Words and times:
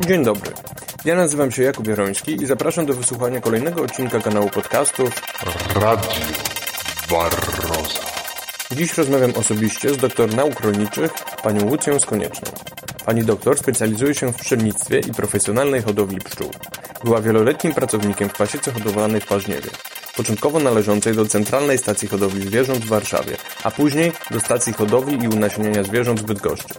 Dzień 0.00 0.24
dobry. 0.24 0.52
Ja 1.04 1.16
nazywam 1.16 1.52
się 1.52 1.62
Jakub 1.62 1.86
Jaroński 1.86 2.42
i 2.42 2.46
zapraszam 2.46 2.86
do 2.86 2.94
wysłuchania 2.94 3.40
kolejnego 3.40 3.82
odcinka 3.82 4.20
kanału 4.20 4.50
podcastów 4.50 5.22
Radio 5.74 6.10
Barroza. 7.10 8.00
Dziś 8.72 8.98
rozmawiam 8.98 9.32
osobiście 9.34 9.90
z 9.90 9.96
doktor 9.96 10.34
nauk 10.34 10.60
rolniczych, 10.60 11.12
panią 11.42 11.64
Łucją 11.64 11.98
Skonieczną. 12.00 12.52
Pani 13.06 13.24
doktor 13.24 13.58
specjalizuje 13.58 14.14
się 14.14 14.32
w 14.32 14.36
pszczelnictwie 14.36 14.98
i 14.98 15.14
profesjonalnej 15.14 15.82
hodowli 15.82 16.18
pszczół. 16.18 16.50
Była 17.04 17.20
wieloletnim 17.20 17.74
pracownikiem 17.74 18.28
w 18.28 18.36
pasiece 18.36 18.72
hodowlanej 18.72 19.20
w 19.20 19.26
Paźniewie, 19.26 19.70
początkowo 20.16 20.60
należącej 20.60 21.14
do 21.14 21.26
Centralnej 21.26 21.78
Stacji 21.78 22.08
Hodowli 22.08 22.46
Zwierząt 22.46 22.84
w 22.84 22.88
Warszawie, 22.88 23.36
a 23.64 23.70
później 23.70 24.12
do 24.30 24.40
Stacji 24.40 24.72
Hodowli 24.72 25.24
i 25.24 25.28
Unasieniania 25.28 25.82
Zwierząt 25.82 26.20
w 26.20 26.24
Bydgoszczy. 26.24 26.74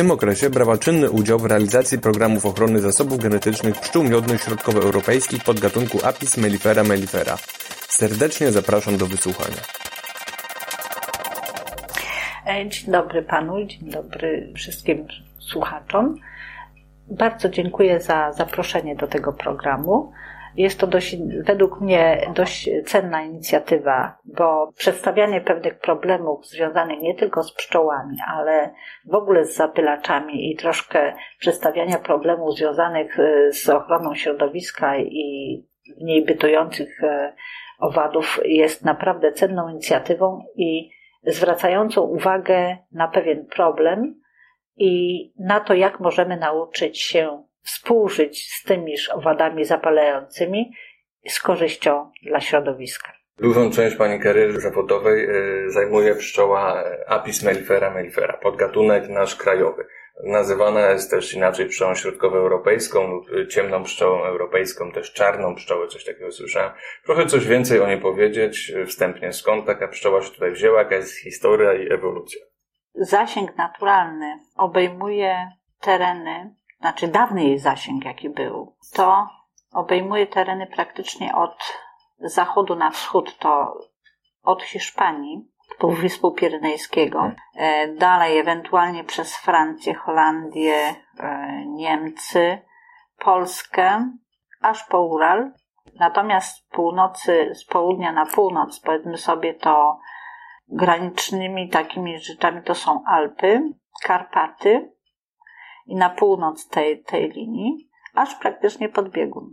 Tym 0.00 0.10
okresie 0.10 0.50
brała 0.50 0.78
czynny 0.78 1.10
udział 1.10 1.38
w 1.38 1.44
realizacji 1.44 1.98
programów 1.98 2.46
ochrony 2.46 2.80
zasobów 2.80 3.18
genetycznych 3.18 3.80
pszczół 3.80 4.04
miodnych 4.04 4.42
środkowoeuropejskich 4.42 5.44
podgatunku 5.44 5.98
Apis 6.06 6.36
mellifera 6.36 6.82
mellifera. 6.84 7.36
Serdecznie 7.88 8.52
zapraszam 8.52 8.96
do 8.96 9.06
wysłuchania. 9.06 9.56
E, 12.46 12.68
Dzień 12.68 12.92
dobry 12.92 13.22
panu, 13.22 13.64
dzień 13.64 13.90
dobry 13.90 14.52
wszystkim 14.56 15.06
słuchaczom. 15.38 16.16
Bardzo 17.06 17.48
dziękuję 17.48 18.00
za 18.00 18.32
zaproszenie 18.32 18.96
do 18.96 19.06
tego 19.06 19.32
programu. 19.32 20.12
Jest 20.56 20.80
to 20.80 20.86
dość, 20.86 21.16
według 21.44 21.80
mnie 21.80 22.30
dość 22.34 22.70
cenna 22.86 23.22
inicjatywa, 23.22 24.18
bo 24.24 24.72
przedstawianie 24.76 25.40
pewnych 25.40 25.78
problemów 25.78 26.46
związanych 26.46 27.00
nie 27.00 27.14
tylko 27.14 27.42
z 27.42 27.54
pszczołami, 27.54 28.16
ale 28.26 28.74
w 29.04 29.14
ogóle 29.14 29.44
z 29.44 29.56
zapylaczami 29.56 30.50
i 30.50 30.56
troszkę 30.56 31.14
przedstawiania 31.38 31.98
problemów 31.98 32.56
związanych 32.56 33.18
e, 33.18 33.52
z 33.52 33.68
ochroną 33.68 34.14
środowiska 34.14 34.98
i 34.98 35.56
w 36.00 36.02
niej 36.02 36.24
bytujących 36.24 37.04
e, 37.04 37.34
owadów 37.78 38.40
jest 38.44 38.84
naprawdę 38.84 39.32
cenną 39.32 39.68
inicjatywą 39.68 40.44
i 40.56 40.90
zwracającą 41.26 42.02
uwagę 42.02 42.76
na 42.92 43.08
pewien 43.08 43.46
problem 43.46 44.20
i 44.76 45.32
na 45.38 45.60
to, 45.60 45.74
jak 45.74 46.00
możemy 46.00 46.36
nauczyć 46.36 47.02
się 47.02 47.44
współżyć 47.62 48.52
z 48.52 48.62
tymiż 48.62 49.10
owadami 49.10 49.64
zapalającymi 49.64 50.72
z 51.28 51.40
korzyścią 51.40 52.10
dla 52.22 52.40
środowiska. 52.40 53.12
Dużą 53.40 53.70
część 53.70 53.96
Pani 53.96 54.20
kariery 54.20 54.60
zawodowej 54.60 55.24
e, 55.24 55.70
zajmuje 55.70 56.14
pszczoła 56.14 56.82
e, 56.82 57.10
Apis 57.10 57.42
mellifera 57.42 57.90
mellifera, 57.90 58.36
podgatunek 58.36 59.08
nasz 59.08 59.36
krajowy. 59.36 59.86
Nazywana 60.24 60.90
jest 60.90 61.10
też 61.10 61.34
inaczej 61.34 61.66
pszczołą 61.66 61.94
środkowoeuropejską 61.94 63.06
lub 63.06 63.26
e, 63.32 63.48
ciemną 63.48 63.82
pszczołą 63.82 64.24
europejską, 64.24 64.92
też 64.92 65.12
czarną 65.12 65.54
pszczołę, 65.54 65.88
coś 65.88 66.04
takiego 66.04 66.32
słyszałem. 66.32 66.72
Proszę 67.04 67.26
coś 67.26 67.46
więcej 67.46 67.80
o 67.80 67.86
niej 67.86 68.00
powiedzieć 68.00 68.72
wstępnie. 68.86 69.32
Skąd 69.32 69.66
taka 69.66 69.88
pszczoła 69.88 70.22
się 70.22 70.30
tutaj 70.30 70.52
wzięła, 70.52 70.78
jaka 70.78 70.94
jest 70.96 71.18
historia 71.18 71.72
i 71.72 71.92
ewolucja? 71.92 72.40
Zasięg 72.94 73.56
naturalny 73.56 74.38
obejmuje 74.56 75.48
tereny, 75.80 76.54
znaczy 76.80 77.08
dawny 77.08 77.44
jej 77.44 77.58
zasięg, 77.58 78.04
jaki 78.04 78.30
był, 78.30 78.76
to 78.92 79.28
obejmuje 79.72 80.26
tereny 80.26 80.66
praktycznie 80.66 81.34
od 81.34 81.78
zachodu 82.18 82.76
na 82.76 82.90
wschód, 82.90 83.38
to 83.38 83.78
od 84.42 84.62
Hiszpanii, 84.62 85.48
Półwyspu 85.78 86.32
Pirenejskiego, 86.32 87.32
e, 87.56 87.88
dalej 87.88 88.38
ewentualnie 88.38 89.04
przez 89.04 89.36
Francję, 89.36 89.94
Holandię, 89.94 90.94
e, 91.20 91.64
Niemcy, 91.66 92.58
Polskę, 93.18 94.10
aż 94.60 94.84
po 94.84 95.02
Ural. 95.02 95.52
Natomiast 95.94 96.56
z 96.56 96.62
północy, 96.68 97.50
z 97.54 97.64
południa 97.64 98.12
na 98.12 98.26
północ, 98.26 98.80
powiedzmy 98.80 99.18
sobie 99.18 99.54
to 99.54 99.98
granicznymi 100.68 101.68
takimi 101.68 102.18
rzeczami 102.18 102.62
to 102.62 102.74
są 102.74 103.02
Alpy, 103.06 103.62
Karpaty 104.02 104.92
i 105.90 105.96
na 105.96 106.10
północ 106.10 106.68
tej, 106.68 107.02
tej 107.02 107.30
linii, 107.30 107.88
aż 108.14 108.34
praktycznie 108.34 108.88
pod 108.88 109.08
biegun. 109.08 109.52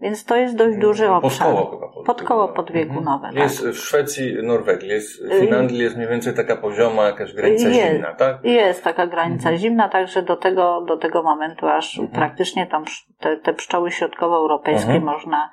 Więc 0.00 0.24
to 0.24 0.36
jest 0.36 0.56
dość 0.56 0.76
duży 0.78 1.10
obszar. 1.10 1.46
Pod 1.54 1.56
koło 1.56 1.70
chyba. 1.70 1.92
Pod, 1.92 2.06
Pod 2.06 2.22
koło 2.22 2.48
podbiegunowe. 2.48 3.26
tak. 3.28 3.36
Jest 3.36 3.66
w 3.66 3.76
Szwecji, 3.78 4.34
Norwegii, 4.42 4.88
jest 4.88 5.26
w 5.26 5.40
Finlandii 5.40 5.78
jest 5.78 5.96
mniej 5.96 6.08
więcej 6.08 6.34
taka 6.34 6.56
pozioma 6.56 7.02
jakaś 7.02 7.32
granica 7.34 7.68
Jest. 7.68 7.92
zimna, 7.92 8.14
tak? 8.14 8.44
Jest 8.44 8.84
taka 8.84 9.06
granica 9.06 9.36
Mhm. 9.48 9.56
zimna, 9.56 9.88
także 9.88 10.22
do 10.22 10.36
tego, 10.36 10.80
do 10.88 10.96
tego 10.96 11.22
momentu 11.22 11.66
aż 11.68 11.98
Mhm. 11.98 12.18
praktycznie 12.18 12.66
tam 12.66 12.84
te, 13.18 13.36
te 13.36 13.54
pszczoły 13.54 13.90
środkowoeuropejskie 13.90 14.92
Mhm. 14.92 15.04
można 15.04 15.50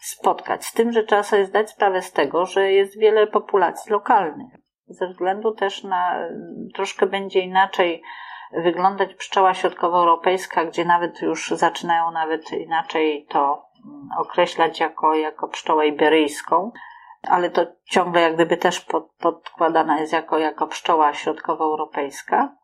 spotkać. 0.00 0.64
Z 0.64 0.72
tym, 0.72 0.92
że 0.92 1.02
trzeba 1.04 1.22
sobie 1.22 1.44
zdać 1.46 1.70
sprawę 1.70 2.02
z 2.02 2.12
tego, 2.12 2.46
że 2.46 2.72
jest 2.72 2.98
wiele 2.98 3.26
populacji 3.26 3.92
lokalnych. 3.92 4.52
Ze 4.86 5.06
względu 5.08 5.54
też 5.54 5.84
na 5.84 6.28
troszkę 6.74 7.06
będzie 7.06 7.40
inaczej 7.40 8.02
wyglądać 8.52 9.14
pszczoła 9.14 9.54
środkowoeuropejska, 9.54 10.64
gdzie 10.64 10.84
nawet 10.84 11.22
już 11.22 11.50
zaczynają 11.50 12.10
nawet 12.10 12.52
inaczej 12.52 13.26
to 13.28 13.66
mm, 13.84 14.08
określać 14.18 14.80
jako, 14.80 15.14
jako 15.14 15.48
pszczołę 15.48 15.86
iberyjską, 15.86 16.72
ale 17.28 17.50
to 17.50 17.66
ciągle 17.84 18.20
jak 18.20 18.34
gdyby 18.34 18.56
też 18.56 18.80
pod, 18.80 19.12
podkładana 19.12 20.00
jest 20.00 20.12
jako, 20.12 20.38
jako 20.38 20.66
pszczoła 20.66 21.14
środkowoeuropejska. 21.14 22.56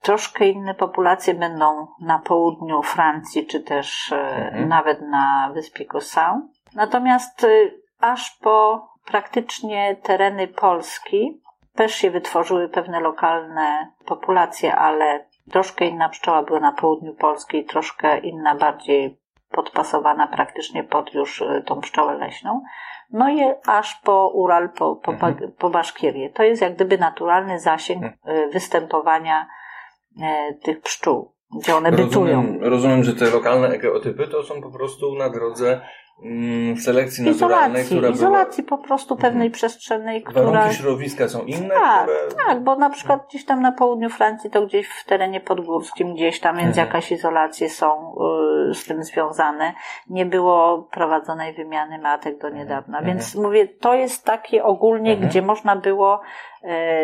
Troszkę 0.00 0.48
inne 0.48 0.74
populacje 0.74 1.34
będą 1.34 1.86
na 2.00 2.18
południu 2.18 2.82
Francji, 2.82 3.46
czy 3.46 3.60
też 3.60 4.12
e, 4.12 4.42
Mhm. 4.52 4.68
nawet 4.68 5.00
na 5.00 5.50
wyspie 5.54 5.84
Curaçao. 5.84 6.40
Natomiast 6.74 7.44
y, 7.44 7.82
aż 8.00 8.30
po 8.30 8.88
praktycznie 9.06 9.96
tereny 10.02 10.48
Polski 10.48 11.42
też 11.74 11.94
się 11.94 12.10
wytworzyły 12.10 12.68
pewne 12.68 13.00
lokalne 13.00 13.92
populacje, 14.06 14.76
ale 14.76 15.26
troszkę 15.50 15.84
inna 15.84 16.08
pszczoła 16.08 16.42
była 16.42 16.60
na 16.60 16.72
południu 16.72 17.14
Polski 17.14 17.64
troszkę 17.64 18.18
inna, 18.18 18.54
bardziej 18.54 19.18
podpasowana 19.50 20.26
praktycznie 20.26 20.84
pod 20.84 21.14
już 21.14 21.40
y, 21.40 21.62
tą 21.66 21.80
pszczołę 21.80 22.14
leśną. 22.14 22.62
No 23.10 23.30
i 23.30 23.40
aż 23.66 23.94
po 23.94 24.28
Ural, 24.28 24.70
po, 24.70 24.96
po, 24.96 25.12
Mhm. 25.12 25.52
po 25.58 25.70
Baszkirię. 25.70 26.30
To 26.30 26.42
jest 26.42 26.62
jak 26.62 26.74
gdyby 26.74 26.98
naturalny 26.98 27.60
zasięg 27.60 28.04
Mhm. 28.04 28.36
y, 28.36 28.50
występowania 28.50 29.46
e, 30.22 30.54
tych 30.54 30.80
pszczół, 30.80 31.32
gdzie 31.60 31.76
one 31.76 31.92
bytują. 31.92 32.36
Rozumiem, 32.42 32.64
rozumiem, 32.64 33.04
że 33.04 33.14
te 33.14 33.30
lokalne 33.30 33.68
egeotypy 33.68 34.28
to 34.28 34.42
są 34.42 34.62
po 34.62 34.70
prostu 34.70 35.14
na 35.14 35.30
drodze 35.30 35.80
mm, 36.24 36.76
selekcji 36.76 37.24
naturalnej, 37.24 37.68
Izolacji, 37.82 37.96
która 37.96 38.08
izolacji 38.12 38.64
po 38.64 38.78
prostu 38.78 39.16
pewnej 39.16 39.46
Mhm. 39.46 39.52
przestrzennej, 39.52 40.20
była... 40.20 40.30
która... 40.32 40.50
Warunki 40.52 40.76
środowiska 40.76 41.28
są 41.28 41.42
inne, 41.44 41.74
Tak, 41.74 42.02
które... 42.02 42.44
tak, 42.46 42.60
bo 42.64 42.76
na 42.76 42.90
przykład 42.90 43.26
gdzieś 43.28 43.44
tam 43.44 43.62
na 43.62 43.72
południu 43.72 44.10
Francji, 44.10 44.50
to 44.50 44.66
gdzieś 44.66 44.88
w 44.88 45.04
terenie 45.04 45.40
podgórskim, 45.40 46.14
gdzieś 46.14 46.40
tam, 46.40 46.56
więc 46.56 46.68
Mhm. 46.68 46.86
jakaś 46.86 47.12
izolacje 47.12 47.70
są 47.70 48.14
y, 48.70 48.74
z 48.74 48.84
tym 48.84 49.04
związane. 49.04 49.72
Nie 50.10 50.26
było 50.26 50.88
prowadzonej 50.92 51.54
wymiany 51.54 51.98
matek 51.98 52.38
do 52.38 52.48
niedawna, 52.50 52.98
Mhm. 52.98 53.04
więc 53.16 53.34
mówię, 53.34 53.68
to 53.68 53.94
jest 53.94 54.24
takie 54.24 54.64
ogólnie, 54.64 55.10
Mhm. 55.12 55.28
gdzie 55.28 55.42
można 55.42 55.76
było 55.76 56.20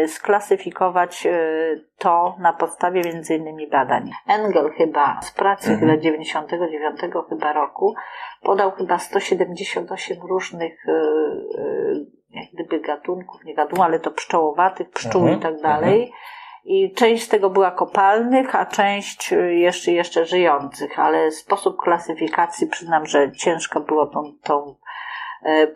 y, 0.05 0.09
sklasyfikować 0.09 1.27
y, 1.27 1.85
to 1.99 2.37
na 2.39 2.53
podstawie 2.53 3.03
między 3.05 3.35
innymi 3.35 3.67
badań. 3.71 4.11
Engel 4.27 4.71
chyba 4.71 5.21
z 5.23 5.31
pracy 5.33 5.71
Mhm. 5.73 5.81
chyba 5.91 6.03
99 6.03 7.01
chyba 7.29 7.53
roku 7.53 7.95
podał 8.43 8.71
chyba 8.71 8.99
178 8.99 10.19
różnych 10.29 10.89
y, 10.89 10.93
y, 10.93 12.19
jak 12.31 12.45
gdyby 12.55 12.81
gatunków, 12.81 13.45
nie 13.45 13.55
gatunków, 13.55 13.85
ale 13.85 14.01
to 14.01 14.11
pszczołowatych, 14.11 14.91
pszczół 14.91 15.21
Mhm, 15.21 15.39
i 15.39 15.43
tak 15.43 15.61
dalej. 15.61 16.13
I 16.65 16.95
część 16.95 17.25
z 17.25 17.29
tego 17.29 17.51
była 17.51 17.71
kopalnych, 17.71 18.55
a 18.55 18.67
część 18.67 19.33
y, 19.33 19.55
jeszcze, 19.55 19.93
jeszcze 19.93 20.27
żyjących, 20.27 20.99
ale 20.99 21.31
sposób 21.31 21.77
klasyfikacji 21.77 22.67
przyznam, 22.67 23.07
że 23.07 23.33
ciężko 23.33 23.81
było 23.81 24.07
tą, 24.07 24.33
tą 24.43 24.65
e, 24.65 24.75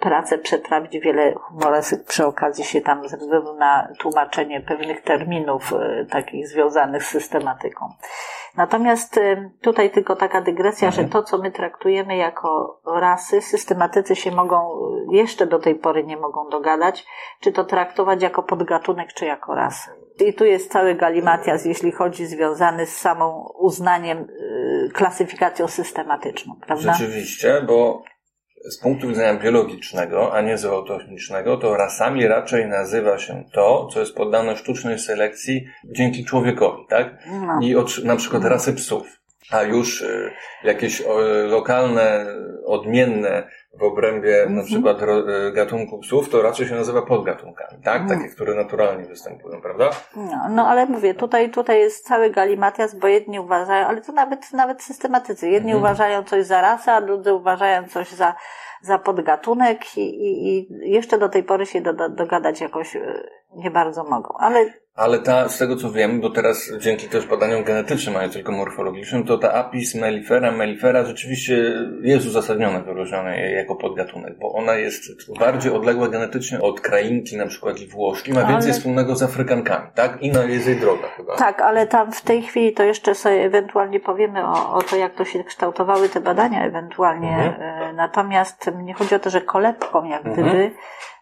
pracę 0.00 0.38
przetrawić. 0.38 0.98
Wiele 0.98 1.34
humoresyk 1.34 2.04
przy 2.04 2.26
okazji 2.26 2.64
się 2.64 2.80
tam 2.80 3.02
względu 3.02 3.54
na 3.54 3.88
tłumaczenie 3.98 4.60
pewnych 4.60 5.02
terminów 5.02 5.72
e, 5.72 6.06
takich 6.10 6.48
związanych 6.48 7.04
z 7.04 7.08
systematyką. 7.08 7.88
Natomiast 8.56 9.18
e, 9.18 9.50
tutaj 9.60 9.90
tylko 9.90 10.16
taka 10.16 10.40
dygresja, 10.40 10.90
że 10.90 11.04
to, 11.04 11.22
co 11.22 11.38
my 11.38 11.50
traktujemy 11.50 12.16
jako 12.16 12.80
rasy, 12.86 13.40
systematycy 13.40 14.16
się 14.16 14.30
mogą, 14.30 14.70
jeszcze 15.10 15.46
do 15.46 15.58
tej 15.58 15.74
pory 15.74 16.04
nie 16.04 16.16
mogą 16.16 16.48
dogadać, 16.48 17.06
czy 17.40 17.52
to 17.52 17.64
traktować 17.64 18.22
jako 18.22 18.42
podgatunek, 18.42 19.12
czy 19.12 19.26
jako 19.26 19.54
rasę. 19.54 19.90
I 20.26 20.34
tu 20.34 20.44
jest 20.44 20.72
cały 20.72 20.94
galimatias, 20.94 21.64
jeśli 21.64 21.92
chodzi 21.92 22.26
związany 22.26 22.86
z 22.86 22.96
samą 22.96 23.52
uznaniem, 23.58 24.26
klasyfikacją 24.94 25.68
systematyczną, 25.68 26.54
prawda? 26.66 26.92
Rzeczywiście, 26.92 27.62
bo 27.66 28.02
z 28.70 28.78
punktu 28.78 29.08
widzenia 29.08 29.40
biologicznego, 29.40 30.34
a 30.34 30.40
nie 30.40 30.58
zootechnicznego, 30.58 31.56
to 31.56 31.76
rasami 31.76 32.26
raczej 32.26 32.66
nazywa 32.66 33.18
się 33.18 33.44
to, 33.52 33.88
co 33.92 34.00
jest 34.00 34.14
poddane 34.14 34.56
sztucznej 34.56 34.98
selekcji 34.98 35.64
dzięki 35.84 36.24
człowiekowi, 36.24 36.82
tak? 36.88 37.18
No. 37.46 37.58
I 37.62 37.76
od, 37.76 38.04
na 38.04 38.16
przykład 38.16 38.44
rasy 38.44 38.72
psów. 38.72 39.21
A 39.50 39.62
już 39.62 40.02
y, 40.02 40.32
jakieś 40.64 41.00
y, 41.00 41.04
lokalne, 41.48 42.26
odmienne 42.66 43.42
w 43.78 43.82
obrębie 43.82 44.36
na 44.36 44.42
Mhm. 44.42 44.66
przykład 44.66 45.02
y, 45.02 45.52
gatunku 45.52 45.98
psów, 45.98 46.28
to 46.28 46.42
raczej 46.42 46.68
się 46.68 46.74
nazywa 46.74 47.02
podgatunkami, 47.02 47.82
tak? 47.84 48.02
Mhm. 48.02 48.20
Takie, 48.20 48.34
które 48.34 48.54
naturalnie 48.54 49.04
występują, 49.04 49.60
prawda? 49.62 49.90
No, 50.16 50.48
no 50.50 50.66
ale 50.68 50.86
mówię, 50.86 51.14
tutaj, 51.14 51.50
tutaj 51.50 51.78
jest 51.80 52.06
cały 52.06 52.30
galimatias, 52.30 52.94
bo 52.94 53.08
jedni 53.08 53.40
uważają, 53.40 53.86
ale 53.86 54.00
to 54.00 54.12
nawet, 54.12 54.52
nawet 54.52 54.82
systematycy. 54.82 55.48
Jedni 55.50 55.72
Mhm. 55.72 55.78
uważają 55.84 56.24
coś 56.24 56.46
za 56.46 56.60
rasę, 56.60 56.92
a 56.92 57.00
drudzy 57.00 57.32
uważają 57.34 57.88
coś 57.88 58.08
za, 58.08 58.34
za 58.82 58.98
podgatunek 58.98 59.98
i, 59.98 60.00
i, 60.00 60.58
i 60.58 60.68
jeszcze 60.90 61.18
do 61.18 61.28
tej 61.28 61.42
pory 61.44 61.66
się 61.66 61.80
do, 61.80 61.92
do, 61.92 62.08
dogadać 62.08 62.60
jakoś 62.60 62.96
e, 62.96 63.00
nie 63.54 63.70
bardzo 63.70 64.04
mogą. 64.04 64.34
Ale 64.38 64.64
Ale 64.94 65.18
ta, 65.18 65.48
z 65.48 65.58
tego 65.58 65.76
co 65.76 65.90
wiem, 65.90 66.20
bo 66.20 66.30
teraz 66.30 66.72
dzięki 66.80 67.08
też 67.08 67.26
badaniom 67.26 67.64
genetycznym, 67.64 68.16
a 68.16 68.22
nie 68.22 68.28
tylko 68.32 68.52
morfologicznym, 68.52 69.24
to 69.24 69.38
ta 69.38 69.52
apis 69.54 69.94
mellifera, 69.94 70.50
mellifera 70.52 71.04
rzeczywiście 71.04 71.54
jest 72.02 72.26
uzasadnione 72.26 72.82
wyróżnione 72.82 73.50
jako 73.50 73.76
podgatunek, 73.76 74.38
bo 74.38 74.52
ona 74.52 74.74
jest 74.74 75.02
bardziej 75.38 75.72
odległa 75.72 76.08
genetycznie 76.08 76.60
od 76.60 76.80
krainki, 76.80 77.36
na 77.36 77.46
przykład 77.46 77.80
i 77.80 77.86
włoszki, 77.88 78.32
ma 78.32 78.40
Ale- 78.40 78.48
więcej 78.48 78.72
wspólnego 78.72 79.16
z 79.16 79.22
Afrykankami, 79.22 79.86
tak? 79.94 80.22
Inna 80.22 80.44
jest 80.44 80.66
jej 80.66 80.76
droga 80.76 81.08
chyba. 81.16 81.36
tak, 81.36 81.60
ale 81.60 81.86
tam 81.86 82.12
w 82.12 82.20
tej 82.22 82.42
chwili 82.42 82.72
to 82.72 82.82
jeszcze 82.82 83.14
sobie 83.14 83.44
ewentualnie 83.44 84.00
powiemy 84.00 84.46
o, 84.46 84.74
o 84.74 84.82
to, 84.82 84.96
jak 84.96 85.14
to 85.14 85.24
się 85.24 85.44
kształtowały 85.44 86.08
te 86.08 86.20
badania 86.20 86.64
ewentualnie. 86.64 87.28
Mhm. 87.36 87.62
E, 87.62 87.92
Natomiast 87.92 88.70
mnie 88.78 88.94
chodzi 88.94 89.14
o 89.14 89.18
to, 89.18 89.30
że 89.30 89.40
kolebką 89.40 90.04
jak 90.04 90.26
Mhm. 90.26 90.34
gdyby 90.48 90.70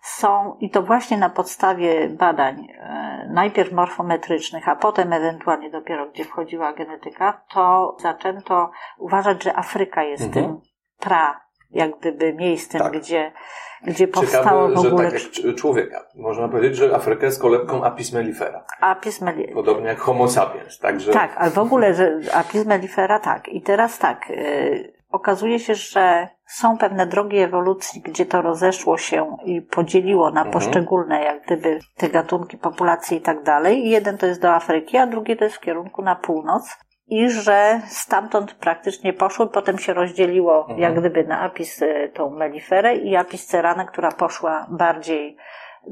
są, 0.03 0.57
i 0.61 0.71
to 0.71 0.83
właśnie 0.83 1.17
na 1.17 1.31
podstawie 1.31 2.09
badań, 2.09 2.67
e, 2.79 3.31
najpierw 3.61 3.77
morfometrycznych, 3.77 4.69
a 4.69 4.77
potem 4.77 5.13
ewentualnie 5.13 5.71
dopiero 5.71 6.07
gdzie 6.11 6.25
wchodziła 6.25 6.73
genetyka, 6.73 7.43
to 7.55 7.97
zaczęto 8.01 8.71
uważać, 8.99 9.43
że 9.45 9.57
Afryka 9.57 10.03
jest 10.03 10.25
Mhm. 10.25 10.47
tym 10.47 10.61
pra, 11.01 11.41
jak 11.71 11.99
gdyby 11.99 12.35
miejscem, 12.35 12.81
Tak. 12.81 12.93
gdzie, 12.93 13.33
gdzie 13.83 14.09
powstało 14.09 14.69
w 14.69 14.79
ogóle 14.87 15.11
tak 15.13 15.21
jak 15.45 15.57
człowieka. 15.57 16.01
Można 16.17 16.49
powiedzieć, 16.49 16.77
że 16.77 16.95
Afryka 16.95 17.27
jest 17.27 17.41
kolebką 17.43 17.85
apis 17.85 18.13
mellifera. 18.13 18.65
apis 18.81 19.23
melli- 19.23 19.55
Podobnie 19.55 19.87
jak 19.89 19.99
homo 19.99 20.29
sapiens, 20.29 20.79
także... 20.79 21.13
Tak, 21.13 21.35
ale 21.37 21.51
w 21.51 21.59
ogóle, 21.59 21.95
że 21.95 22.19
apis 22.35 22.67
mellifera 22.67 23.19
tak. 23.19 23.49
I 23.49 23.63
teraz 23.63 23.99
tak, 23.99 24.29
yy, 24.31 25.00
okazuje 25.11 25.59
się, 25.59 25.75
że 25.75 26.29
są 26.47 26.79
pewne 26.79 27.07
drogi 27.07 27.39
ewolucji, 27.39 28.01
gdzie 28.01 28.27
to 28.27 28.43
rozeszło 28.43 28.99
się 28.99 29.37
i 29.45 29.63
podzieliło 29.63 30.31
na 30.31 30.41
Mhm. 30.45 30.53
poszczególne, 30.53 31.25
jak 31.25 31.45
gdyby, 31.45 31.79
te 31.97 32.09
gatunki, 32.09 32.59
populacje 32.59 33.19
i 33.19 33.21
tak 33.21 33.43
dalej. 33.43 33.89
Jeden 33.89 34.19
to 34.19 34.27
jest 34.27 34.43
do 34.43 34.55
Afryki, 34.55 34.97
a 34.97 35.07
drugi 35.07 35.37
to 35.37 35.45
jest 35.45 35.57
w 35.57 35.61
kierunku 35.61 36.03
na 36.03 36.17
północ. 36.17 36.79
I 37.07 37.31
że 37.31 37.81
stamtąd 37.87 38.55
praktycznie 38.55 39.13
poszły, 39.13 39.49
potem 39.49 39.79
się 39.79 39.93
rozdzieliło, 39.95 40.61
Mhm. 40.61 40.79
jak 40.79 41.01
gdyby, 41.01 41.25
na 41.25 41.41
apis 41.41 41.83
y, 41.83 42.11
tą 42.15 42.31
meliferę 42.31 42.97
i 42.97 43.17
apis 43.17 43.47
ceranę, 43.47 43.87
która 43.87 44.13
poszła 44.13 44.67
bardziej 44.71 45.37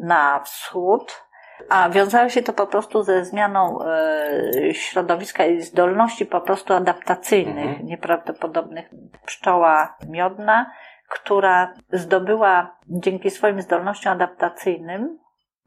na 0.02 0.40
wschód, 0.40 1.22
a 1.68 1.88
wiązało 1.90 2.28
się 2.28 2.42
to 2.42 2.52
po 2.52 2.66
prostu 2.66 3.02
ze 3.02 3.24
zmianą 3.24 3.78
e, 3.84 4.74
środowiska 4.74 5.46
i 5.46 5.62
zdolności 5.62 6.26
po 6.26 6.40
prostu 6.40 6.74
adaptacyjnych, 6.74 7.66
Mhm. 7.70 7.86
nieprawdopodobnych. 7.86 8.90
Pszczoła 9.26 9.96
miodna, 10.08 10.70
która 11.10 11.74
zdobyła 11.92 12.76
dzięki 12.88 13.30
swoim 13.30 13.62
zdolnościom 13.62 14.12
adaptacyjnym, 14.12 15.18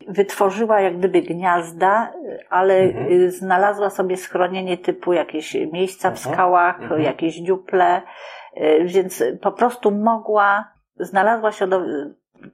wytworzyła 0.07 0.81
jak 0.81 0.97
gdyby 0.97 1.21
gniazda, 1.21 2.13
ale 2.49 2.73
Mhm. 2.79 3.11
y, 3.11 3.31
znalazła 3.31 3.89
sobie 3.89 4.17
schronienie 4.17 4.77
typu 4.77 5.13
jakieś 5.13 5.53
miejsca 5.53 6.11
w 6.11 6.17
Mhm. 6.17 6.33
skałach, 6.33 6.81
Mhm. 6.81 7.01
jakieś 7.01 7.35
dziuple, 7.35 8.01
y, 8.57 8.83
więc 8.85 9.23
po 9.41 9.51
prostu 9.51 9.91
mogła, 9.91 10.71
znalazła 10.99 11.51
się 11.51 11.67
do, 11.67 11.81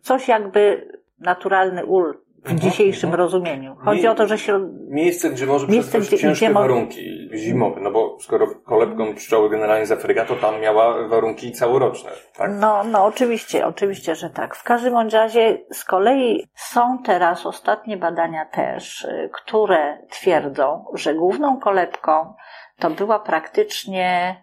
coś 0.01 0.27
jakby 0.27 0.87
naturalny 1.19 1.85
ul 1.85 2.21
w 2.47 2.51
Mhm, 2.51 2.71
dzisiejszym 2.71 3.07
mhm. 3.09 3.19
rozumieniu. 3.23 3.75
Chodzi 3.85 4.01
Nie- 4.01 4.11
o 4.11 4.15
to, 4.15 4.27
że 4.27 4.37
się, 4.37 4.69
Miejsce, 4.89 5.29
gdzie 5.29 5.45
może 5.45 5.67
Miejsce, 5.67 5.99
gdzie- 5.99 6.17
ciężkie 6.17 6.45
gdzie 6.45 6.53
warunki 6.53 7.29
zimowe, 7.35 7.81
no 7.81 7.91
bo 7.91 8.17
skoro 8.19 8.47
kolebką 8.65 9.15
pszczoły 9.15 9.49
generalnie 9.49 9.85
z 9.85 9.91
Afryka, 9.91 10.25
to 10.25 10.35
tam 10.35 10.61
miała 10.61 11.07
warunki 11.07 11.51
całoroczne, 11.51 12.11
tak? 12.37 12.51
No, 12.59 12.83
no 12.83 13.05
oczywiście, 13.05 13.65
oczywiście, 13.65 14.15
że 14.15 14.29
tak. 14.29 14.55
W 14.55 14.63
każdym 14.63 15.09
razie 15.09 15.57
z 15.71 15.83
kolei 15.83 16.45
są 16.55 16.97
teraz 17.05 17.45
ostatnie 17.45 17.97
badania 17.97 18.45
też, 18.45 19.01
y, 19.05 19.29
które 19.33 19.97
twierdzą, 20.11 20.85
że 20.93 21.13
główną 21.15 21.59
kolebką 21.59 22.33
to 22.79 22.89
była 22.89 23.19
praktycznie 23.19 24.35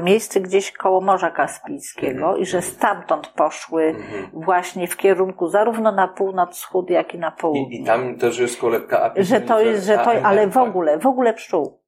miejsce 0.00 0.40
gdzieś 0.40 0.72
koło 0.72 1.00
Morza 1.00 1.30
Kaspijskiego 1.30 2.26
Mhm. 2.26 2.38
i 2.38 2.46
że 2.46 2.62
stamtąd 2.62 3.28
poszły 3.28 3.84
Mhm. 3.84 4.30
właśnie 4.32 4.88
w 4.88 4.96
kierunku 4.96 5.48
zarówno 5.48 5.92
na 5.92 6.08
północ, 6.08 6.56
wschód, 6.56 6.90
jak 6.90 7.14
i 7.14 7.18
na 7.18 7.30
południe. 7.30 7.76
I, 7.78 7.82
I 7.82 7.84
tam 7.84 8.16
też 8.18 8.38
jest 8.38 8.60
kolebka 8.60 9.02
apis 9.02 9.28
że 9.28 9.40
to 9.40 9.60
jest, 9.60 9.86
że 9.86 9.98
to, 9.98 10.10
ale 10.22 10.46
w 10.46 10.56
ogóle, 10.56 10.98
w 10.98 11.06
ogóle 11.06 11.34
pszczół. 11.34 11.79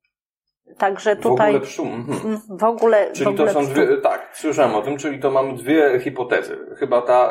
Także 0.78 1.16
W 1.16 1.20
tutaj 1.20 1.48
ogóle 1.50 1.60
pszczół. 1.66 1.86
Mhm. 1.86 2.40
w 2.48 2.64
ogóle, 2.64 3.10
w 3.10 3.12
Czyli 3.12 3.30
ogóle 3.30 3.54
to 3.54 3.64
są 3.64 3.66
dwie, 3.72 3.96
tak, 3.96 4.28
słyszałem 4.32 4.74
o 4.74 4.82
tym, 4.82 4.96
czyli 4.96 5.20
to 5.20 5.30
mamy 5.30 5.52
dwie 5.54 6.00
hipotezy. 6.00 6.58
Chyba 6.78 7.02
ta, 7.02 7.30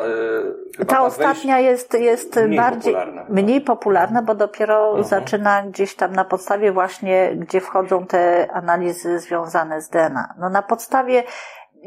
chyba 0.76 0.94
Ta 0.94 0.96
wejś- 1.00 1.06
ostatnia 1.06 1.58
jest, 1.58 1.94
jest 1.94 2.36
mniej 2.36 2.58
bardziej 2.58 2.94
popularna. 2.94 3.26
mniej 3.28 3.60
popularna, 3.60 4.22
bo 4.22 4.34
dopiero 4.34 4.86
Mhm. 4.86 5.04
zaczyna 5.04 5.62
gdzieś 5.62 5.94
tam 5.94 6.12
na 6.12 6.24
podstawie 6.24 6.72
właśnie, 6.72 7.32
gdzie 7.36 7.60
wchodzą 7.60 8.06
te 8.06 8.48
analizy 8.52 9.18
związane 9.18 9.80
z 9.80 9.88
DNA. 9.90 10.34
No 10.38 10.48
na 10.50 10.62
podstawie 10.62 11.22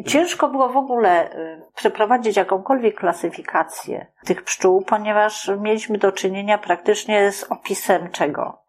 ciężko 0.05 0.47
było 0.47 0.69
w 0.69 0.77
ogóle 0.77 1.35
y, 1.35 1.61
przeprowadzić 1.75 2.37
jakąkolwiek 2.37 2.95
klasyfikację 2.95 4.07
tych 4.25 4.43
pszczół, 4.43 4.81
ponieważ 4.81 5.51
mieliśmy 5.59 5.97
do 5.97 6.11
czynienia 6.11 6.57
praktycznie 6.57 7.31
z 7.31 7.43
opisem 7.43 8.09
czego? 8.11 8.64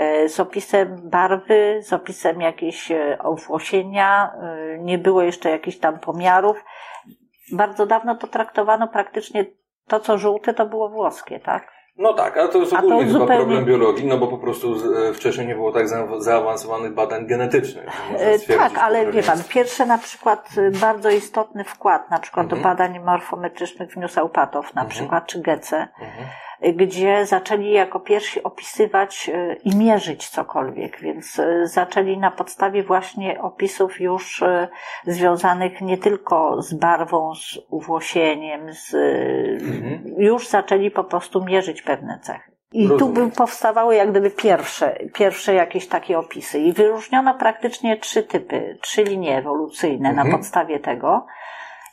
Y, 0.00 0.28
Z 0.28 0.40
opisem 0.40 0.96
barwy, 1.10 1.78
z 1.82 1.92
opisem 1.92 2.40
jakiejś 2.40 2.90
y, 2.90 3.18
owłosienia, 3.18 4.32
y, 4.74 4.78
nie 4.80 4.98
było 4.98 5.22
jeszcze 5.22 5.50
jakichś 5.50 5.78
tam 5.78 5.98
pomiarów. 5.98 6.64
Bardzo 7.52 7.86
dawno 7.86 8.14
to 8.14 8.26
traktowano 8.26 8.88
praktycznie 8.88 9.44
to, 9.88 10.00
co 10.00 10.18
żółte, 10.18 10.54
to 10.54 10.66
było 10.66 10.88
włoskie, 10.88 11.40
tak? 11.40 11.76
No 11.98 12.12
tak, 12.14 12.36
ale 12.36 12.48
to 12.48 12.58
jest 12.58 12.72
A 12.72 12.76
to 12.76 12.82
ogólnie 12.86 13.04
chyba 13.06 13.18
zupełnie- 13.18 13.36
problem 13.44 13.64
biologii, 13.64 14.06
no 14.06 14.18
bo 14.18 14.26
po 14.26 14.38
prostu 14.38 14.74
e, 15.10 15.12
wcześniej 15.14 15.46
nie 15.46 15.54
było 15.54 15.72
tak 15.72 15.88
za- 15.88 16.20
zaawansowanych 16.20 16.94
badań 16.94 17.26
genetycznych. 17.26 17.86
E, 18.18 18.56
Tak, 18.58 18.78
ale 18.78 19.12
wie 19.12 19.22
pan, 19.22 19.38
pierwszy 19.48 19.86
na 19.86 19.98
przykład 19.98 20.48
bardzo 20.80 21.10
istotny 21.10 21.64
wkład 21.64 22.10
na 22.10 22.18
przykład 22.18 22.46
do 22.46 22.56
Mhm. 22.56 22.74
badań 22.76 23.00
morfometrycznych 23.04 23.90
wniósł 23.94 24.20
Eupatow 24.20 24.74
na 24.74 24.82
Mhm. 24.82 24.88
przykład, 24.88 25.26
czy 25.26 25.40
Gece, 25.42 25.76
Mhm. 26.00 26.26
Gdzie 26.62 27.26
zaczęli 27.26 27.70
jako 27.72 28.00
pierwsi 28.00 28.42
opisywać 28.42 29.30
y, 29.34 29.56
i 29.64 29.76
mierzyć 29.76 30.28
cokolwiek, 30.28 31.00
więc 31.00 31.38
y, 31.38 31.66
zaczęli 31.66 32.18
na 32.18 32.30
podstawie 32.30 32.82
właśnie 32.82 33.42
opisów 33.42 34.00
już 34.00 34.42
y, 34.42 34.68
związanych 35.06 35.80
nie 35.80 35.98
tylko 35.98 36.62
z 36.62 36.74
barwą, 36.74 37.34
z 37.34 37.58
uwłosieniem, 37.70 38.72
z, 38.72 38.94
Mhm. 39.62 40.14
już 40.18 40.48
zaczęli 40.48 40.90
po 40.90 41.04
prostu 41.04 41.44
mierzyć 41.44 41.82
pewne 41.82 42.18
cechy. 42.22 42.52
I 42.72 42.86
tu 42.86 42.92
Rozumiem. 42.92 43.30
by 43.30 43.36
powstawały 43.36 43.94
jak 43.94 44.10
gdyby 44.10 44.30
pierwsze, 44.30 44.98
pierwsze 45.14 45.54
jakieś 45.54 45.88
takie 45.88 46.18
opisy. 46.18 46.58
I 46.58 46.72
wyróżniono 46.72 47.34
praktycznie 47.34 47.96
trzy 47.96 48.22
typy, 48.22 48.78
trzy 48.82 49.04
linie 49.04 49.38
ewolucyjne 49.38 50.08
Mhm. 50.08 50.28
na 50.28 50.36
podstawie 50.36 50.80
tego. 50.80 51.26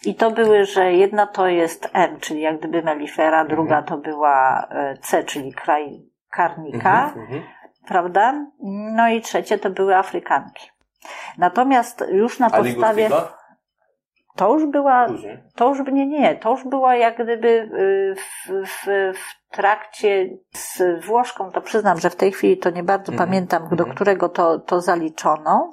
I 0.05 0.15
to 0.15 0.31
były, 0.31 0.65
że 0.65 0.93
jedna 0.93 1.27
to 1.27 1.47
jest 1.47 1.89
M, 1.93 2.19
czyli 2.19 2.41
jak 2.41 2.59
gdyby 2.59 2.83
melifera, 2.83 3.45
druga 3.45 3.81
to 3.81 3.97
była 3.97 4.67
e, 4.69 4.97
C, 5.01 5.23
czyli 5.23 5.53
kraj 5.53 6.01
karnika, 6.31 7.03
Mhm. 7.03 7.21
Mhm. 7.21 7.43
prawda? 7.87 8.45
No 8.95 9.09
i 9.09 9.21
trzecie 9.21 9.57
to 9.57 9.69
były 9.69 9.95
Afrykanki. 9.95 10.69
Natomiast 11.37 12.03
już 12.11 12.39
na 12.39 12.49
podstawie, 12.49 13.09
to 14.35 14.53
już 14.53 14.65
była 14.65 15.05
Później. 15.07 15.43
to 15.55 15.69
już 15.69 15.79
nie, 15.91 16.07
nie, 16.07 16.35
to 16.35 16.51
już 16.51 16.63
była 16.63 16.95
jak 16.95 17.23
gdyby 17.23 17.47
y, 17.47 18.15
w, 18.15 18.51
w, 18.67 18.85
w 19.17 19.51
trakcie 19.51 20.29
z 20.53 20.81
Włoszką, 21.05 21.51
to 21.51 21.61
przyznam, 21.61 21.99
że 21.99 22.09
w 22.09 22.15
tej 22.15 22.31
chwili 22.31 22.57
to 22.57 22.69
nie 22.69 22.83
bardzo 22.83 23.11
Mhm, 23.11 23.29
pamiętam, 23.29 23.63
do 23.63 23.71
mhm. 23.71 23.95
którego 23.95 24.29
to, 24.29 24.59
to 24.59 24.81
zaliczono, 24.81 25.71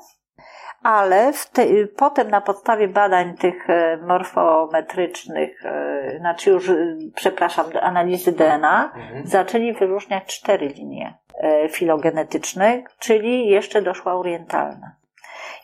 ale 0.82 1.32
w 1.32 1.50
te, 1.50 1.66
potem 1.96 2.30
na 2.30 2.40
podstawie 2.40 2.88
badań 2.88 3.34
tych 3.34 3.70
e, 3.70 3.96
morfometrycznych, 3.96 5.64
e, 5.64 6.18
znaczy 6.18 6.50
już, 6.50 6.68
y, 6.68 6.98
przepraszam, 7.14 7.66
analizy 7.80 8.32
DNA, 8.32 8.92
Mhm. 8.96 9.26
zaczęli 9.26 9.72
wyróżniać 9.72 10.40
cztery 10.40 10.68
linie 10.68 11.18
e, 11.34 11.68
filogenetyczne, 11.68 12.82
czyli 12.98 13.48
jeszcze 13.48 13.82
doszła 13.82 14.14
orientalna. 14.14 14.96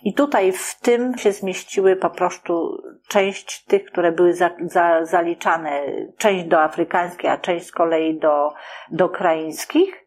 I 0.03 0.15
tutaj 0.15 0.53
w 0.53 0.81
tym 0.81 1.19
się 1.19 1.33
zmieściły 1.33 1.97
po 1.97 2.11
prostu 2.11 2.83
część 3.09 3.65
tych, 3.65 3.85
które 3.85 4.13
były 4.13 4.35
za, 4.35 4.51
za, 4.61 5.05
zaliczane, 5.05 5.83
część 6.19 6.45
do 6.45 6.63
afrykańskiej, 6.63 7.31
a 7.31 7.39
część 7.39 7.67
z 7.67 7.73
kolei 7.73 8.19
do, 8.19 8.53
do 8.91 9.09
kraińskich. 9.09 10.06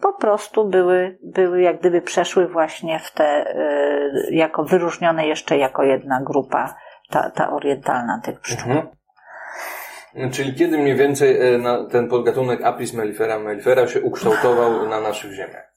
Po 0.00 0.12
prostu 0.12 0.64
były, 0.64 1.18
były 1.22 1.60
jak 1.60 1.80
gdyby 1.80 2.02
przeszły 2.02 2.48
właśnie 2.48 2.98
w 2.98 3.12
te, 3.12 3.54
y, 3.56 4.34
jako 4.34 4.64
wyróżnione 4.64 5.26
jeszcze 5.26 5.58
jako 5.58 5.82
jedna 5.82 6.20
grupa, 6.22 6.74
ta, 7.10 7.30
ta 7.30 7.50
orientalna 7.50 8.20
tych 8.24 8.40
pszczół. 8.40 8.72
Mhm. 8.72 8.88
Czyli 10.32 10.54
kiedy 10.54 10.78
mniej 10.78 10.96
więcej 10.96 11.54
e, 11.54 11.86
ten 11.90 12.08
podgatunek 12.08 12.64
Apis 12.64 12.94
mellifera 12.94 13.38
mellifera 13.38 13.86
się 13.86 14.00
ukształtował 14.02 14.88
na 14.88 15.00
naszych 15.00 15.32
ziemiach? 15.32 15.72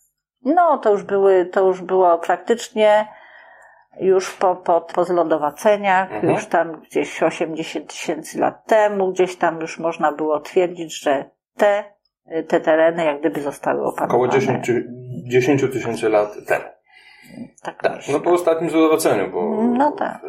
No, 0.45 0.77
to 0.77 0.91
już 0.91 1.03
były, 1.03 1.45
to 1.45 1.67
już 1.67 1.81
było 1.81 2.17
praktycznie 2.17 3.07
już 3.99 4.31
po, 4.37 4.55
po, 4.55 4.81
po 4.81 5.03
zlodowaceniach, 5.03 6.11
Mhm. 6.11 6.33
już 6.33 6.45
tam 6.45 6.81
gdzieś 6.81 7.23
80 7.23 7.89
tysięcy 7.89 8.39
lat 8.39 8.65
temu, 8.65 9.11
gdzieś 9.11 9.35
tam 9.35 9.61
już 9.61 9.79
można 9.79 10.11
było 10.11 10.39
twierdzić, 10.39 11.03
że 11.03 11.25
te, 11.57 11.83
te 12.47 12.59
tereny 12.59 13.05
jak 13.05 13.19
gdyby 13.19 13.41
zostały 13.41 13.79
opanowane. 13.81 14.07
Około 14.07 14.27
10 14.27 14.65
czy 14.65 14.87
10 15.29 15.61
tysięcy 15.61 16.09
lat 16.09 16.33
temu. 16.47 16.65
Tak, 17.63 17.81
Tak, 17.83 17.99
no 18.11 18.19
po 18.19 18.31
ostatnim 18.31 18.69
zlodowaceniu, 18.69 19.31
bo... 19.31 19.63
No 19.63 19.91
tak. 19.91 20.21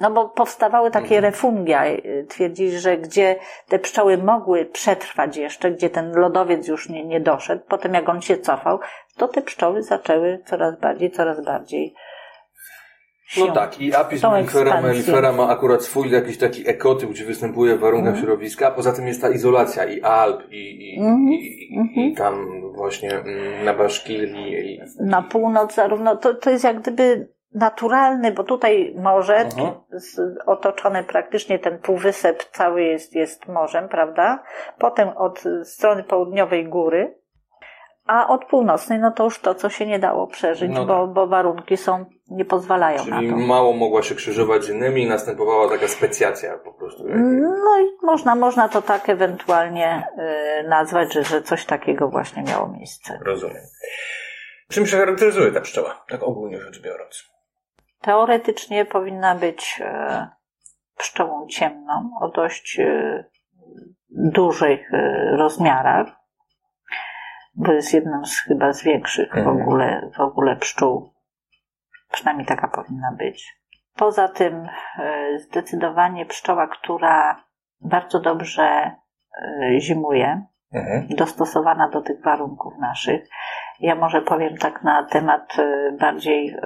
No 0.00 0.10
bo 0.10 0.28
powstawały 0.28 0.90
takie 0.90 1.16
Mhm. 1.16 1.24
refungia. 1.24 1.86
y, 1.86 2.26
Twierdzili, 2.28 2.78
że 2.78 2.98
gdzie 2.98 3.36
te 3.68 3.78
pszczoły 3.78 4.18
mogły 4.18 4.64
przetrwać 4.66 5.36
jeszcze, 5.36 5.70
gdzie 5.70 5.90
ten 5.90 6.12
lodowiec 6.12 6.68
już 6.68 6.88
nie, 6.88 7.04
nie 7.04 7.20
doszedł, 7.20 7.62
potem 7.68 7.94
jak 7.94 8.08
on 8.08 8.22
się 8.22 8.38
cofał, 8.38 8.78
to 9.16 9.28
te 9.28 9.42
pszczoły 9.42 9.82
zaczęły 9.82 10.42
coraz 10.46 10.80
bardziej, 10.80 11.10
coraz 11.10 11.44
bardziej 11.44 11.94
No 13.38 13.46
się- 13.46 13.52
tak, 13.52 13.80
i 13.80 13.94
Apis 13.94 14.22
mellifera 14.82 15.32
ma 15.32 15.48
akurat 15.48 15.82
swój 15.82 16.10
jakiś 16.10 16.38
taki 16.38 16.68
ekotyp, 16.68 17.10
gdzie 17.10 17.24
występuje 17.24 17.76
w 17.76 17.80
warunkach 17.80 18.08
Mhm. 18.08 18.24
środowiska, 18.26 18.66
a 18.68 18.70
poza 18.70 18.92
tym 18.92 19.06
jest 19.06 19.22
ta 19.22 19.28
izolacja 19.30 19.84
i 19.84 20.00
Alp, 20.02 20.42
i, 20.50 20.94
i, 20.94 21.00
Mhm. 21.00 21.28
i, 21.28 21.70
i 22.10 22.14
tam 22.14 22.46
właśnie 22.74 23.10
mm, 23.14 23.64
na 23.64 23.74
Baszkilii. 23.74 24.74
I... 24.74 24.80
na 25.00 25.22
północ 25.22 25.74
zarówno, 25.74 26.16
to, 26.16 26.34
to 26.34 26.50
jest 26.50 26.64
jak 26.64 26.80
gdyby 26.80 27.28
naturalny, 27.54 28.32
bo 28.32 28.44
tutaj 28.44 28.94
morze 28.96 29.36
Mhm. 29.36 29.70
z, 29.92 30.20
otoczony 30.46 31.04
praktycznie 31.04 31.58
ten 31.58 31.78
półwysep 31.78 32.44
cały 32.44 32.82
jest, 32.82 33.14
jest 33.14 33.48
morzem, 33.48 33.88
prawda? 33.88 34.42
Potem 34.78 35.08
od 35.08 35.44
strony 35.64 36.02
południowej 36.04 36.64
góry, 36.68 37.14
a 38.06 38.28
od 38.28 38.44
północnej, 38.44 38.98
no 38.98 39.10
to 39.10 39.24
już 39.24 39.38
to, 39.38 39.54
co 39.54 39.68
się 39.70 39.86
nie 39.86 39.98
dało 39.98 40.26
przeżyć, 40.26 40.70
No 40.74 40.86
bo, 40.86 41.06
bo 41.06 41.26
warunki 41.26 41.76
są, 41.76 42.04
nie 42.30 42.44
pozwalają 42.44 42.98
Czyli 42.98 43.28
na 43.28 43.36
to. 43.36 43.46
mało 43.46 43.72
mogła 43.72 44.02
się 44.02 44.14
krzyżować 44.14 44.64
z 44.64 44.68
innymi 44.68 45.02
i 45.02 45.08
następowała 45.08 45.68
taka 45.68 45.88
specjacja 45.88 46.58
po 46.58 46.72
prostu. 46.72 47.04
No 47.64 47.78
i 47.78 48.06
można, 48.06 48.34
można 48.34 48.68
to 48.68 48.82
tak 48.82 49.08
ewentualnie 49.08 50.08
y, 50.64 50.68
nazwać, 50.68 51.12
że, 51.12 51.24
że 51.24 51.42
coś 51.42 51.64
takiego 51.64 52.08
właśnie 52.08 52.42
miało 52.42 52.68
miejsce. 52.68 53.18
Rozumiem. 53.24 53.62
Czym 54.70 54.86
się 54.86 54.96
charakteryzuje 54.96 55.52
ta 55.52 55.60
pszczoła, 55.60 56.04
tak 56.08 56.22
ogólnie 56.22 56.60
rzecz 56.60 56.82
biorąc? 56.82 57.30
Teoretycznie 58.00 58.84
powinna 58.84 59.34
być 59.34 59.80
e, 59.84 60.28
pszczołą 60.98 61.46
ciemną 61.46 62.10
o 62.20 62.28
dość 62.28 62.80
e, 62.80 63.24
dużych 64.10 64.94
e, 64.94 65.36
rozmiarach, 65.36 66.06
bo 67.60 67.72
jest 67.72 67.94
jedną 67.94 68.24
z 68.24 68.38
chyba 68.38 68.72
z 68.72 68.82
większych 68.84 69.32
w 69.32 69.38
Mhm. 69.38 69.56
ogóle, 69.62 70.10
w 70.16 70.20
ogóle 70.20 70.56
pszczół. 70.56 71.12
Przynajmniej 72.12 72.46
taka 72.46 72.68
powinna 72.68 73.12
być. 73.18 73.60
Poza 73.96 74.28
tym 74.28 74.68
e, 74.98 75.38
zdecydowanie 75.38 76.26
pszczoła, 76.26 76.66
która 76.66 77.44
bardzo 77.80 78.20
dobrze 78.20 78.62
e, 78.62 79.80
zimuje, 79.80 80.42
Mhm. 80.74 81.06
dostosowana 81.10 81.88
do 81.88 82.00
tych 82.00 82.22
warunków 82.22 82.72
naszych. 82.78 83.28
Ja 83.80 83.94
może 83.94 84.22
powiem 84.22 84.56
tak 84.56 84.82
na 84.82 85.06
temat 85.06 85.58
e, 85.58 85.92
bardziej 86.00 86.56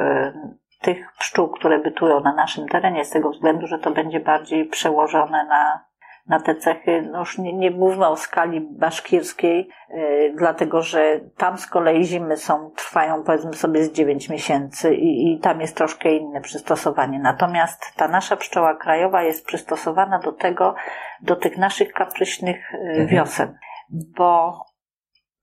tych 0.80 1.12
pszczół, 1.18 1.48
które 1.48 1.78
bytują 1.78 2.20
na 2.20 2.34
naszym 2.34 2.68
terenie, 2.68 3.04
z 3.04 3.10
tego 3.10 3.30
względu, 3.30 3.66
że 3.66 3.78
to 3.78 3.90
będzie 3.90 4.20
bardziej 4.20 4.64
przełożone 4.64 5.44
na, 5.44 5.84
na 6.26 6.40
te 6.40 6.54
cechy. 6.54 7.08
No 7.12 7.18
już 7.18 7.38
nie, 7.38 7.52
nie 7.52 7.70
mówmy 7.70 8.08
o 8.08 8.16
skali 8.16 8.60
baszkirskiej, 8.60 9.68
e, 9.88 10.30
dlatego 10.30 10.82
że 10.82 11.20
tam 11.36 11.58
z 11.58 11.66
kolei 11.66 12.04
zimy 12.04 12.36
są, 12.36 12.70
trwają 12.70 13.22
powiedzmy 13.22 13.54
sobie 13.54 13.84
z 13.84 13.92
9 13.92 14.28
miesięcy 14.28 14.94
i, 14.94 15.32
i 15.32 15.38
tam 15.38 15.60
jest 15.60 15.76
troszkę 15.76 16.12
inne 16.12 16.40
przystosowanie. 16.40 17.18
Natomiast 17.18 17.82
ta 17.96 18.08
nasza 18.08 18.36
pszczoła 18.36 18.74
krajowa 18.74 19.22
jest 19.22 19.46
przystosowana 19.46 20.18
do 20.18 20.32
tego, 20.32 20.74
do 21.22 21.36
tych 21.36 21.58
naszych 21.58 21.92
kapryśnych 21.92 22.74
e, 22.74 23.06
wiosen 23.06 23.58
bo 23.94 24.60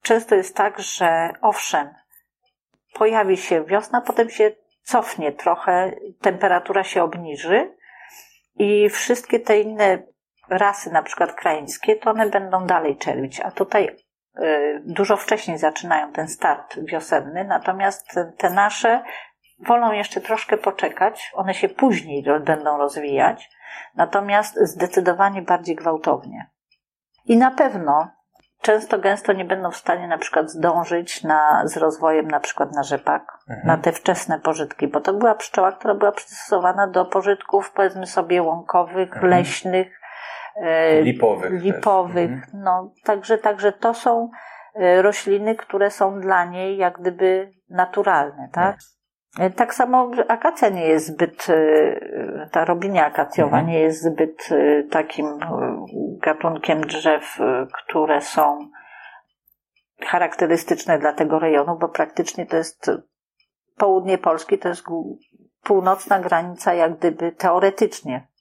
często 0.02 0.34
jest 0.34 0.56
tak, 0.56 0.78
że 0.78 1.30
owszem, 1.40 1.94
pojawi 2.94 3.36
się 3.36 3.64
wiosna, 3.64 4.00
potem 4.00 4.30
się 4.30 4.52
cofnie 4.82 5.32
trochę, 5.32 5.92
temperatura 6.20 6.84
się 6.84 7.02
obniży 7.02 7.76
i 8.54 8.88
wszystkie 8.88 9.40
te 9.40 9.60
inne 9.60 10.02
rasy, 10.58 10.92
na 10.92 11.02
przykład 11.02 11.32
krajeńskie, 11.32 11.96
to 11.96 12.10
one 12.10 12.26
będą 12.30 12.66
dalej 12.66 12.96
czerwić, 12.96 13.40
a 13.40 13.50
tutaj 13.50 13.96
y, 14.38 14.82
dużo 14.86 15.16
wcześniej 15.16 15.58
zaczynają 15.58 16.12
ten 16.12 16.28
start 16.28 16.78
wiosenny, 16.80 17.44
natomiast 17.44 18.18
te, 18.38 18.50
nasze 18.50 19.02
wolą 19.66 19.92
jeszcze 19.92 20.20
troszkę 20.20 20.56
poczekać, 20.56 21.30
one 21.34 21.54
się 21.54 21.68
później 21.68 22.24
będą 22.40 22.78
rozwijać, 22.78 23.50
natomiast 23.94 24.58
zdecydowanie 24.62 25.42
bardziej 25.42 25.76
gwałtownie. 25.76 26.50
I 27.24 27.36
na 27.36 27.50
pewno 27.50 28.08
często 28.60 28.98
gęsto 28.98 29.32
nie 29.32 29.44
będą 29.44 29.70
w 29.70 29.76
stanie 29.76 30.08
na 30.08 30.18
przykład 30.18 30.50
zdążyć 30.50 31.24
na, 31.24 31.62
z 31.64 31.76
rozwojem 31.76 32.28
na 32.28 32.40
przykład 32.40 32.72
na 32.72 32.82
rzepak, 32.82 33.32
Mhm. 33.48 33.66
na 33.66 33.76
te 33.78 33.92
wczesne 33.92 34.40
pożytki, 34.40 34.88
bo 34.88 35.00
to 35.00 35.12
była 35.12 35.34
pszczoła, 35.34 35.72
która 35.72 35.94
była 35.94 36.12
przystosowana 36.12 36.86
do 36.86 37.04
pożytków 37.04 37.72
powiedzmy 37.72 38.06
sobie 38.06 38.42
łąkowych, 38.42 39.12
Mhm. 39.12 39.30
leśnych, 39.30 40.00
Lipowych. 41.02 41.50
też. 41.52 41.62
lipowych. 41.62 42.30
Mhm. 42.30 42.62
No, 42.64 42.92
także, 43.04 43.38
także 43.38 43.72
to 43.72 43.94
są 43.94 44.30
e, 44.74 45.02
rośliny, 45.02 45.54
które 45.56 45.90
są 45.90 46.20
dla 46.20 46.44
niej 46.44 46.76
jak 46.76 46.98
gdyby 47.00 47.52
naturalne, 47.70 48.48
tak? 48.52 48.76
E, 49.38 49.50
Tak 49.50 49.74
samo 49.74 50.10
akacja 50.28 50.68
nie 50.68 50.86
jest 50.86 51.06
zbyt, 51.06 51.46
e, 51.48 52.48
ta 52.52 52.64
robinia 52.64 53.06
akacjowa 53.06 53.58
Mhm. 53.58 53.66
nie 53.66 53.80
jest 53.80 54.02
zbyt 54.02 54.48
e, 54.50 54.82
takim 54.82 55.26
e, 55.26 55.38
gatunkiem 56.22 56.80
drzew, 56.80 57.40
e, 57.40 57.66
które 57.84 58.20
są 58.20 58.58
charakterystyczne 60.06 60.98
dla 60.98 61.12
tego 61.12 61.38
rejonu, 61.38 61.78
bo 61.78 61.88
praktycznie 61.88 62.46
to 62.46 62.56
jest 62.56 62.90
południe 63.76 64.18
Polski, 64.18 64.58
to 64.58 64.68
jest 64.68 64.84
północna 65.62 66.18
granica 66.20 66.74
jak 66.74 66.98
gdyby 66.98 67.32
teoretycznie 67.32 68.16
e, 68.16 68.31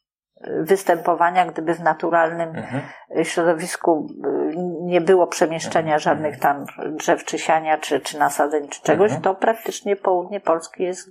występowania, 0.62 1.46
gdyby 1.46 1.74
w 1.74 1.80
naturalnym 1.80 2.50
Mhm. 2.56 2.82
środowisku 3.24 4.08
y, 4.26 4.54
nie 4.82 5.02
było 5.02 5.28
przemieszczenia 5.28 6.00
żadnych 6.00 6.40
tam 6.40 6.66
drzew 6.90 7.26
czy 7.26 7.40
siania, 7.40 7.78
czy, 7.78 8.00
czy 8.00 8.20
nasadzeń, 8.20 8.68
czy 8.68 8.82
czegoś, 8.82 9.06
Mhm. 9.12 9.22
to 9.22 9.36
praktycznie 9.36 9.96
południe 9.96 10.40
Polski 10.40 10.84
jest 10.84 11.10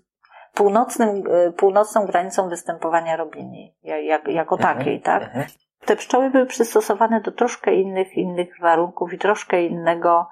północnym, 0.54 1.22
y, 1.26 1.52
północną 1.52 2.06
granicą 2.06 2.48
występowania 2.48 3.16
robini, 3.16 3.74
ja- 3.82 3.98
jak, 4.00 4.28
jako 4.28 4.56
Mhm. 4.56 4.76
takiej, 4.78 5.00
tak? 5.00 5.22
Mhm. 5.22 5.46
Te 5.86 5.96
pszczoły 5.96 6.30
były 6.30 6.46
przystosowane 6.46 7.20
do 7.20 7.32
troszkę 7.32 7.74
innych, 7.74 8.16
innych 8.16 8.48
warunków 8.60 9.12
i 9.12 9.18
troszkę 9.18 9.62
innego 9.62 10.28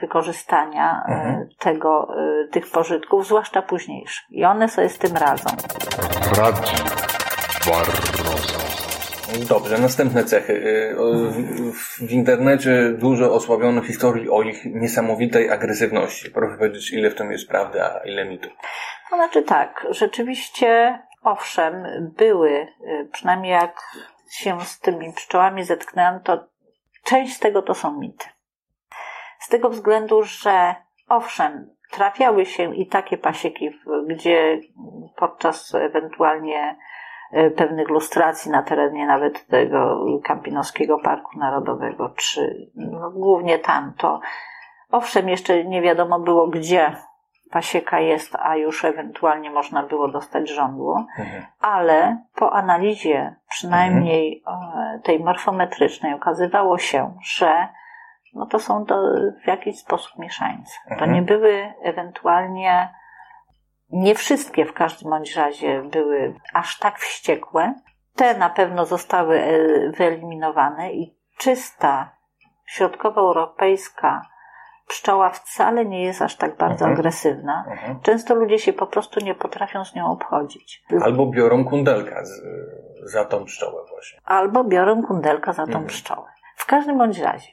wykorzystania 0.00 1.02
y, 1.08 1.12
Mhm. 1.12 1.48
tego, 1.58 2.08
tych 2.50 2.70
pożytków, 2.70 3.26
zwłaszcza 3.26 3.62
późniejszych. 3.62 4.26
I 4.30 4.44
one 4.44 4.68
sobie 4.68 4.88
z 4.88 4.98
tym 4.98 5.16
radzą. 5.16 5.50
Barroso. 7.66 8.58
Dobrze, 9.48 9.78
następne 9.78 10.24
cechy. 10.24 10.52
Y, 10.52 10.94
w- 11.72 11.98
W 12.08 12.10
internecie 12.10 12.90
dużo 12.98 13.34
osłabiono 13.34 13.82
historii 13.82 14.30
o 14.30 14.42
ich 14.42 14.64
niesamowitej 14.64 15.50
agresywności. 15.50 16.30
Proszę 16.30 16.56
powiedzieć, 16.58 16.92
ile 16.92 17.10
w 17.10 17.14
tym 17.14 17.32
jest 17.32 17.48
prawdy, 17.48 17.82
a 17.84 18.00
ile 18.04 18.24
mitu. 18.24 18.48
To 19.10 19.16
znaczy 19.16 19.42
tak, 19.42 19.86
rzeczywiście, 19.90 20.98
owszem, 21.22 21.84
były, 22.16 22.50
y, 22.50 23.08
przynajmniej 23.12 23.52
jak 23.52 23.80
się 24.30 24.60
z 24.60 24.80
tymi 24.80 25.12
pszczołami 25.12 25.64
zetknęłam, 25.64 26.20
to 26.20 26.44
część 27.04 27.36
z 27.36 27.38
tego 27.38 27.62
to 27.62 27.74
są 27.74 27.98
mity. 28.00 28.26
Z 29.40 29.48
tego 29.48 29.70
względu, 29.70 30.22
że 30.22 30.74
owszem, 31.08 31.70
trafiały 31.90 32.46
się 32.46 32.76
i 32.76 32.86
takie 32.86 33.18
pasieki, 33.18 33.70
gdzie 34.08 34.60
podczas 35.16 35.74
ewentualnie 35.74 36.76
pewnych 37.56 37.88
lustracji 37.88 38.50
na 38.50 38.62
terenie 38.62 39.06
nawet 39.06 39.46
tego 39.46 40.06
Kampinoskiego 40.24 40.98
Parku 40.98 41.38
Narodowego, 41.38 42.10
czy 42.16 42.70
no, 42.74 43.10
głównie 43.10 43.58
tam, 43.58 43.92
to 43.98 44.20
owszem, 44.90 45.28
jeszcze 45.28 45.64
nie 45.64 45.82
wiadomo 45.82 46.20
było, 46.20 46.46
gdzie 46.48 46.96
pasieka 47.50 48.00
jest, 48.00 48.36
a 48.36 48.56
już 48.56 48.84
ewentualnie 48.84 49.50
można 49.50 49.82
było 49.82 50.08
dostać 50.08 50.50
żądło, 50.50 51.04
Mhm. 51.18 51.42
ale 51.60 52.16
po 52.36 52.52
analizie 52.52 53.36
przynajmniej 53.48 54.42
e, 54.46 55.00
tej 55.04 55.20
morfometrycznej 55.20 56.14
okazywało 56.14 56.78
się, 56.78 57.14
że 57.22 57.68
no 58.34 58.46
to 58.46 58.58
są 58.58 58.84
to 58.86 59.02
w 59.44 59.46
jakiś 59.46 59.78
sposób 59.78 60.18
mieszańce. 60.18 60.72
To 60.88 60.94
Mhm. 60.94 61.12
nie 61.12 61.22
były 61.22 61.72
ewentualnie, 61.82 62.88
nie 63.92 64.14
wszystkie 64.14 64.64
w 64.66 64.72
każdym 64.72 65.10
bądź 65.10 65.36
razie 65.36 65.82
były 65.82 66.34
aż 66.54 66.78
tak 66.78 66.98
wściekłe. 66.98 67.74
Te 68.16 68.38
na 68.38 68.50
pewno 68.50 68.86
zostały 68.86 69.38
e, 69.40 69.58
wyeliminowane 69.90 70.92
i 70.92 71.16
czysta 71.38 72.16
środkowoeuropejska 72.66 74.22
pszczoła 74.88 75.30
wcale 75.30 75.84
nie 75.84 76.02
jest 76.02 76.22
aż 76.22 76.36
tak 76.36 76.56
bardzo 76.56 76.84
Mhm. 76.84 76.92
agresywna. 76.92 77.64
Mhm. 77.70 78.00
Często 78.00 78.34
ludzie 78.34 78.58
się 78.58 78.72
po 78.72 78.86
prostu 78.86 79.20
nie 79.24 79.34
potrafią 79.34 79.84
z 79.84 79.94
nią 79.94 80.06
obchodzić. 80.12 80.84
Albo 81.02 81.26
biorą 81.26 81.64
kundelka 81.64 82.24
z, 82.24 82.42
za 83.12 83.24
tą 83.24 83.44
pszczołę 83.44 83.82
właśnie. 83.90 84.20
albo 84.24 84.64
biorą 84.64 85.02
kundelka 85.02 85.52
za 85.52 85.62
tą 85.62 85.72
Mhm. 85.72 85.86
pszczołę. 85.86 86.28
W 86.56 86.66
każdym 86.66 86.98
bądź 86.98 87.18
razie, 87.18 87.48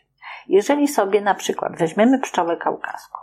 jeżeli 0.48 0.88
sobie 0.88 1.22
na 1.22 1.34
przykład 1.36 1.78
weźmiemy 1.78 2.20
pszczołę 2.20 2.58
kaukaską 2.58 3.18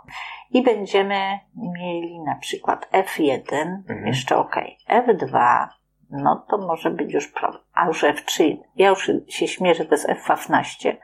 i 0.51 0.63
będziemy 0.63 1.39
mieli 1.55 2.19
na 2.19 2.35
przykład 2.35 2.89
F1, 2.91 3.41
Mhm. 3.89 4.07
jeszcze 4.07 4.37
ok, 4.37 4.55
F2, 4.89 5.67
no 6.09 6.45
to 6.49 6.57
może 6.57 6.91
być 6.91 7.13
już 7.13 7.27
problem. 7.27 7.61
A 7.73 7.87
już 7.87 8.03
F3, 8.03 8.57
ja 8.75 8.89
już 8.89 9.11
się 9.27 9.47
śmierzę, 9.47 9.85
to 9.85 9.91
jest 9.95 10.09
F15 10.09 10.95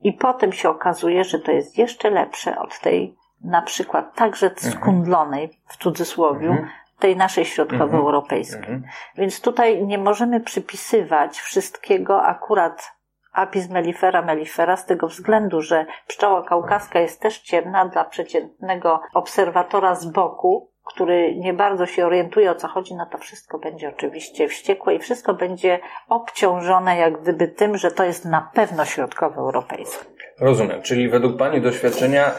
i 0.00 0.12
potem 0.12 0.52
się 0.52 0.68
okazuje, 0.70 1.24
że 1.24 1.38
to 1.38 1.52
jest 1.52 1.78
jeszcze 1.78 2.10
lepsze 2.10 2.58
od 2.58 2.80
tej 2.80 3.16
na 3.44 3.62
przykład 3.62 4.14
także 4.14 4.50
skundlonej, 4.56 5.50
w 5.66 5.76
cudzysłowie, 5.76 6.48
Mhm. 6.48 6.68
tej 6.98 7.16
naszej 7.16 7.44
środkowoeuropejskiej. 7.44 8.58
Mhm. 8.58 8.84
Więc 9.16 9.40
tutaj 9.40 9.86
nie 9.86 9.98
możemy 9.98 10.40
przypisywać 10.40 11.38
wszystkiego 11.40 12.22
akurat 12.22 12.97
Apis 13.32 13.68
mellifera 13.70 14.22
mellifera 14.22 14.76
z 14.76 14.86
tego 14.86 15.08
względu, 15.08 15.62
że 15.62 15.86
pszczoła 16.06 16.42
kaukaska 16.42 17.00
jest 17.00 17.20
też 17.20 17.38
ciemna 17.38 17.88
dla 17.88 18.04
przeciętnego 18.04 19.00
obserwatora 19.14 19.94
z 19.94 20.06
boku, 20.06 20.70
który 20.84 21.36
nie 21.36 21.52
bardzo 21.54 21.86
się 21.86 22.06
orientuje 22.06 22.50
o 22.50 22.54
co 22.54 22.68
chodzi, 22.68 22.94
no 22.94 23.06
to 23.06 23.18
wszystko 23.18 23.58
będzie 23.58 23.88
oczywiście 23.88 24.48
wściekłe 24.48 24.94
i 24.94 24.98
wszystko 24.98 25.34
będzie 25.34 25.80
obciążone 26.08 26.96
jak 26.96 27.22
gdyby 27.22 27.48
tym, 27.48 27.76
że 27.76 27.90
to 27.90 28.04
jest 28.04 28.24
na 28.24 28.50
pewno 28.54 28.84
środkowoeuropejskie. 28.84 30.04
Rozumiem, 30.40 30.82
czyli 30.82 31.08
według 31.08 31.36
Pani 31.36 31.60
doświadczenia 31.60 32.30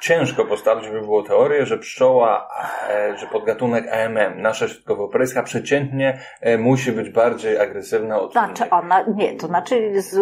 ciężko 0.00 0.44
postawić 0.44 0.88
by 0.88 1.00
było 1.00 1.22
teorię, 1.22 1.66
że 1.66 1.78
pszczoła, 1.78 2.48
e, 2.88 3.18
że 3.18 3.26
podgatunek 3.26 3.84
AMM, 3.92 4.42
nasza 4.42 4.68
środkowoeuropejska, 4.68 5.42
przeciętnie 5.42 6.18
e, 6.40 6.58
musi 6.58 6.92
być 6.92 7.10
bardziej 7.10 7.58
agresywna 7.58 8.18
od 8.20 8.32
Znaczy 8.32 8.62
innych. 8.62 8.72
ona, 8.72 9.02
nie, 9.14 9.36
to 9.36 9.46
znaczy 9.46 10.02
z, 10.02 10.20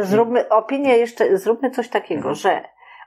zróbmy 0.00 0.48
opinię 0.48 0.96
jeszcze, 0.96 1.38
zróbmy 1.38 1.70
coś 1.70 1.88
takiego, 1.88 2.18
Mhm. 2.28 2.34
że 2.34 2.62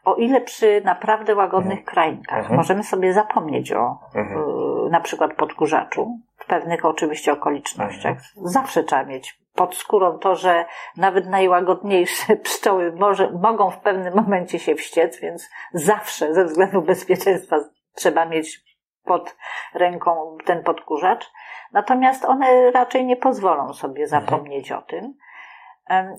o 0.06 0.16
ile 0.16 0.42
przy 0.42 0.82
naprawdę 0.86 1.36
łagodnych 1.36 1.84
krainkach 1.86 2.40
Mhm. 2.40 2.56
możemy 2.58 2.84
sobie 2.84 3.14
zapomnieć 3.14 3.74
o 3.74 4.00
Mhm. 4.16 4.40
y, 4.88 4.90
na 4.90 5.00
przykład 5.02 5.34
podkurzaczu, 5.34 6.18
w 6.38 6.46
pewnych 6.46 6.86
oczywiście 6.86 7.32
okolicznościach, 7.32 8.18
Mhm. 8.18 8.48
zawsze 8.48 8.84
trzeba 8.84 9.04
mieć 9.04 9.40
pod 9.58 9.76
skórą 9.76 10.20
to, 10.20 10.36
że 10.36 10.66
nawet 10.98 11.28
najłagodniejsze 11.28 12.36
pszczoły 12.46 12.92
może, 12.92 13.32
mogą 13.32 13.72
w 13.72 13.80
pewnym 13.80 14.16
momencie 14.16 14.60
się 14.60 14.76
wściec, 14.76 15.20
więc 15.20 15.50
zawsze 15.74 16.34
ze 16.34 16.46
względu 16.46 16.82
bezpieczeństwa 16.82 17.56
trzeba 17.96 18.26
mieć 18.26 18.68
pod 19.04 19.36
ręką 19.74 20.38
ten 20.46 20.64
podkurzacz. 20.64 21.32
Natomiast 21.74 22.26
one 22.26 22.72
raczej 22.72 23.06
nie 23.06 23.16
pozwolą 23.18 23.74
sobie 23.74 24.08
zapomnieć 24.08 24.72
o 24.72 24.82
tym. 24.82 25.14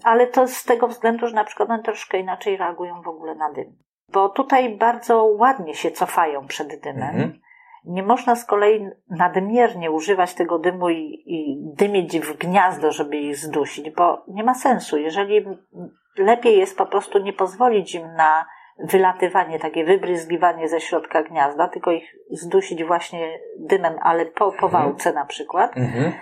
Ale 0.04 0.26
to 0.26 0.48
z 0.48 0.64
tego 0.64 0.88
względu, 0.88 1.26
że 1.26 1.34
na 1.34 1.44
przykład 1.44 1.70
one 1.70 1.82
troszkę 1.82 2.18
inaczej 2.18 2.56
reagują 2.56 3.02
w 3.02 3.08
ogóle 3.08 3.34
na 3.34 3.52
dym. 3.52 3.78
Bo 4.12 4.28
tutaj 4.28 4.76
bardzo 4.76 5.24
ładnie 5.24 5.74
się 5.74 5.90
cofają 5.90 6.46
przed 6.46 6.80
dymem. 6.80 7.10
Mhm. 7.10 7.40
Nie 7.84 8.02
można 8.02 8.36
z 8.36 8.44
kolei 8.44 8.88
nadmiernie 9.10 9.90
używać 9.90 10.34
tego 10.34 10.58
dymu 10.58 10.88
i, 10.90 11.22
i 11.26 11.56
dymić 11.76 12.20
w 12.20 12.36
gniazdo, 12.36 12.92
żeby 12.92 13.16
ich 13.16 13.36
zdusić, 13.36 13.90
bo 13.90 14.24
nie 14.28 14.44
ma 14.44 14.54
sensu. 14.54 14.98
Jeżeli 14.98 15.46
lepiej 16.18 16.58
jest 16.58 16.78
po 16.78 16.86
prostu 16.86 17.18
nie 17.18 17.32
pozwolić 17.32 17.94
im 17.94 18.14
na 18.14 18.46
wylatywanie, 18.78 19.58
takie 19.58 19.84
wybryzgiwanie 19.84 20.68
ze 20.68 20.80
środka 20.80 21.22
gniazda, 21.22 21.68
tylko 21.68 21.90
ich 21.90 22.14
zdusić 22.30 22.84
właśnie 22.84 23.38
dymem, 23.58 23.94
ale 24.02 24.26
po, 24.26 24.52
po 24.52 24.68
wałce 24.68 25.12
na 25.12 25.24
przykład 25.24 25.76
Mhm. 25.76 26.12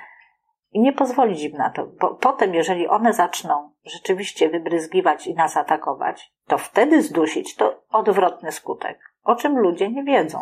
i 0.72 0.80
nie 0.80 0.92
pozwolić 0.92 1.42
im 1.42 1.52
na 1.52 1.70
to, 1.70 1.86
bo 2.00 2.14
potem, 2.14 2.54
jeżeli 2.54 2.88
one 2.88 3.12
zaczną 3.12 3.70
rzeczywiście 3.84 4.48
wybryzgiwać 4.48 5.26
i 5.26 5.34
nas 5.34 5.56
atakować, 5.56 6.32
to 6.46 6.58
wtedy 6.58 7.02
zdusić 7.02 7.56
to 7.56 7.82
odwrotny 7.90 8.52
skutek, 8.52 8.98
o 9.24 9.34
czym 9.34 9.58
ludzie 9.58 9.90
nie 9.90 10.04
wiedzą. 10.04 10.38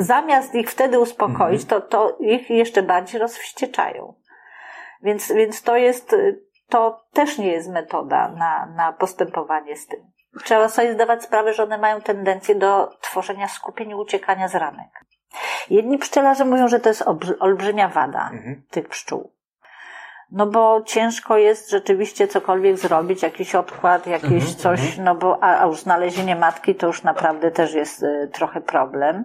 Zamiast 0.00 0.54
ich 0.54 0.70
wtedy 0.70 0.98
uspokoić, 1.00 1.64
to, 1.64 1.80
to 1.80 2.16
ich 2.20 2.50
jeszcze 2.50 2.82
bardziej 2.82 3.20
rozwścieczają. 3.20 4.14
Więc, 5.02 5.32
więc 5.32 5.62
to 5.62 5.76
jest, 5.76 6.16
to 6.68 7.04
też 7.12 7.38
nie 7.38 7.52
jest 7.52 7.70
metoda 7.70 8.28
na, 8.28 8.66
na 8.66 8.92
postępowanie 8.92 9.76
z 9.76 9.86
tym. 9.86 10.00
Trzeba 10.44 10.68
sobie 10.68 10.92
zdawać 10.92 11.22
sprawę, 11.22 11.54
że 11.54 11.62
one 11.62 11.78
mają 11.78 12.00
tendencję 12.00 12.54
do 12.54 12.90
tworzenia 13.00 13.48
skupień 13.48 13.90
i 13.90 13.94
uciekania 13.94 14.48
z 14.48 14.54
ranek. 14.54 14.88
Jedni 15.70 15.98
pszczelarze 15.98 16.44
mówią, 16.44 16.68
że 16.68 16.80
to 16.80 16.88
jest 16.88 17.02
olbrzy- 17.02 17.36
olbrzymia 17.40 17.88
wada 17.88 18.30
Mhm. 18.32 18.62
tych 18.70 18.88
pszczół. 18.88 19.32
No 20.32 20.46
bo 20.46 20.82
ciężko 20.82 21.36
jest 21.36 21.70
rzeczywiście 21.70 22.28
cokolwiek 22.28 22.76
zrobić, 22.78 23.22
jakiś 23.22 23.54
odkład, 23.54 24.06
jakieś 24.06 24.32
Mhm, 24.32 24.56
coś, 24.56 24.98
no 24.98 25.14
bo 25.14 25.38
a, 25.42 25.62
a 25.62 25.66
już 25.66 25.80
znalezienie 25.80 26.36
matki 26.36 26.74
to 26.74 26.86
już 26.86 27.02
naprawdę 27.02 27.50
też 27.50 27.74
jest 27.74 28.02
y, 28.02 28.30
trochę 28.32 28.60
problem. 28.60 29.24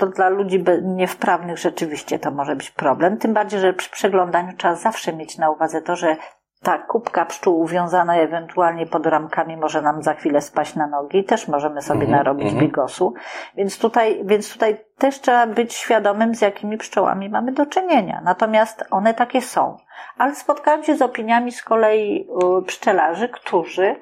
No 0.00 0.06
dla 0.06 0.28
ludzi 0.28 0.64
niewprawnych 0.82 1.58
rzeczywiście 1.58 2.18
to 2.18 2.30
może 2.30 2.56
być 2.56 2.70
problem, 2.70 3.16
tym 3.18 3.34
bardziej, 3.34 3.60
że 3.60 3.72
przy 3.72 3.90
przeglądaniu 3.90 4.56
trzeba 4.56 4.74
zawsze 4.74 5.12
mieć 5.12 5.38
na 5.38 5.50
uwadze 5.50 5.82
to, 5.82 5.96
że 5.96 6.16
ta 6.62 6.78
kubka 6.78 7.26
pszczół 7.26 7.60
uwiązana 7.60 8.16
ewentualnie 8.16 8.86
pod 8.86 9.06
ramkami 9.06 9.56
może 9.56 9.82
nam 9.82 10.02
za 10.02 10.14
chwilę 10.14 10.40
spaść 10.40 10.74
na 10.74 10.86
nogi 10.86 11.18
i 11.18 11.24
też 11.24 11.48
możemy 11.48 11.82
sobie 11.82 12.00
Mhm, 12.00 12.18
narobić 12.18 12.46
mhm. 12.46 12.66
bigosu. 12.66 13.14
Więc 13.56 13.78
tutaj, 13.78 14.20
więc 14.24 14.52
tutaj 14.52 14.84
też 14.98 15.20
trzeba 15.20 15.46
być 15.46 15.74
świadomym, 15.74 16.34
z 16.34 16.40
jakimi 16.40 16.78
pszczołami 16.78 17.28
mamy 17.28 17.52
do 17.52 17.66
czynienia. 17.66 18.20
Natomiast 18.24 18.84
one 18.90 19.14
takie 19.14 19.40
są. 19.40 19.76
Ale 20.18 20.34
spotkałam 20.34 20.84
się 20.84 20.96
z 20.96 21.02
opiniami 21.02 21.52
z 21.52 21.62
kolei 21.62 22.28
y, 22.60 22.62
pszczelarzy, 22.66 23.28
którzy 23.28 23.96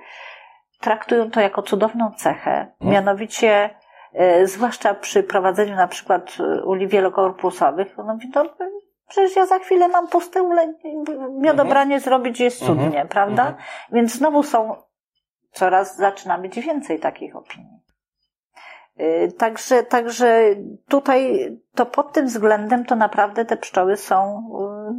traktują 0.80 1.30
to 1.30 1.40
jako 1.40 1.62
cudowną 1.62 2.10
cechę. 2.16 2.66
Mianowicie, 2.80 3.70
y, 3.70 3.81
zwłaszcza 4.44 4.94
przy 4.94 5.22
prowadzeniu 5.22 5.76
na 5.76 5.88
przykład 5.88 6.36
y, 6.40 6.64
uli 6.64 6.88
wielokorpusowych, 6.88 7.96
no 7.96 8.04
mówi, 8.04 8.30
no, 8.34 8.44
przecież 9.08 9.36
ja 9.36 9.46
za 9.46 9.58
chwilę 9.58 9.88
mam 9.88 10.08
puste 10.08 10.42
ule, 10.42 10.74
miodobranie 11.30 12.00
zrobić 12.00 12.40
jest 12.40 12.58
cudnie, 12.64 12.86
Mhm. 12.86 13.08
prawda? 13.08 13.42
Mhm. 13.42 13.62
Więc 13.92 14.12
znowu 14.14 14.42
są, 14.42 14.76
coraz 15.52 15.96
zaczyna 15.96 16.38
być 16.38 16.60
więcej 16.60 17.00
takich 17.00 17.36
opinii. 17.36 17.82
Y, 19.00 19.32
Także, 19.38 19.82
także 19.82 20.42
tutaj 20.88 21.48
to 21.74 21.86
pod 21.86 22.12
tym 22.12 22.26
względem 22.26 22.84
to 22.84 22.96
naprawdę 22.96 23.44
te 23.44 23.56
pszczoły 23.56 23.96
są 23.96 24.48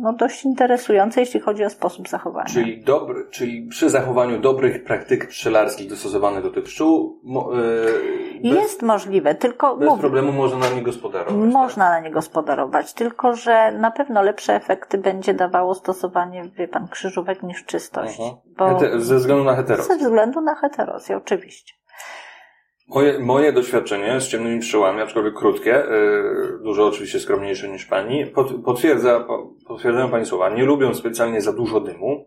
no, 0.02 0.14
dość 0.14 0.46
interesujące, 0.46 1.20
jeśli 1.20 1.40
chodzi 1.40 1.64
o 1.66 1.70
sposób 1.70 2.08
zachowania. 2.10 2.46
Czyli, 2.50 2.84
dobry, 2.84 3.26
czyli 3.32 3.68
przy 3.68 3.90
zachowaniu 3.90 4.40
dobrych 4.42 4.84
praktyk 4.84 5.28
pszczelarskich 5.28 5.90
dostosowanych 5.90 6.44
do 6.44 6.50
tych 6.52 6.64
pszczół, 6.64 7.22
e, 7.54 8.44
bez, 8.44 8.54
Jest 8.62 8.82
możliwe, 8.82 9.36
tylko 9.36 9.78
bez 9.78 9.90
mówię, 9.90 10.02
problemu 10.02 10.32
można 10.32 10.58
na 10.58 10.70
nie 10.70 10.82
gospodarować. 10.82 11.54
można 11.54 11.90
na 11.90 12.00
nie 12.00 12.12
gospodarować, 12.12 12.94
tylko 12.94 13.36
że 13.36 13.72
na 13.72 13.92
pewno 13.92 14.22
lepsze 14.22 14.56
efekty 14.56 14.98
będzie 14.98 15.34
dawało 15.34 15.76
stosowanie, 15.76 16.44
wie 16.58 16.68
pan, 16.68 16.88
krzyżówek 16.88 17.44
niż 17.44 17.66
czystość. 17.66 18.20
Mhm. 18.20 18.38
Bo 18.58 18.66
Hete- 18.80 19.00
ze 19.00 19.16
względu 19.16 19.44
na 19.44 19.56
heteros. 19.56 19.88
ze 19.88 19.98
względu 19.98 20.42
na 20.42 20.56
heterozję, 20.56 21.18
oczywiście. 21.18 21.74
Moje, 22.94 23.20
moje 23.20 23.54
doświadczenie 23.54 24.22
z 24.22 24.28
ciemnymi 24.28 24.60
pszczołami, 24.60 25.02
aczkolwiek 25.02 25.34
krótkie, 25.34 25.70
yy, 25.70 26.60
dużo 26.64 26.88
oczywiście 26.88 27.20
skromniejsze 27.20 27.68
niż 27.68 27.86
pani, 27.86 28.26
pot, 28.26 28.54
potwierdza, 28.66 29.20
po- 29.20 29.50
potwierdzają 29.68 30.10
pani 30.10 30.26
słowa. 30.26 30.50
Nie 30.50 30.66
lubią 30.66 30.94
specjalnie 30.94 31.42
za 31.42 31.54
dużo 31.54 31.80
dymu, 31.80 32.26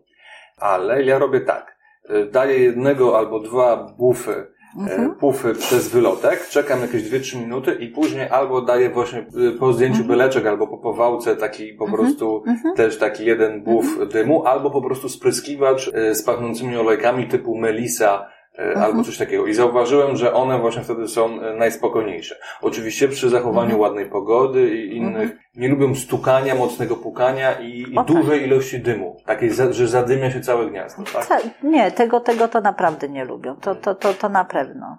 ale 0.57 1.03
ja 1.03 1.19
robię 1.19 1.41
tak. 1.41 1.77
Yy, 2.09 2.25
daję 2.25 2.59
jednego 2.59 3.17
albo 3.17 3.39
dwa 3.39 3.95
bufy, 3.97 4.47
Mhm. 4.79 5.03
yy, 5.03 5.15
pufy 5.15 5.53
przez 5.53 5.89
wylotek, 5.89 6.47
czekam 6.49 6.81
jakieś 6.81 7.03
2-3 7.03 7.39
minuty 7.39 7.73
i 7.79 7.87
później 7.87 8.29
albo 8.29 8.61
daję 8.61 8.89
właśnie 8.89 9.25
po 9.59 9.73
zdjęciu 9.73 10.03
byleczek, 10.03 10.45
albo 10.45 10.67
po 10.67 10.77
powałce 10.77 11.35
taki 11.35 11.73
po 11.73 11.91
prostu 11.91 12.43
Mhm. 12.47 12.75
też 12.75 12.97
taki 12.97 13.25
jeden 13.25 13.63
buf 13.63 14.07
dymu, 14.09 14.45
albo 14.45 14.71
po 14.71 14.81
prostu 14.81 15.09
spryskiwacz 15.09 15.91
z 16.11 16.23
pachnącymi 16.23 16.77
olejkami 16.77 17.27
typu 17.27 17.57
melisa, 17.57 18.27
e, 18.59 18.77
albo 18.77 19.03
coś 19.03 19.17
takiego. 19.17 19.47
I 19.47 19.53
zauważyłem, 19.53 20.15
że 20.17 20.33
one 20.33 20.59
właśnie 20.59 20.81
wtedy 20.83 21.07
są 21.07 21.41
e, 21.41 21.53
najspokojniejsze. 21.53 22.35
Oczywiście 22.61 23.07
przy 23.07 23.29
zachowaniu 23.29 23.61
Mhm. 23.71 23.79
ładnej 23.81 24.05
pogody 24.05 24.69
i 24.75 24.97
innych, 24.97 25.31
nie 25.55 25.67
lubią 25.69 25.95
stukania, 25.95 26.55
mocnego 26.55 26.95
pukania 26.95 27.53
i, 27.59 27.81
i 27.81 27.95
dużej 28.07 28.43
ilości 28.43 28.79
dymu. 28.79 29.17
Takiej, 29.25 29.51
że 29.71 29.87
zadymia 29.87 30.31
się 30.31 30.39
całe 30.41 30.65
gniazdo, 30.69 31.03
tak? 31.13 31.25
Ta- 31.25 31.37
Nie, 31.63 31.91
tego, 31.91 32.19
tego 32.19 32.47
to 32.47 32.61
naprawdę 32.61 33.09
nie 33.09 33.25
lubią. 33.25 33.55
To, 33.55 33.75
to, 33.75 33.95
to, 33.95 34.13
to 34.13 34.29
na 34.29 34.45
pewno. 34.45 34.97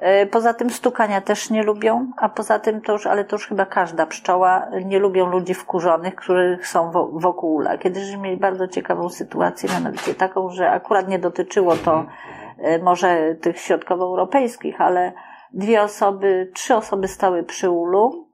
E, 0.00 0.26
Poza 0.26 0.54
tym 0.54 0.70
stukania 0.70 1.20
też 1.20 1.50
nie 1.50 1.62
lubią, 1.62 2.10
a 2.16 2.28
poza 2.28 2.58
tym 2.58 2.80
to 2.80 2.92
już, 2.92 3.06
ale 3.06 3.24
to 3.24 3.36
już 3.36 3.46
chyba 3.48 3.66
każda 3.66 4.06
pszczoła, 4.06 4.66
nie 4.84 4.98
lubią 4.98 5.26
ludzi 5.30 5.54
wkurzonych, 5.54 6.14
których 6.14 6.68
są 6.68 6.90
wo- 6.90 7.10
wokół 7.12 7.54
ula. 7.54 7.78
Kiedyś 7.78 8.16
mieli 8.16 8.36
bardzo 8.36 8.68
ciekawą 8.68 9.08
sytuację, 9.08 9.68
mianowicie 9.72 10.14
taką, 10.14 10.50
że 10.50 10.70
akurat 10.70 11.08
nie 11.08 11.18
dotyczyło 11.18 11.76
to 11.76 11.98
e, 12.00 12.06
może 12.82 13.34
tych 13.34 13.58
środkowoeuropejskich, 13.58 14.80
ale 14.80 15.12
dwie 15.52 15.82
osoby, 15.82 16.50
trzy 16.54 16.74
osoby 16.74 17.08
stały 17.08 17.42
przy 17.42 17.70
ulu, 17.70 18.26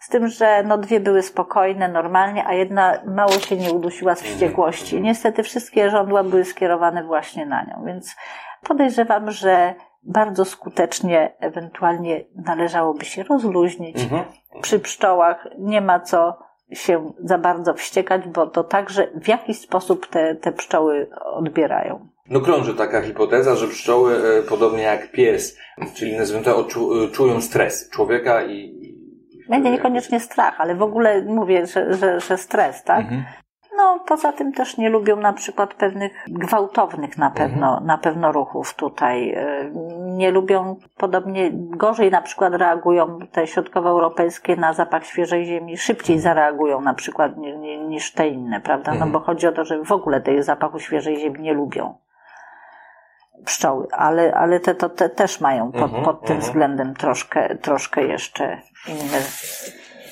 z 0.00 0.08
tym, 0.08 0.28
że 0.28 0.62
no 0.62 0.78
dwie 0.78 1.00
były 1.00 1.22
spokojne, 1.22 1.88
normalnie, 1.88 2.46
a 2.46 2.54
jedna 2.54 2.98
mało 3.06 3.32
się 3.32 3.56
nie 3.56 3.72
udusiła 3.72 4.14
z 4.14 4.22
wściekłości. 4.22 5.00
Niestety 5.00 5.42
wszystkie 5.42 5.90
żądła 5.90 6.24
były 6.24 6.44
skierowane 6.44 7.04
właśnie 7.04 7.46
na 7.46 7.62
nią, 7.62 7.84
więc 7.86 8.16
podejrzewam, 8.62 9.30
że 9.30 9.74
bardzo 10.02 10.44
skutecznie 10.44 11.36
ewentualnie 11.40 12.24
należałoby 12.34 13.04
się 13.04 13.22
rozluźnić. 13.22 14.02
Mhm. 14.02 14.24
Przy 14.62 14.80
pszczołach 14.80 15.48
nie 15.58 15.80
ma 15.80 16.00
co 16.00 16.38
się 16.72 17.12
za 17.18 17.38
bardzo 17.38 17.74
wściekać, 17.74 18.28
bo 18.28 18.46
to 18.46 18.64
także 18.64 19.08
w 19.14 19.28
jakiś 19.28 19.60
sposób 19.60 20.06
te, 20.06 20.34
te 20.34 20.52
pszczoły 20.52 21.10
odbierają. 21.24 22.08
No 22.30 22.40
krąży 22.40 22.74
taka 22.74 23.02
hipoteza, 23.02 23.54
że 23.54 23.68
pszczoły, 23.68 24.14
e, 24.16 24.42
podobnie 24.42 24.82
jak 24.82 25.10
pies, 25.12 25.58
czyli 25.94 26.12
zwierzęta 26.12 26.50
odczu- 26.52 27.04
e, 27.04 27.08
czują 27.08 27.40
stres 27.40 27.90
człowieka 27.90 28.42
i... 28.42 28.52
i- 28.54 28.96
Będzie 29.48 29.70
niekoniecznie 29.70 30.20
strach, 30.20 30.60
ale 30.60 30.74
w 30.74 30.82
ogóle 30.82 31.22
mówię, 31.22 31.66
że, 31.66 31.94
że, 31.94 32.20
że 32.20 32.36
stres, 32.38 32.82
tak? 32.84 33.00
Mhm. 33.00 33.24
No, 33.76 34.00
poza 34.08 34.32
tym 34.32 34.52
też 34.52 34.76
nie 34.78 34.90
lubią 34.90 35.16
na 35.16 35.32
przykład 35.32 35.74
pewnych 35.74 36.12
gwałtownych 36.28 37.18
na 37.18 37.30
pewno, 37.30 37.80
na 37.80 37.98
pewno 37.98 38.32
ruchów 38.32 38.74
tutaj. 38.74 39.30
Y, 39.34 39.70
Nie 40.16 40.30
lubią, 40.30 40.76
podobnie 40.96 41.50
gorzej 41.52 42.10
na 42.10 42.22
przykład 42.22 42.54
reagują 42.54 43.18
te 43.32 43.46
środkowoeuropejskie 43.46 44.56
na 44.56 44.72
zapach 44.72 45.06
świeżej 45.06 45.44
ziemi, 45.46 45.76
szybciej 45.76 46.20
zareagują 46.20 46.80
na 46.80 46.94
przykład 46.94 47.36
ni- 47.36 47.58
ni- 47.58 47.78
niż 47.78 48.12
te 48.12 48.28
inne, 48.28 48.60
prawda? 48.60 48.90
No 48.90 48.94
Mhm. 48.96 49.12
bo 49.12 49.20
chodzi 49.20 49.46
o 49.46 49.52
to, 49.52 49.64
że 49.64 49.82
w 49.84 49.92
ogóle 49.92 50.20
tej 50.20 50.42
zapachu 50.42 50.78
świeżej 50.78 51.16
ziemi 51.20 51.40
nie 51.42 51.54
lubią 51.54 51.94
pszczoły, 53.44 53.86
ale, 53.92 54.34
ale 54.34 54.60
te, 54.60 54.74
to 54.74 54.88
te 54.88 55.08
też 55.08 55.40
mają 55.40 55.72
pod, 55.72 55.82
Mhm, 55.82 56.04
pod 56.04 56.20
tym 56.20 56.36
mhm. 56.36 56.40
względem 56.40 56.94
troszkę, 56.94 57.56
troszkę 57.56 58.02
jeszcze 58.02 58.60
inne. 58.88 59.18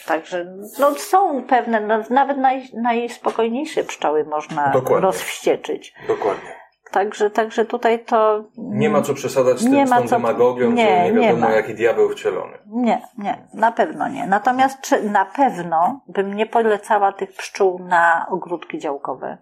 Także 0.07 0.47
no, 0.79 0.95
są 0.95 1.43
pewne, 1.43 1.81
no, 1.81 2.03
nawet 2.11 2.39
naj, 2.39 2.69
najspokojniejsze 2.75 3.85
pszczoły 3.85 4.25
można 4.25 4.69
Dokładnie. 4.71 5.07
rozwścieczyć. 5.07 5.95
Dokładnie. 6.09 6.51
Także, 6.91 7.31
także 7.31 7.65
tutaj 7.65 8.05
to. 8.05 8.45
Nie 8.59 8.91
ma 8.91 9.03
co 9.03 9.15
przesadzać 9.15 9.59
z, 9.59 9.65
tym, 9.65 9.73
Nie 9.73 9.87
z 9.87 9.91
tą 9.91 10.03
co- 10.03 10.17
demagogią, 10.17 10.71
nie, 10.71 10.87
że 10.87 11.05
nie 11.05 11.13
nie 11.13 11.27
wiadomo 11.27 11.47
ma. 11.49 11.53
jaki 11.55 11.75
diabeł 11.75 12.09
wcielony. 12.09 12.59
Nie, 12.67 13.03
nie, 13.19 13.47
na 13.55 13.73
pewno 13.73 14.09
nie. 14.09 14.27
Natomiast 14.27 14.81
czy, 14.81 15.03
na 15.03 15.25
pewno 15.25 16.01
bym 16.09 16.35
nie 16.35 16.47
polecała 16.47 17.13
tych 17.13 17.33
pszczół 17.33 17.79
na 17.79 18.27
ogródki 18.31 18.79
działkowe. 18.79 19.39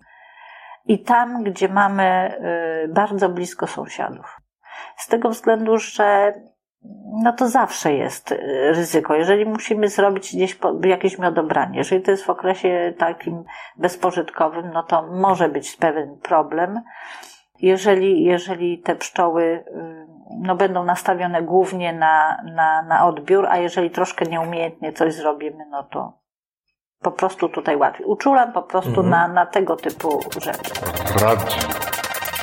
I 0.84 0.98
tam, 0.98 1.42
gdzie 1.42 1.68
mamy 1.68 2.34
y, 2.84 2.88
bardzo 2.88 3.28
blisko 3.28 3.66
sąsiadów. 3.66 4.40
Z 4.96 5.06
tego 5.06 5.28
względu, 5.28 5.78
że 5.78 6.32
no 7.22 7.32
to 7.32 7.48
zawsze 7.48 7.92
jest 7.92 8.32
y, 8.32 8.36
ryzyko. 8.72 9.14
Jeżeli 9.14 9.44
musimy 9.44 9.88
zrobić 9.88 10.36
gdzieś 10.36 10.58
jakieś 10.84 11.18
miodobranie, 11.18 11.78
jeżeli 11.78 12.02
to 12.02 12.10
jest 12.10 12.24
w 12.24 12.30
okresie 12.30 12.94
takim 12.98 13.44
bezpożytkowym, 13.76 14.70
no 14.72 14.82
to 14.82 15.02
może 15.02 15.48
być 15.48 15.76
pewien 15.76 16.18
problem. 16.22 16.80
Jeżeli, 17.60 18.24
jeżeli 18.24 18.78
te 18.78 18.96
pszczoły 18.96 19.42
y, 19.42 20.06
no, 20.38 20.56
będą 20.56 20.84
nastawione 20.84 21.42
głównie 21.42 21.92
na, 21.92 22.42
na, 22.54 22.82
na 22.82 23.06
odbiór, 23.06 23.46
a 23.46 23.56
jeżeli 23.56 23.90
troszkę 23.90 24.24
nieumiejętnie 24.24 24.92
coś 24.92 25.14
zrobimy, 25.14 25.66
no 25.70 25.82
to 25.82 26.21
po 27.02 27.10
prostu 27.12 27.48
tutaj 27.48 27.76
łatwiej. 27.76 28.06
Uczulam 28.06 28.52
po 28.52 28.62
prostu 28.62 29.00
Mhm. 29.00 29.10
na, 29.10 29.28
na 29.28 29.46
tego 29.46 29.76
typu 29.76 30.20
rzeczy. 30.40 30.70
Radio 31.20 31.46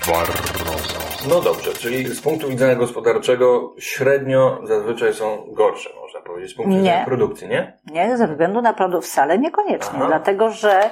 Barroso. 0.07 0.99
No 1.29 1.41
dobrze, 1.41 1.73
czyli 1.73 2.07
z 2.07 2.21
punktu 2.21 2.47
widzenia 2.47 2.75
gospodarczego 2.75 3.75
średnio 3.79 4.59
zazwyczaj 4.63 5.13
są 5.13 5.43
gorsze, 5.47 5.89
można 6.01 6.21
powiedzieć, 6.21 6.51
z 6.51 6.55
punktu 6.55 6.71
Nie. 6.73 6.77
widzenia 6.79 7.05
produkcji, 7.05 7.47
nie? 7.47 7.77
Nie, 7.91 8.17
ze 8.17 8.27
względu 8.27 8.61
na 8.61 8.73
produkt 8.73 9.07
wcale 9.07 9.37
niekoniecznie, 9.37 9.95
Aha. 9.95 10.05
dlatego 10.07 10.51
że 10.51 10.89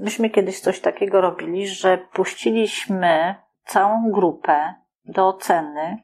myśmy 0.00 0.30
kiedyś 0.30 0.60
coś 0.60 0.80
takiego 0.80 1.20
robili, 1.20 1.68
że 1.68 1.98
puściliśmy 2.12 3.34
całą 3.66 4.10
grupę 4.10 4.74
do 5.04 5.28
oceny, 5.28 6.02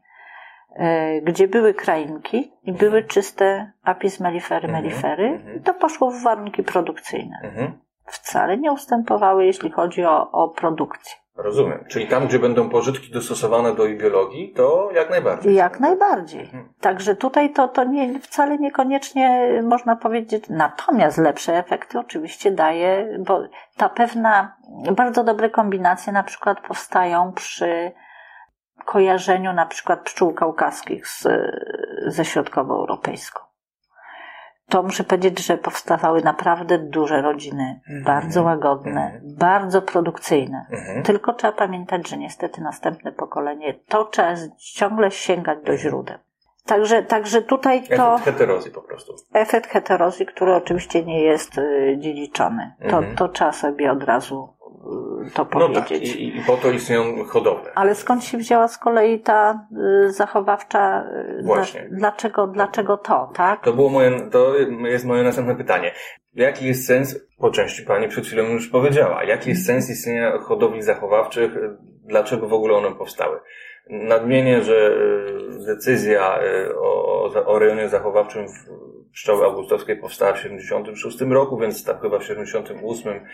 gdzie 1.22 1.48
były 1.48 1.74
krainki 1.74 2.52
i 2.62 2.72
były 2.72 3.04
czyste 3.04 3.72
apis 3.82 4.20
mellifery, 4.20 4.68
Mhm, 4.68 4.84
mellifery 4.84 5.26
mhm. 5.26 5.56
i 5.56 5.60
to 5.60 5.74
poszło 5.74 6.10
w 6.10 6.22
warunki 6.22 6.62
produkcyjne. 6.62 7.36
Mhm. 7.42 7.72
Wcale 8.06 8.56
nie 8.58 8.72
ustępowały, 8.72 9.46
jeśli 9.46 9.70
chodzi 9.70 10.04
o, 10.04 10.30
o 10.30 10.48
produkcję. 10.48 11.16
Rozumiem. 11.36 11.84
Czyli 11.88 12.06
tam, 12.06 12.26
gdzie 12.26 12.38
będą 12.38 12.68
pożytki 12.68 13.12
dostosowane 13.12 13.74
do 13.74 13.86
ich 13.86 13.98
biologii, 13.98 14.52
to 14.52 14.90
jak 14.94 15.10
najbardziej. 15.10 15.54
Jak 15.54 15.80
najbardziej. 15.80 16.40
Mhm. 16.40 16.68
Także 16.80 17.16
tutaj 17.16 17.52
to, 17.52 17.68
to 17.68 17.84
nie, 17.84 18.18
wcale 18.20 18.58
niekoniecznie 18.58 19.50
można 19.62 19.96
powiedzieć. 19.96 20.44
Natomiast 20.48 21.18
lepsze 21.18 21.58
efekty 21.58 21.98
oczywiście 21.98 22.50
daje, 22.50 23.18
bo 23.26 23.42
ta 23.76 23.88
pewna, 23.88 24.56
bardzo 24.92 25.24
dobre 25.24 25.50
kombinacje 25.50 26.12
na 26.12 26.22
przykład 26.22 26.60
powstają 26.60 27.32
przy 27.32 27.92
kojarzeniu 28.84 29.52
na 29.52 29.66
przykład 29.66 30.00
pszczół 30.00 30.34
kaukaskich 30.34 31.08
z, 31.08 31.26
ze 32.06 32.24
środkowoeuropejską. 32.24 33.40
To 34.68 34.82
muszę 34.82 35.04
powiedzieć, 35.04 35.46
że 35.46 35.58
powstawały 35.58 36.22
naprawdę 36.22 36.78
duże 36.78 37.22
rodziny, 37.22 37.80
bardzo 38.04 38.42
łagodne, 38.42 39.04
Mhm. 39.14 39.34
bardzo 39.38 39.82
produkcyjne. 39.82 40.66
Mhm. 40.70 41.02
Tylko 41.02 41.32
trzeba 41.32 41.52
pamiętać, 41.52 42.08
że 42.08 42.16
niestety 42.16 42.60
następne 42.60 43.12
pokolenie 43.12 43.74
to 43.74 44.04
trzeba 44.04 44.34
ciągle 44.74 45.10
sięgać 45.10 45.58
do 45.64 45.76
źródeł. 45.76 46.18
Także, 46.66 47.02
także 47.02 47.42
tutaj 47.42 47.82
to 47.96 48.14
Efekt 48.14 48.24
heterozji 48.24 48.70
po 48.70 48.82
prostu. 48.82 49.14
efekt 49.34 49.70
heterozji, 49.70 50.26
który 50.26 50.54
oczywiście 50.54 51.04
nie 51.04 51.22
jest 51.22 51.58
y, 51.58 51.96
dziedziczony. 51.98 52.74
To, 52.90 52.96
Mhm. 52.98 53.16
to 53.16 53.28
trzeba 53.28 53.52
sobie 53.52 53.92
od 53.92 54.02
razu 54.04 54.55
y, 55.26 55.30
to 55.30 55.46
No 55.54 55.68
tak, 55.68 55.84
powiedzieć. 55.88 56.16
i, 56.16 56.36
i 56.38 56.44
po 56.46 56.56
to 56.56 56.70
istnieją 56.70 57.24
hodowle. 57.24 57.72
Ale 57.74 57.94
skąd 57.94 58.24
się 58.24 58.38
wzięła 58.38 58.68
z 58.68 58.78
kolei 58.78 59.20
ta 59.20 59.66
y, 60.06 60.12
zachowawcza? 60.12 61.04
y, 61.40 61.42
Właśnie. 61.44 61.80
Dla, 61.80 61.98
dlaczego, 61.98 62.46
dlaczego 62.46 62.96
to, 62.96 63.30
tak? 63.34 63.64
To 63.64 63.72
było 63.72 63.88
moje, 63.88 64.30
to 64.30 64.54
jest 64.84 65.04
moje 65.04 65.22
następne 65.22 65.54
pytanie. 65.56 65.92
Jaki 66.34 66.66
jest 66.66 66.86
sens, 66.86 67.26
po 67.38 67.50
części 67.50 67.82
Pani 67.82 68.08
przed 68.08 68.26
chwilą 68.26 68.44
już 68.44 68.68
powiedziała, 68.68 69.24
jaki 69.24 69.50
jest 69.50 69.66
sens 69.66 69.90
istnienia 69.90 70.38
hodowli 70.38 70.82
zachowawczych, 70.82 71.52
dlaczego 72.04 72.48
w 72.48 72.52
ogóle 72.52 72.74
one 72.74 72.94
powstały? 72.94 73.40
Nadmienię, 73.90 74.62
że 74.62 74.96
decyzja 75.66 76.38
o, 76.80 77.24
o 77.46 77.58
rejonie 77.58 77.88
zachowawczym 77.88 78.46
w 78.48 78.52
pszczoły 79.12 79.44
augustowskiej 79.44 79.96
powstała 79.96 80.32
w 80.32 80.38
76 80.40 81.20
roku, 81.20 81.58
więc 81.58 81.84
tak 81.84 82.00
chyba 82.00 82.18
w 82.18 82.24
78 82.24 83.26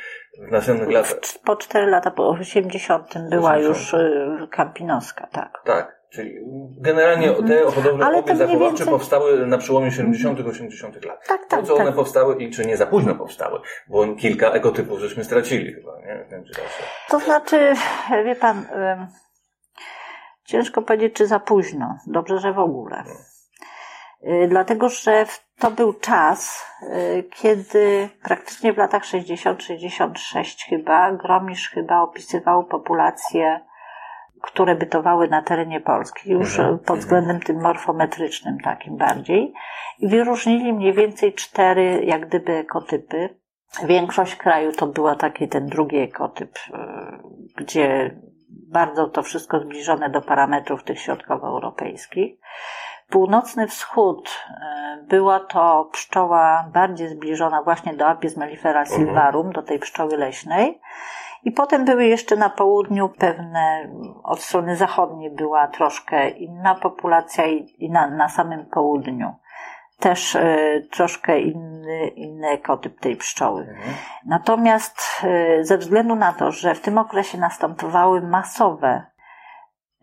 w 0.49 0.51
następnych 0.51 0.91
latach. 0.91 1.19
Po 1.45 1.57
4 1.57 1.87
lata, 1.87 2.11
po 2.11 2.29
80 2.29 3.15
była 3.31 3.51
80. 3.51 3.65
już 3.77 3.95
y, 3.95 4.49
Kampinoska, 4.51 5.27
tak. 5.33 5.63
Tak, 5.65 6.01
czyli 6.13 6.35
generalnie 6.81 7.33
te 7.33 7.71
hodowle 7.71 8.07
Ale 8.07 8.23
mniej 8.23 8.37
zachowawcze 8.37 8.69
więcej- 8.85 8.87
powstały 8.87 9.47
na 9.47 9.59
przełomie 9.59 9.91
70 9.91 10.39
i 10.41 10.43
80 10.43 11.05
lat. 11.05 11.27
Tak, 11.29 11.41
Po 11.49 11.57
tak, 11.57 11.65
co 11.67 11.75
one 11.75 11.85
tak. 11.85 11.95
powstały 11.95 12.37
i 12.43 12.51
czy 12.51 12.67
nie 12.67 12.77
za 12.77 12.87
późno 12.87 13.15
powstały? 13.15 13.61
Bo 13.89 14.15
kilka 14.15 14.51
ekotypów 14.51 15.01
żeśmy 15.01 15.25
stracili 15.25 15.73
chyba, 15.75 15.93
nie? 16.01 16.25
W 16.27 16.31
tym 16.31 16.45
czasie. 16.45 16.83
To 17.11 17.19
znaczy, 17.21 17.73
wie 18.25 18.37
pan, 18.37 18.65
ciężko 20.45 20.83
powiedzieć, 20.83 21.15
czy 21.15 21.27
za 21.27 21.41
późno. 21.41 21.99
Dobrze, 22.07 22.39
że 22.39 22.53
w 22.53 22.59
ogóle. 22.59 22.97
Y, 23.01 23.32
Dlatego, 24.49 24.89
że 24.89 25.27
to 25.59 25.71
był 25.71 25.93
czas, 25.93 26.67
y, 26.83 27.25
kiedy 27.35 28.09
praktycznie 28.23 28.73
w 28.73 28.77
latach 28.77 29.03
60-66 29.03 30.69
chyba 30.69 31.13
Gromisz 31.13 31.71
chyba 31.71 32.01
opisywał 32.01 32.65
populacje, 32.65 33.61
które 34.43 34.75
bytowały 34.75 35.29
na 35.29 35.43
terenie 35.43 35.81
Polski, 35.81 36.31
już 36.31 36.59
Mhm, 36.59 36.75
y, 36.75 36.79
pod 36.79 36.99
względem 36.99 37.41
tym 37.41 37.61
morfometrycznym 37.61 38.59
takim 38.65 38.97
bardziej. 38.97 39.55
I 39.99 40.09
wyróżnili 40.09 40.73
mniej 40.73 40.93
więcej 40.93 41.33
cztery, 41.33 42.05
jak 42.05 42.27
gdyby, 42.27 42.53
ekotypy. 42.53 43.29
Większość 43.85 44.37
kraju 44.37 44.73
to 44.73 44.87
była 44.87 45.15
taki 45.15 45.49
ten 45.49 45.67
drugi 45.67 45.97
ekotyp, 45.97 46.51
y, 46.57 46.73
gdzie 47.57 48.17
bardzo 48.73 49.09
to 49.09 49.23
wszystko 49.23 49.61
zbliżone 49.61 50.11
do 50.11 50.21
parametrów 50.21 50.85
tych 50.85 51.01
środkowoeuropejskich. 51.01 52.39
Północny 53.13 53.67
wschód 53.69 54.31
e, 54.51 55.05
była 55.09 55.41
to 55.41 55.89
pszczoła 55.93 56.71
bardziej 56.73 57.09
zbliżona 57.09 57.63
właśnie 57.63 57.95
do 57.95 58.07
Apis 58.07 58.37
mellifera 58.37 58.87
silvarum, 58.87 59.53
do 59.53 59.63
tej 59.63 59.79
pszczoły 59.79 60.17
leśnej. 60.17 60.81
I 61.45 61.53
potem 61.53 61.85
były 61.85 62.05
jeszcze 62.05 62.37
na 62.37 62.51
południu 62.51 63.09
pewne, 63.09 63.93
od 64.23 64.41
strony 64.41 64.77
zachodniej 64.77 65.31
była 65.31 65.69
troszkę 65.69 66.29
inna 66.31 66.75
populacja 66.75 67.47
i, 67.47 67.75
i 67.79 67.91
na, 67.91 68.11
na 68.11 68.29
samym 68.29 68.67
południu 68.67 69.35
też 69.99 70.35
y, 70.35 70.89
troszkę 70.91 71.41
inny, 71.41 72.09
inny 72.09 72.49
ekotyp 72.49 73.01
tej 73.01 73.17
pszczoły. 73.17 73.61
Mhm. 73.61 73.95
Natomiast 74.27 75.01
y, 75.25 75.65
ze 75.65 75.79
względu 75.79 76.15
na 76.15 76.33
to, 76.33 76.53
że 76.53 76.75
w 76.75 76.81
tym 76.81 76.99
okresie 76.99 77.39
następowały 77.39 78.21
masowe, 78.21 79.07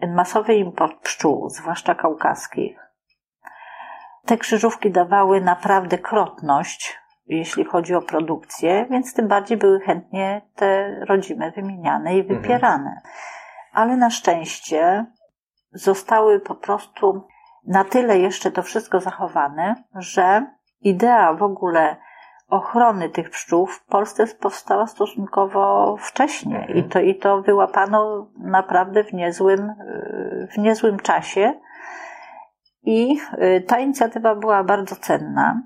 masowy 0.08 0.56
import 0.56 1.02
pszczół, 1.02 1.50
zwłaszcza 1.50 1.96
kaukaskich, 1.96 2.89
te 4.30 4.38
krzyżówki 4.38 4.92
dawały 4.92 5.42
naprawdę 5.42 5.98
krotność, 5.98 6.98
jeśli 7.28 7.66
chodzi 7.66 7.96
o 7.96 8.02
produkcję, 8.02 8.86
więc 8.90 9.14
tym 9.14 9.28
bardziej 9.28 9.58
były 9.58 9.80
chętnie 9.80 10.42
te 10.56 11.00
rodzime 11.06 11.52
wymieniane 11.52 12.16
i 12.16 12.20
mhm. 12.20 12.42
wypierane. 12.42 12.90
Mhm. 12.90 13.02
Ale 13.74 13.98
na 13.98 14.10
szczęście 14.10 15.06
zostały 15.72 16.40
po 16.40 16.56
prostu 16.56 17.28
na 17.68 17.84
tyle 17.84 18.20
jeszcze 18.20 18.52
to 18.52 18.64
wszystko 18.64 19.00
zachowane, 19.00 19.76
że 19.96 20.46
idea 20.82 21.34
w 21.34 21.44
ogóle 21.44 21.96
ochrony 22.48 23.10
tych 23.10 23.30
pszczół 23.30 23.66
w 23.66 23.86
Polsce 23.86 24.28
powstała 24.28 24.88
stosunkowo 24.88 25.96
wcześnie 26.00 26.60
mhm. 26.60 26.78
i, 26.78 26.84
to, 26.84 27.00
i 27.00 27.16
to 27.16 27.42
wyłapano 27.42 28.28
naprawdę 28.38 29.04
w 29.04 29.14
niezłym, 29.14 29.74
w 30.52 30.58
niezłym 30.58 31.00
czasie. 31.00 31.54
I 32.84 33.20
y, 33.34 33.62
ta 33.68 33.80
inicjatywa 33.80 34.36
była 34.36 34.64
bardzo 34.64 34.96
cenna. 34.96 35.62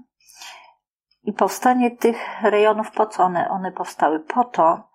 I 1.24 1.34
powstanie 1.34 1.92
tych 1.92 2.42
rejonów, 2.44 2.92
po 2.92 3.06
co 3.06 3.24
one, 3.24 3.50
one 3.50 3.72
powstały? 3.72 4.20
Po 4.20 4.44
to, 4.44 4.90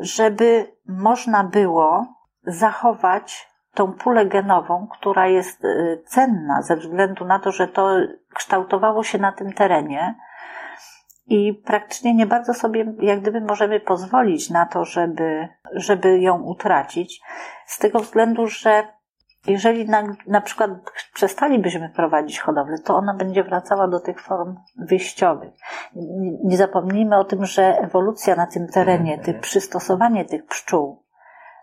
żeby 0.00 0.76
można 0.86 1.44
było 1.44 2.06
zachować 2.42 3.48
tą 3.74 3.92
pulę 3.92 4.26
genową, 4.26 4.88
która 4.92 5.26
jest 5.26 5.64
y, 5.64 6.02
cenna 6.06 6.62
ze 6.62 6.76
względu 6.76 7.24
na 7.24 7.38
to, 7.38 7.52
że 7.52 7.68
to 7.68 7.96
kształtowało 8.34 9.04
się 9.04 9.18
na 9.18 9.32
tym 9.32 9.52
terenie 9.52 10.14
i 11.28 11.54
praktycznie 11.54 12.14
nie 12.14 12.26
bardzo 12.26 12.54
sobie 12.54 12.94
jak 13.00 13.20
gdyby 13.20 13.40
możemy 13.40 13.80
pozwolić 13.80 14.50
na 14.50 14.66
to, 14.66 14.84
żeby, 14.84 15.48
żeby 15.72 16.20
ją 16.20 16.42
utracić, 16.42 17.20
z 17.66 17.78
tego 17.78 18.00
względu, 18.00 18.46
że 18.46 18.97
jeżeli 19.46 19.88
na, 19.88 20.02
na 20.26 20.40
przykład 20.40 20.70
przestalibyśmy 21.14 21.88
prowadzić 21.88 22.40
hodowlę, 22.40 22.78
to 22.78 22.96
ona 22.96 23.14
będzie 23.14 23.44
wracała 23.44 23.88
do 23.88 24.00
tych 24.00 24.22
form 24.22 24.56
wyjściowych. 24.76 25.52
Nie 26.44 26.56
zapomnijmy 26.56 27.18
o 27.18 27.24
tym, 27.24 27.44
że 27.44 27.78
ewolucja 27.78 28.36
na 28.36 28.46
tym 28.46 28.68
terenie, 28.68 29.18
tych, 29.18 29.40
przystosowanie 29.40 30.24
tych 30.24 30.46
pszczół 30.46 31.04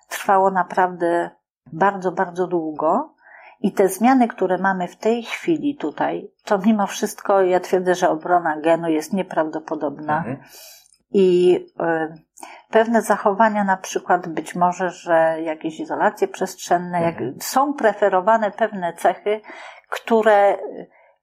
trwało 0.10 0.52
naprawdę 0.52 1.30
bardzo, 1.74 2.12
bardzo 2.12 2.48
długo. 2.48 3.16
I 3.60 3.72
te 3.72 3.90
zmiany, 3.90 4.28
które 4.28 4.58
mamy 4.58 4.88
w 4.88 4.96
tej 4.96 5.24
chwili 5.24 5.78
tutaj, 5.78 6.32
to 6.44 6.58
mimo 6.58 6.88
wszystko 6.88 7.42
ja 7.42 7.60
twierdzę, 7.60 7.96
że 7.96 8.10
obrona 8.10 8.62
genu 8.62 8.88
jest 8.88 9.14
nieprawdopodobna. 9.14 10.18
Mhm. 10.18 10.38
I 11.12 11.56
y, 11.82 12.26
pewne 12.70 13.02
zachowania, 13.02 13.64
na 13.64 13.78
przykład 13.78 14.28
być 14.28 14.56
może, 14.56 14.90
że 14.90 15.38
jakieś 15.42 15.80
izolacje 15.80 16.28
przestrzenne, 16.28 16.98
mhm. 16.98 17.26
jak, 17.26 17.44
są 17.44 17.74
preferowane 17.74 18.52
pewne 18.52 18.94
cechy, 18.94 19.42
które 19.90 20.58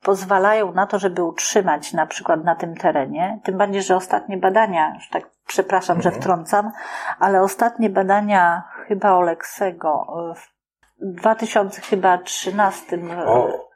pozwalają 0.02 0.72
na 0.72 0.86
to, 0.86 0.98
żeby 0.98 1.24
utrzymać 1.24 1.92
na 1.92 2.06
przykład 2.06 2.44
na 2.44 2.54
tym 2.54 2.76
terenie. 2.76 3.40
Tym 3.44 3.58
bardziej, 3.58 3.82
że 3.82 3.96
ostatnie 3.96 4.36
badania, 4.36 4.92
już 4.94 5.08
tak 5.08 5.30
przepraszam, 5.46 5.96
mhm. 5.96 6.14
że 6.14 6.20
wtrącam, 6.20 6.72
ale 7.18 7.42
ostatnie 7.42 7.90
badania 7.90 8.62
chyba 8.88 9.12
Oleksego 9.12 10.06
w 10.36 10.52
2013 11.00 12.98
o, 13.26 13.48
hi, 13.48 13.52
hi, 13.52 13.71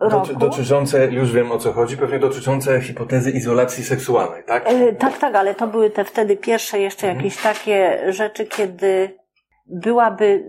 roku. 0.00 0.34
Dotyczące, 0.34 1.06
już 1.06 1.32
wiem 1.32 1.52
o 1.52 1.58
co 1.58 1.72
chodzi, 1.72 1.96
pewnie 1.96 2.18
dotyczące 2.18 2.80
hipotezy 2.80 3.30
izolacji 3.30 3.84
seksualnej, 3.84 4.44
tak? 4.44 4.62
E, 4.66 4.92
tak, 4.92 5.18
tak, 5.18 5.34
ale 5.34 5.54
to 5.54 5.66
były 5.66 5.90
te 5.90 6.04
wtedy 6.04 6.36
pierwsze 6.36 6.78
jeszcze 6.78 7.06
mhm. 7.06 7.16
jakieś 7.16 7.42
takie 7.42 8.04
rzeczy, 8.12 8.46
kiedy 8.46 9.18
byłaby 9.66 10.44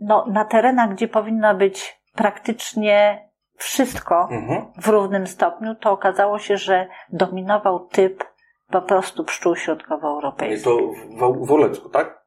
no, 0.00 0.26
na 0.32 0.44
terenach, 0.44 0.94
gdzie 0.94 1.08
powinna 1.08 1.54
być 1.54 2.02
praktycznie 2.14 3.28
wszystko 3.56 4.28
mhm. 4.30 4.72
w 4.82 4.88
równym 4.88 5.26
stopniu, 5.26 5.74
to 5.74 5.90
okazało 5.90 6.38
się, 6.38 6.56
że 6.56 6.88
dominował 7.12 7.88
typ 7.88 8.24
po 8.70 8.82
prostu 8.82 9.24
pszczół 9.24 9.56
środkowoeuropejskich. 9.56 10.64
To 10.64 10.78
w, 11.32 11.46
w 11.46 11.52
Olecku, 11.52 11.88
tak? 11.88 12.21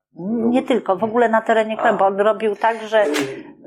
Nie 0.50 0.64
tylko, 0.64 0.96
w 0.96 1.04
ogóle 1.04 1.30
na 1.30 1.42
terenie 1.42 1.78
kraju, 1.78 1.98
bo 1.98 2.06
on 2.06 2.18
robił 2.18 2.56
tak, 2.56 2.78
że 2.88 3.06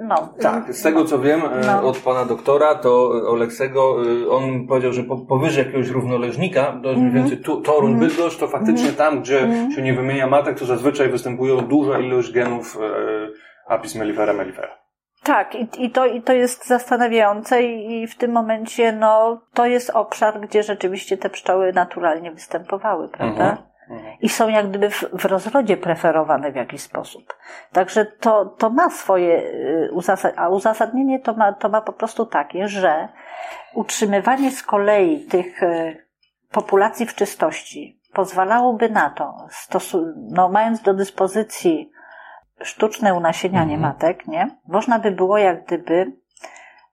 no. 0.00 0.28
Tak, 0.40 0.74
z 0.74 0.82
tego 0.82 1.04
co 1.04 1.18
wiem 1.18 1.40
e, 1.40 1.66
no. 1.66 1.88
od 1.88 1.98
pana 1.98 2.24
doktora, 2.24 2.74
to 2.74 3.08
Oleksego, 3.08 3.96
e, 4.24 4.30
on 4.30 4.66
powiedział, 4.66 4.92
że 4.92 5.02
powyżej 5.28 5.64
jakiegoś 5.64 5.88
równoleżnika, 5.88 6.80
to 6.82 6.88
jest 6.88 7.00
mniej 7.00 7.12
mhm. 7.12 7.28
więcej 7.28 7.62
Toruń, 7.64 7.90
mm 7.90 8.00
Bydgoszcz, 8.00 8.38
to 8.38 8.48
faktycznie 8.48 8.88
mm 8.88 8.96
tam, 8.96 9.20
gdzie 9.20 9.40
mm 9.40 9.70
się 9.72 9.82
nie 9.82 9.94
wymienia 9.94 10.26
matek, 10.26 10.58
to 10.58 10.64
zazwyczaj 10.64 11.08
występują 11.08 11.56
duża 11.56 11.98
ilość 11.98 12.32
genów 12.32 12.78
e, 12.80 13.72
apis 13.74 13.94
mellifera 13.94 14.32
mellifera. 14.32 14.78
Tak, 15.22 15.54
i, 15.54 15.68
i, 15.78 15.90
to, 15.90 16.06
i 16.06 16.22
to 16.22 16.32
jest 16.32 16.66
zastanawiające 16.66 17.62
i, 17.62 18.02
i 18.02 18.06
w 18.06 18.16
tym 18.16 18.32
momencie 18.32 18.92
no, 18.92 19.40
to 19.54 19.66
jest 19.66 19.90
obszar, 19.90 20.40
gdzie 20.40 20.62
rzeczywiście 20.62 21.16
te 21.16 21.30
pszczoły 21.30 21.72
naturalnie 21.72 22.32
występowały, 22.32 23.08
prawda? 23.08 23.42
Mhm, 23.42 23.50
mhm. 23.50 23.67
I 24.20 24.29
są 24.29 24.48
jak 24.48 24.68
gdyby 24.68 24.90
w, 24.90 25.05
w 25.12 25.24
rozrodzie 25.24 25.77
preferowane 25.77 26.53
w 26.53 26.57
jakiś 26.57 26.83
sposób. 26.83 27.37
Także 27.72 28.05
to, 28.05 28.44
to 28.44 28.70
ma 28.70 28.90
swoje 28.90 29.38
y, 29.38 29.90
uzasadnienie, 29.92 30.40
a 30.40 30.48
uzasadnienie 30.48 31.20
to 31.20 31.35
ma, 31.35 31.53
to 31.53 31.68
ma 31.68 31.81
po 31.81 31.92
prostu 31.92 32.27
takie, 32.27 32.68
że 32.68 33.09
utrzymywanie 33.74 34.51
z 34.51 34.62
kolei 34.62 35.27
tych 35.27 35.62
y, 35.62 36.07
populacji 36.51 37.07
w 37.07 37.14
czystości 37.14 38.01
pozwalałoby 38.12 38.88
na 38.88 39.11
to, 39.11 39.46
stosu, 39.51 40.07
no, 40.16 40.48
mając 40.48 40.83
do 40.83 40.94
dyspozycji 40.94 41.90
sztuczne 42.62 43.14
unasienianie 43.14 43.74
mhm. 43.74 43.92
matek, 43.92 44.27
nie? 44.27 44.51
Można 44.68 44.98
by 44.98 45.11
było 45.11 45.38
jak 45.38 45.64
gdyby 45.64 46.12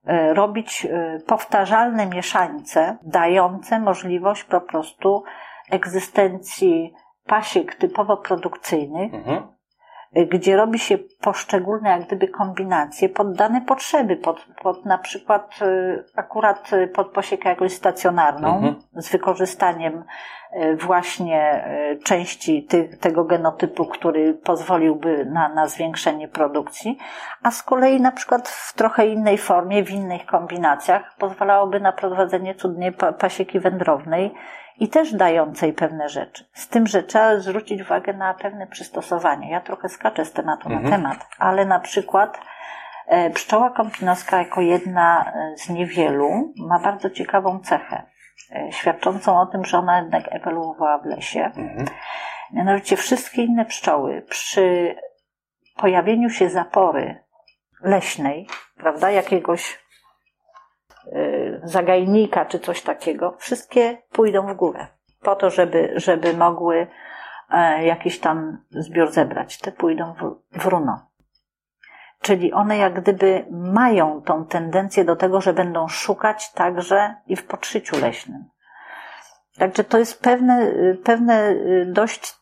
e, 0.06 0.34
robić 0.34 0.88
powtarzalne 1.28 2.06
mieszańce, 2.06 2.98
dające 3.04 3.80
możliwość 3.80 4.44
po 4.44 4.62
prostu 4.62 5.24
egzystencji 5.72 6.94
pasiek 7.26 7.76
typowo 7.76 8.18
produkcyjnych, 8.18 9.14
mhm. 9.14 9.56
Gdzie 10.32 10.58
robi 10.58 10.80
się 10.80 10.98
poszczególne 11.22 11.90
jak 11.90 12.06
gdyby 12.06 12.28
kombinacje 12.28 13.10
pod 13.10 13.34
dane 13.34 13.62
potrzeby, 13.62 14.16
pod, 14.16 14.46
pod 14.62 14.86
na 14.86 14.98
przykład 14.98 15.60
akurat 16.16 16.72
pod 16.94 17.12
posiekę 17.12 17.50
jakąś 17.50 17.74
stacjonarną 17.74 18.56
mhm. 18.56 18.76
z 18.94 19.12
wykorzystaniem 19.12 20.04
E, 20.56 20.76
właśnie 20.76 21.42
e, 21.42 21.98
części 21.98 22.68
tego 23.00 23.24
genotypu, 23.24 23.86
który 23.86 24.34
pozwoliłby 24.34 25.26
na, 25.26 25.50
na 25.50 25.68
zwiększenie 25.68 26.28
produkcji, 26.28 26.98
a 27.44 27.52
z 27.52 27.64
kolei 27.64 28.02
na 28.02 28.12
przykład 28.12 28.50
w 28.50 28.74
trochę 28.74 29.08
innej 29.08 29.38
formie, 29.38 29.84
w 29.84 29.92
innych 29.92 30.26
kombinacjach 30.26 31.16
pozwalałoby 31.20 31.80
na 31.80 31.92
prowadzenie 31.92 32.56
cudnej 32.56 32.92
pasieki 33.20 33.60
wędrownej 33.60 34.34
i 34.80 34.90
też 34.90 35.14
dającej 35.14 35.74
pewne 35.74 36.10
rzeczy. 36.10 36.46
Z 36.54 36.68
tym, 36.68 36.88
że 36.88 37.04
trzeba 37.04 37.40
zwrócić 37.40 37.82
uwagę 37.82 38.14
na 38.14 38.34
pewne 38.34 38.68
przystosowanie. 38.68 39.52
Ja 39.52 39.62
trochę 39.62 39.90
skaczę 39.90 40.26
z 40.26 40.32
tematu 40.34 40.70
mhm. 40.70 40.84
na 40.84 40.98
temat, 40.98 41.28
ale 41.40 41.66
na 41.66 41.80
przykład 41.80 42.40
e, 43.08 43.30
pszczoła 43.30 43.70
kąpinowska 43.70 44.38
jako 44.38 44.62
jedna 44.62 45.34
z 45.56 45.70
niewielu 45.70 46.54
ma 46.58 46.80
bardzo 46.80 47.10
ciekawą 47.10 47.60
cechę 47.60 48.16
E, 48.52 48.72
świadczącą 48.72 49.40
o 49.40 49.46
tym, 49.46 49.66
że 49.66 49.78
ona 49.78 50.02
jednak 50.02 50.24
ewoluowała 50.30 50.98
w 50.98 51.06
lesie. 51.06 51.44
Mhm. 51.46 51.88
Mianowicie 52.52 52.98
wszystkie 52.98 53.44
inne 53.44 53.66
pszczoły 53.66 54.22
przy 54.30 54.96
pojawieniu 55.76 56.30
się 56.30 56.50
zapory 56.50 57.24
leśnej, 57.82 58.48
prawda, 58.78 59.12
jakiegoś 59.12 59.85
zagajnika 61.64 62.46
czy 62.46 62.60
coś 62.60 62.82
takiego, 62.82 63.36
wszystkie 63.38 63.98
pójdą 64.12 64.48
w 64.48 64.54
górę. 64.54 64.88
Po 65.22 65.36
to, 65.36 65.50
żeby, 65.50 65.94
żeby 65.96 66.34
mogły 66.34 66.88
y, 67.78 67.84
jakiś 67.84 68.20
tam 68.20 68.58
zbiór 68.70 69.12
zebrać. 69.12 69.60
Te 69.60 69.72
pójdą 69.72 70.14
w, 70.14 70.36
w 70.60 70.66
runo. 70.66 71.10
Czyli 72.22 72.54
one 72.54 72.78
jak 72.78 73.02
gdyby 73.02 73.46
mają 73.52 74.22
tą 74.22 74.46
tendencję 74.46 75.06
do 75.06 75.16
tego, 75.16 75.42
że 75.42 75.54
będą 75.54 75.88
szukać 75.88 76.52
także 76.52 77.16
i 77.28 77.36
w 77.36 77.48
podszyciu 77.48 78.00
leśnym. 78.00 78.46
Także 79.58 79.84
to 79.84 79.98
jest 79.98 80.24
pewne, 80.24 80.72
pewne 81.04 81.56
dość 81.86 82.36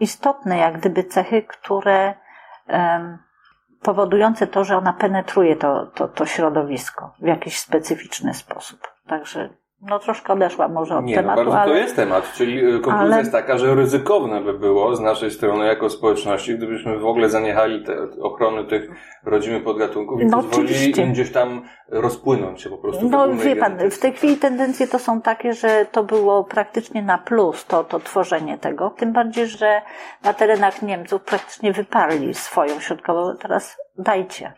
istotne 0.00 0.58
jak 0.58 0.78
gdyby 0.78 1.04
cechy, 1.04 1.42
które 1.42 2.14
em, 2.66 3.18
powodujące 3.82 4.46
to, 4.46 4.64
że 4.64 4.76
ona 4.76 4.92
penetruje 4.92 5.56
to, 5.56 5.86
to, 5.86 6.08
to 6.08 6.26
środowisko 6.26 7.14
w 7.18 7.26
jakiś 7.26 7.58
specyficzny 7.58 8.34
sposób. 8.34 8.80
Także 9.06 9.50
no 9.82 9.98
troszkę 9.98 10.32
odeszłam 10.32 10.72
może 10.72 10.96
od 10.96 11.04
Nie, 11.04 11.16
no 11.16 11.22
tematu, 11.22 11.36
bardzo 11.36 11.58
ale 11.58 11.70
to 11.70 11.76
jest 11.76 11.96
temat, 11.96 12.32
czyli 12.32 12.58
y, 12.58 12.80
konkluzja 12.80 12.98
ale- 12.98 13.18
jest 13.18 13.32
taka, 13.32 13.58
że 13.58 13.74
ryzykowne 13.74 14.40
by 14.40 14.58
było 14.58 14.96
z 14.96 15.00
naszej 15.00 15.30
strony 15.30 15.66
jako 15.66 15.90
społeczności, 15.90 16.54
gdybyśmy 16.54 16.98
w 16.98 17.06
ogóle 17.06 17.28
zaniechali 17.28 17.84
te, 17.84 17.96
ochrony 18.22 18.64
tych 18.64 18.90
rodzimych 19.24 19.64
podgatunków 19.64 20.20
i 20.20 20.26
No 20.26 20.36
pozwolili 20.36 20.74
oczywiście. 20.74 21.02
im 21.02 21.12
gdzieś 21.12 21.32
tam 21.32 21.62
rozpłynąć 21.88 22.62
się 22.62 22.70
po 22.70 22.78
prostu. 22.78 23.08
No 23.08 23.34
wie 23.34 23.56
pan, 23.56 23.90
w 23.90 23.98
tej 23.98 24.12
chwili 24.12 24.36
tendencje 24.36 24.88
to 24.88 24.98
są 24.98 25.20
takie, 25.20 25.52
że 25.52 25.86
to 25.92 26.04
było 26.04 26.44
praktycznie 26.44 27.02
na 27.02 27.18
plus 27.18 27.66
to, 27.66 27.84
to 27.84 28.00
tworzenie 28.00 28.58
tego. 28.58 28.90
Tym 28.90 29.12
bardziej, 29.12 29.46
że 29.46 29.82
na 30.24 30.34
terenach 30.34 30.82
Niemców 30.82 31.22
praktycznie 31.22 31.72
wyparli 31.72 32.34
swoją 32.34 32.80
środkową. 32.80 33.36
Teraz 33.40 33.76
dajcie. 33.98 34.52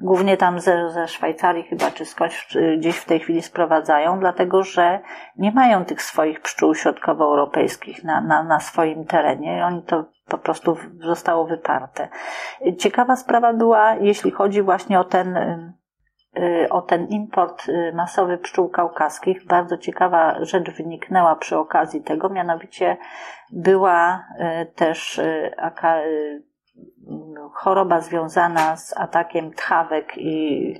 Głównie 0.00 0.36
tam 0.36 0.60
ze, 0.60 0.90
ze 0.90 1.08
Szwajcarii 1.08 1.62
chyba, 1.62 1.90
czy 1.90 2.04
skądś 2.04 2.56
gdzieś 2.78 2.96
w 2.96 3.04
tej 3.04 3.20
chwili 3.20 3.42
sprowadzają, 3.42 4.20
dlatego 4.20 4.62
że 4.62 5.00
nie 5.36 5.52
mają 5.52 5.84
tych 5.84 6.02
swoich 6.02 6.40
pszczół 6.40 6.74
środkowoeuropejskich 6.74 8.04
na, 8.04 8.20
na, 8.20 8.42
na 8.42 8.60
swoim 8.60 9.04
terenie. 9.04 9.64
Oni 9.66 9.82
to 9.82 10.04
po 10.28 10.38
prostu 10.38 10.76
zostało 11.00 11.46
wyparte. 11.46 12.08
Ciekawa 12.78 13.16
sprawa 13.16 13.52
była, 13.52 13.94
jeśli 13.94 14.30
chodzi 14.30 14.62
właśnie 14.62 15.00
o 15.00 15.04
ten 15.04 15.36
ym, 15.36 15.72
y, 16.38 16.68
o 16.70 16.82
ten 16.82 17.06
import 17.06 17.68
y, 17.68 17.92
masowy 17.94 18.38
pszczół 18.38 18.68
kaukaskich. 18.68 19.46
Bardzo 19.46 19.78
ciekawa 19.78 20.44
rzecz 20.44 20.70
wyniknęła 20.70 21.36
przy 21.36 21.58
okazji 21.58 22.02
tego, 22.02 22.28
mianowicie 22.28 22.96
była 23.52 24.24
y, 24.62 24.66
też 24.66 25.18
y, 25.18 25.54
y, 25.84 26.47
choroba 27.52 28.00
związana 28.00 28.76
z 28.76 28.96
atakiem 28.96 29.52
tchawek 29.54 30.12
i 30.16 30.74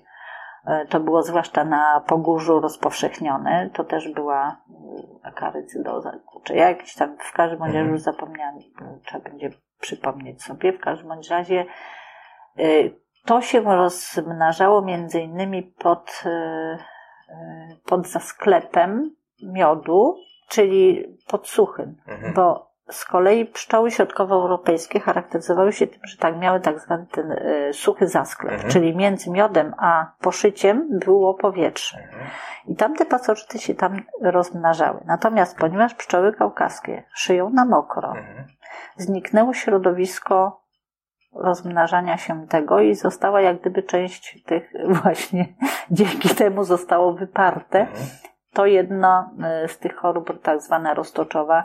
y, 0.68 0.87
to 0.88 1.00
było 1.00 1.22
zwłaszcza 1.22 1.64
na 1.64 2.00
Pogórzu 2.06 2.61
rozpowszechnione. 2.61 3.70
To 3.74 3.84
też 3.84 4.08
była 4.12 4.50
y, 4.50 5.26
akarycydoza. 5.28 6.12
Kurczę, 6.26 6.54
ja 6.56 6.68
jakiś 6.68 6.94
tam 6.94 7.16
w 7.18 7.32
każdym 7.32 7.62
razie 7.62 7.78
już 7.78 8.00
zapomniałam, 8.00 8.58
y, 8.58 9.00
trzeba 9.06 9.24
będzie 9.24 9.50
przypomnieć 9.80 10.42
sobie. 10.42 10.72
W 10.72 10.80
każdym 10.80 11.11
razie 11.30 11.64
to 13.24 13.40
się 13.40 13.61
rozmnażało 13.61 14.82
między 14.82 15.20
innymi 15.20 15.62
pod, 15.62 16.24
pod 17.87 18.06
zasklepem 18.06 19.16
miodu, 19.42 20.16
czyli 20.48 21.04
pod 21.28 21.48
suchym, 21.48 21.96
Mhm. 22.06 22.34
bo 22.34 22.67
z 22.90 23.05
kolei 23.05 23.46
pszczoły 23.46 23.90
środkowoeuropejskie 23.90 25.01
charakteryzowały 25.01 25.72
się 25.72 25.87
tym, 25.87 26.01
że 26.05 26.16
tak 26.16 26.37
miały 26.38 26.61
tak 26.61 26.81
zwany 26.81 27.07
ten 27.07 27.33
y, 27.33 27.70
suchy 27.72 28.09
zasklep, 28.09 28.53
Mhm. 28.53 28.70
czyli 28.70 28.96
między 28.96 29.31
miodem 29.31 29.74
a 29.79 30.12
poszyciem 30.20 30.98
było 31.05 31.35
powietrze. 31.35 31.98
Mhm. 31.98 32.27
I 32.66 32.77
tamte 32.77 33.05
pasożyty 33.07 33.59
się 33.59 33.74
tam 33.74 34.01
rozmnażały. 34.22 35.01
Natomiast 35.07 35.59
ponieważ 35.59 35.94
pszczoły 35.94 36.33
kaukaskie 36.33 37.05
szyją 37.14 37.51
na 37.51 37.64
mokro, 37.64 38.09
Mhm. 38.09 38.46
zniknęło 38.96 39.55
środowisko 39.55 40.62
rozmnażania 41.35 42.16
się 42.16 42.46
tego 42.46 42.81
i 42.81 42.94
została 42.94 43.40
jak 43.40 43.61
gdyby 43.61 43.83
część 43.83 44.44
tych 44.44 44.72
właśnie, 45.03 45.48
dzięki 45.90 46.29
temu 46.29 46.64
zostało 46.64 47.12
wyparte. 47.12 47.81
Mhm. 47.81 48.07
To 48.53 48.66
jedno 48.66 49.31
y, 49.64 49.68
z 49.68 49.79
tych 49.79 49.96
chorób, 49.96 50.42
tak 50.42 50.61
zwana 50.62 50.94
roztoczowa, 50.94 51.64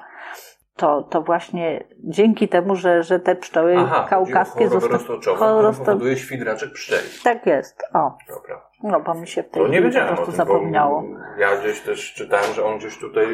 to, 0.75 1.01
to 1.03 1.21
właśnie 1.21 1.83
dzięki 1.99 2.47
temu, 2.47 2.75
że, 2.75 3.03
że 3.03 3.19
te 3.19 3.35
pszczoły 3.35 3.75
Aha, 3.77 4.07
kaukaskie 4.09 4.69
zostały... 4.69 4.81
zostały. 4.81 4.93
roztoczową, 4.93 5.45
cho- 5.45 5.61
to 5.61 5.61
rozto- 5.61 5.85
powoduje 5.85 6.17
świdraczek 6.17 6.73
pszczeli. 6.73 7.07
Tak 7.23 7.45
jest. 7.45 7.83
O, 7.93 8.17
Dobra. 8.29 8.61
No 8.83 8.99
bo 8.99 9.13
mi 9.13 9.27
się 9.27 9.43
w 9.43 9.49
tej 9.49 9.61
To 9.63 9.67
nie 9.67 9.73
chwili 9.77 9.81
po 9.83 9.87
wiedziałem 9.87 10.13
o 10.13 10.15
prostu 10.15 10.31
tym, 10.31 10.37
zapomniało. 10.37 11.03
ja 11.39 11.57
gdzieś 11.57 11.81
też 11.81 12.13
czytałem, 12.13 12.53
że 12.55 12.65
on 12.65 12.77
gdzieś 12.77 12.97
tutaj 12.97 13.25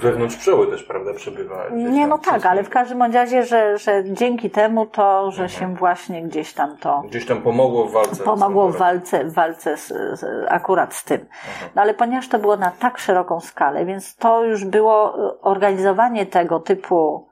wewnątrz 0.00 0.36
pszczoły 0.36 0.66
też, 0.66 0.82
prawda, 0.82 1.14
przebywa. 1.14 1.64
Nie, 1.72 2.06
no 2.06 2.18
tak, 2.18 2.46
ale 2.46 2.62
w 2.64 2.70
każdym 2.70 3.02
razie, 3.02 3.42
że, 3.42 3.78
że 3.78 4.04
dzięki 4.04 4.50
temu 4.50 4.86
to, 4.86 5.30
że 5.30 5.42
Mhm. 5.42 5.60
się 5.60 5.76
właśnie 5.78 6.22
gdzieś 6.22 6.52
tam 6.54 6.76
to 6.76 7.02
Gdzieś 7.08 7.26
tam 7.26 7.42
pomogło 7.42 7.84
w 7.84 7.92
walce. 7.92 8.24
pomogło 8.24 8.68
w 8.68 8.76
walce, 8.76 9.24
w 9.24 9.34
walce 9.34 9.76
z, 9.76 9.88
z, 10.20 10.46
akurat 10.48 10.94
z 10.94 11.04
tym. 11.04 11.26
No 11.74 11.82
ale 11.82 11.94
ponieważ 11.94 12.28
to 12.28 12.38
było 12.38 12.56
na 12.56 12.70
tak 12.70 12.98
szeroką 12.98 13.40
skalę, 13.40 13.84
więc 13.84 14.16
to 14.16 14.44
już 14.44 14.64
było 14.64 15.28
y, 15.30 15.40
organizowanie 15.40 16.26
tego 16.26 16.60
typu 16.60 17.25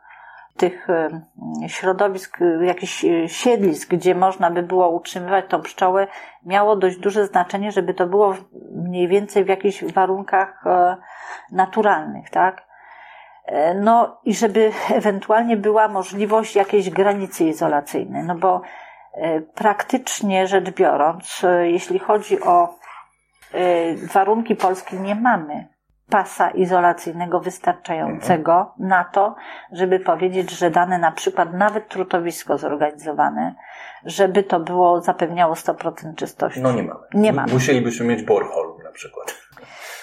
tych 0.56 0.90
y, 0.90 1.68
środowisk, 1.68 2.40
y, 2.40 2.64
jakichś 2.64 3.04
y, 3.04 3.28
siedlisk, 3.28 3.90
gdzie 3.90 4.14
można 4.14 4.50
by 4.50 4.62
było 4.62 4.88
utrzymywać 4.88 5.44
tą 5.48 5.62
pszczołę, 5.62 6.06
miało 6.46 6.76
dość 6.76 6.98
duże 6.98 7.26
znaczenie, 7.26 7.72
żeby 7.72 7.94
to 7.94 8.06
było 8.06 8.34
mniej 8.72 9.08
więcej 9.08 9.44
w 9.44 9.48
jakichś 9.48 9.84
warunkach 9.84 10.66
e, 10.66 10.96
naturalnych, 11.52 12.30
tak? 12.30 12.66
E, 13.44 13.74
No 13.74 14.20
i 14.24 14.34
żeby 14.34 14.72
ewentualnie 14.92 15.56
była 15.56 15.88
możliwość 15.88 16.56
jakiejś 16.56 16.90
granicy 16.90 17.44
izolacyjnej, 17.44 18.24
no 18.24 18.34
bo 18.34 18.60
e, 19.14 19.40
praktycznie 19.40 20.46
rzecz 20.46 20.70
biorąc, 20.70 21.44
e, 21.44 21.70
jeśli 21.70 21.98
chodzi 21.98 22.42
o 22.42 22.74
e, 23.52 23.94
warunki 23.96 24.56
Polski, 24.56 24.96
nie 24.96 25.14
mamy 25.14 25.73
pasa 26.10 26.50
izolacyjnego 26.50 27.40
wystarczającego 27.40 28.74
na 28.78 29.04
to, 29.04 29.34
żeby 29.72 30.00
powiedzieć, 30.00 30.50
że 30.50 30.70
dane 30.70 30.98
na 30.98 31.12
przykład 31.12 31.54
nawet 31.54 31.88
trutowisko 31.88 32.58
zorganizowane, 32.58 33.54
żeby 34.04 34.42
to 34.42 34.60
było 34.60 35.00
zapewniało 35.00 35.54
100% 35.54 36.14
czystości. 36.14 36.60
No 36.60 36.72
nie 36.72 36.82
mamy. 36.82 37.00
Nie 37.14 37.32
mamy. 37.32 37.52
Musielibyśmy 37.52 38.06
mieć 38.06 38.22
borehole 38.22 38.84
na 38.84 38.90
przykład. 38.90 39.34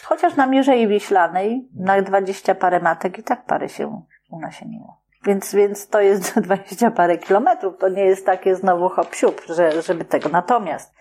Chociaż 0.03 0.35
na 0.35 0.47
Mierzei 0.47 0.87
Wiślanej 0.87 1.69
na 1.75 2.01
20 2.01 2.55
parę 2.55 2.79
matek 2.79 3.17
i 3.17 3.23
tak 3.23 3.45
parę 3.45 3.69
się 3.69 4.01
unasieniło. 4.29 5.01
Więc, 5.25 5.55
więc 5.55 5.87
to 5.87 6.01
jest 6.01 6.39
20 6.39 6.91
parę 6.91 7.17
kilometrów. 7.17 7.77
To 7.77 7.89
nie 7.89 8.05
jest 8.05 8.25
takie 8.25 8.55
znowu 8.55 8.89
hop 8.89 9.15
że, 9.55 9.81
żeby 9.81 10.05
tego. 10.05 10.29
Natomiast, 10.29 10.93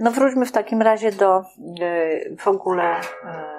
no 0.00 0.10
wróćmy 0.10 0.46
w 0.46 0.52
takim 0.52 0.82
razie 0.82 1.12
do 1.12 1.38
e, 1.38 2.36
w 2.36 2.48
ogóle 2.48 2.84
e, 2.84 3.53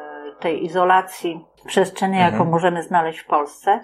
tej 0.46 0.66
izolacji 0.66 1.46
przestrzeni, 1.66 2.18
jaką 2.18 2.36
Mhm. 2.36 2.50
możemy 2.50 2.84
znaleźć 2.84 3.20
w 3.20 3.26
Polsce. 3.26 3.80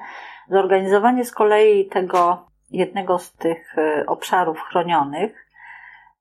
Zorganizowanie 0.50 1.26
z 1.26 1.32
kolei 1.32 1.86
tego 1.86 2.46
jednego 2.72 3.20
z 3.20 3.34
tych 3.34 3.78
e, 3.78 4.06
obszarów 4.06 4.62
chronionych. 4.62 5.48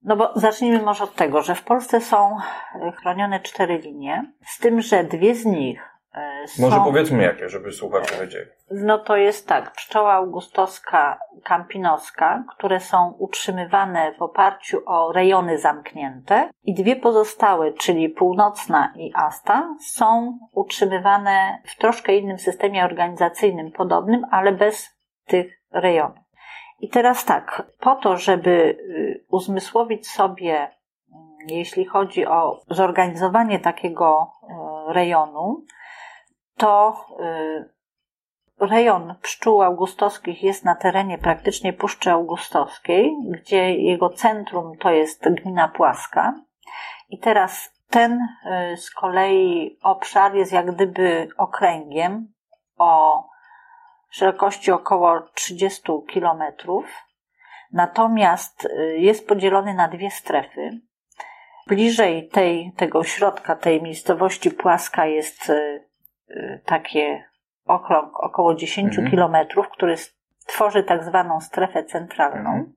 No 0.02 0.16
bo 0.16 0.32
zacznijmy 0.34 0.82
może 0.82 1.04
od 1.04 1.14
tego, 1.14 1.42
że 1.42 1.54
w 1.54 1.64
Polsce 1.64 2.00
są 2.00 2.36
e, 2.36 2.92
chronione 2.92 3.40
cztery 3.40 3.78
linie, 3.78 4.32
z 4.44 4.58
tym, 4.58 4.80
że 4.80 5.04
dwie 5.04 5.34
z 5.34 5.44
nich 5.46 5.89
są... 6.46 6.62
Może 6.62 6.76
powiedzmy 6.76 7.22
jakie, 7.22 7.48
żeby 7.48 7.72
słuchacze 7.72 8.20
wiedzieli. 8.20 8.50
No 8.70 8.98
to 8.98 9.16
jest 9.16 9.48
tak, 9.48 9.72
pszczoła 9.72 10.12
augustowska, 10.12 11.18
kampinoska, 11.44 12.44
które 12.48 12.80
są 12.80 13.14
utrzymywane 13.18 14.12
w 14.18 14.22
oparciu 14.22 14.82
o 14.86 15.12
rejony 15.12 15.58
zamknięte 15.58 16.50
i 16.64 16.74
dwie 16.74 16.96
pozostałe, 16.96 17.72
czyli 17.72 18.08
północna 18.08 18.92
i 18.96 19.12
asta, 19.14 19.74
są 19.80 20.38
utrzymywane 20.52 21.58
w 21.64 21.76
troszkę 21.76 22.16
innym 22.16 22.38
systemie 22.38 22.84
organizacyjnym, 22.84 23.72
podobnym, 23.72 24.26
ale 24.30 24.52
bez 24.52 25.00
tych 25.26 25.60
rejonów. 25.72 26.18
I 26.80 26.88
teraz 26.88 27.24
tak, 27.24 27.62
po 27.80 27.94
to, 27.94 28.16
żeby 28.16 28.50
y, 28.50 29.24
uzmysłowić 29.28 30.08
sobie, 30.08 30.54
mm, 30.54 30.70
jeśli 31.48 31.84
chodzi 31.84 32.26
o 32.26 32.62
zorganizowanie 32.70 33.58
takiego 33.58 34.32
y, 34.90 34.92
rejonu, 34.92 35.64
to 36.60 37.06
y, 37.20 38.66
rejon 38.66 39.14
pszczół 39.22 39.62
augustowskich 39.62 40.42
jest 40.42 40.64
na 40.64 40.74
terenie 40.74 41.18
praktycznie 41.18 41.72
Puszczy 41.72 42.10
Augustowskiej, 42.10 43.16
gdzie 43.28 43.74
jego 43.74 44.10
centrum 44.10 44.76
to 44.78 44.90
jest 44.90 45.28
gmina 45.28 45.68
Płaska. 45.68 46.34
I 47.08 47.18
teraz 47.18 47.72
ten 47.90 48.12
y, 48.72 48.76
z 48.76 48.90
kolei 48.90 49.78
obszar 49.82 50.34
jest 50.34 50.52
jak 50.52 50.74
gdyby 50.74 51.28
okręgiem 51.36 52.32
o 52.78 53.24
szerokości 54.10 54.72
około 54.72 55.20
30 55.34 55.82
kilometrów. 56.08 56.84
Natomiast 57.72 58.64
y, 58.64 58.98
jest 58.98 59.28
podzielony 59.28 59.74
na 59.74 59.88
dwie 59.88 60.10
strefy. 60.10 60.80
Bliżej 61.66 62.28
tej, 62.28 62.72
tego 62.76 63.04
środka, 63.04 63.56
tej 63.56 63.82
miejscowości 63.82 64.50
Płaska 64.50 65.06
jest 65.06 65.52
takie 66.64 67.24
okrąg 67.66 68.20
około 68.20 68.54
10 68.54 68.88
Mhm. 68.88 69.10
kilometrów, 69.10 69.68
który 69.68 69.96
tworzy 70.46 70.82
tak 70.82 71.04
zwaną 71.04 71.40
strefę 71.40 71.84
centralną. 71.84 72.50
Mhm. 72.50 72.72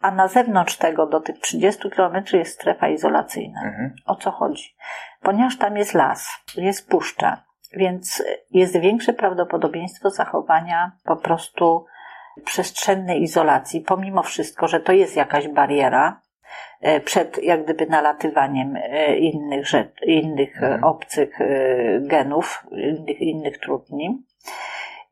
A 0.00 0.10
na 0.10 0.28
zewnątrz 0.28 0.76
tego, 0.76 1.06
do 1.06 1.20
tych 1.20 1.38
30 1.38 1.90
kilometrów, 1.90 2.38
jest 2.38 2.54
strefa 2.54 2.88
izolacyjna. 2.88 3.60
Mhm. 3.64 3.94
O 4.06 4.16
co 4.16 4.30
chodzi? 4.30 4.76
Ponieważ 5.20 5.58
tam 5.58 5.76
jest 5.76 5.94
las, 5.94 6.28
jest 6.56 6.90
puszcza, 6.90 7.44
więc 7.72 8.22
jest 8.50 8.80
większe 8.80 9.12
prawdopodobieństwo 9.12 10.10
zachowania 10.10 10.92
po 11.04 11.16
prostu 11.16 11.86
przestrzennej 12.44 13.22
izolacji, 13.22 13.80
pomimo 13.80 14.22
wszystko, 14.22 14.68
że 14.68 14.80
to 14.80 14.92
jest 14.92 15.16
jakaś 15.16 15.48
bariera 15.48 16.20
przed 17.04 17.42
jak 17.42 17.64
gdyby 17.64 17.86
nalatywaniem 17.86 18.76
e, 18.76 19.16
innych, 19.16 19.66
rzecz, 19.66 20.02
innych 20.02 20.62
Mhm. 20.62 20.84
obcych 20.84 21.38
genów, 22.00 22.66
innych, 22.72 23.20
innych 23.20 23.58
trudni. 23.58 24.22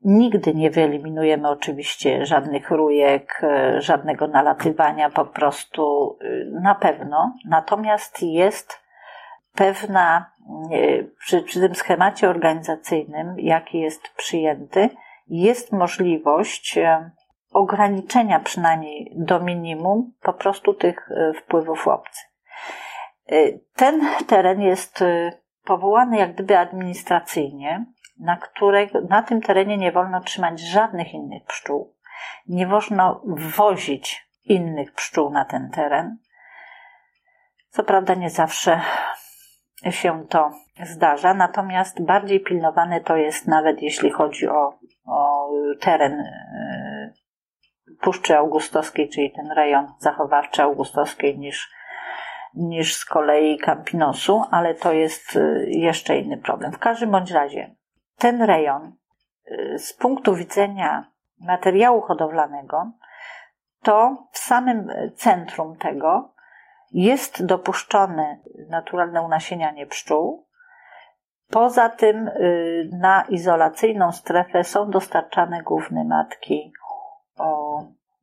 Nigdy 0.05 0.55
nie 0.55 0.71
wyeliminujemy 0.71 1.49
oczywiście 1.49 2.27
żadnych 2.27 2.71
rójek, 2.71 3.43
żadnego 3.79 4.29
nalatywania, 4.29 5.11
po 5.11 5.25
prostu 5.25 6.19
na 6.63 6.75
pewno. 6.75 7.35
Natomiast 7.45 8.23
jest 8.23 8.81
pewna, 9.55 10.31
przy, 11.19 11.43
przy 11.43 11.61
tym 11.61 11.75
schemacie 11.75 12.31
organizacyjnym, 12.31 13.35
jaki 13.39 13.81
jest 13.81 14.09
przyjęty, 14.17 14.91
jest 15.29 15.73
możliwość 15.73 16.79
ograniczenia 17.55 18.41
przynajmniej 18.41 19.13
do 19.17 19.41
minimum 19.41 20.13
po 20.23 20.33
prostu 20.33 20.75
tych 20.75 21.09
wpływów 21.37 21.89
obcych. 21.89 22.25
Ten 23.77 24.01
teren 24.27 24.61
jest 24.61 25.05
powołany 25.65 26.19
jak 26.19 26.35
gdyby 26.35 26.59
administracyjnie, 26.59 27.87
na, 28.21 28.37
której, 28.37 28.91
na 29.09 29.23
tym 29.23 29.41
terenie 29.41 29.77
nie 29.77 29.93
wolno 29.93 30.21
trzymać 30.21 30.61
żadnych 30.61 31.15
innych 31.15 31.45
pszczół. 31.45 31.95
Nie 32.49 32.67
wolno 32.67 33.23
wwozić 33.25 34.29
innych 34.45 34.93
pszczół 34.93 35.31
na 35.31 35.45
ten 35.45 35.71
teren. 35.71 36.19
Co 37.69 37.85
prawda 37.85 38.15
nie 38.15 38.31
zawsze 38.31 38.81
się 39.91 40.27
to 40.29 40.51
zdarza, 40.83 41.35
natomiast 41.35 42.03
bardziej 42.03 42.41
pilnowane 42.41 43.01
to 43.01 43.17
jest 43.17 43.49
nawet 43.49 43.83
jeśli 43.83 44.11
chodzi 44.11 44.49
o, 44.49 44.79
o 45.07 45.51
teren 45.81 46.25
Puszczy 48.01 48.37
Augustowskiej, 48.37 49.09
czyli 49.09 49.33
ten 49.33 49.51
rejon 49.51 49.93
zachowawczy 49.99 50.63
Augustowskiej 50.63 51.39
niż, 51.39 51.73
niż 52.55 52.97
z 52.97 53.05
kolei 53.05 53.59
Campinosu, 53.59 54.43
ale 54.51 54.75
to 54.75 54.93
jest 54.93 55.39
jeszcze 55.67 56.19
inny 56.19 56.39
problem. 56.39 56.73
W 56.73 56.79
każdym 56.79 57.11
bądź 57.11 57.31
razie 57.31 57.75
ten 58.19 58.43
rejon 58.43 58.93
z 59.77 59.93
punktu 59.93 60.35
widzenia 60.35 61.11
materiału 61.41 62.01
hodowlanego 62.01 62.93
to 63.83 64.27
w 64.33 64.39
samym 64.39 64.89
centrum 65.17 65.77
tego 65.77 66.35
jest 66.93 67.47
dopuszczone 67.47 68.39
naturalne 68.69 69.23
unasienianie 69.23 69.87
pszczół. 69.87 70.47
Poza 71.51 71.89
tym 71.89 72.31
na 72.93 73.25
izolacyjną 73.29 74.13
strefę 74.13 74.65
są 74.65 74.91
dostarczane 74.91 75.63
główne 75.63 76.05
matki. 76.05 76.73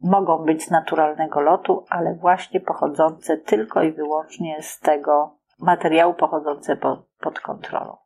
Mogą 0.03 0.37
być 0.37 0.63
z 0.63 0.71
naturalnego 0.71 1.41
lotu, 1.41 1.85
ale 1.89 2.15
właśnie 2.15 2.59
pochodzące 2.59 3.37
tylko 3.37 3.83
i 3.83 3.91
wyłącznie 3.91 4.61
z 4.61 4.79
tego 4.79 5.37
materiału 5.59 6.13
pochodzące 6.13 6.75
po, 6.75 7.03
pod 7.19 7.39
kontrolą. 7.39 7.97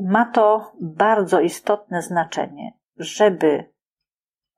Ma 0.00 0.24
to 0.24 0.72
bardzo 0.80 1.40
istotne 1.40 2.02
znaczenie, 2.02 2.72
żeby 2.96 3.74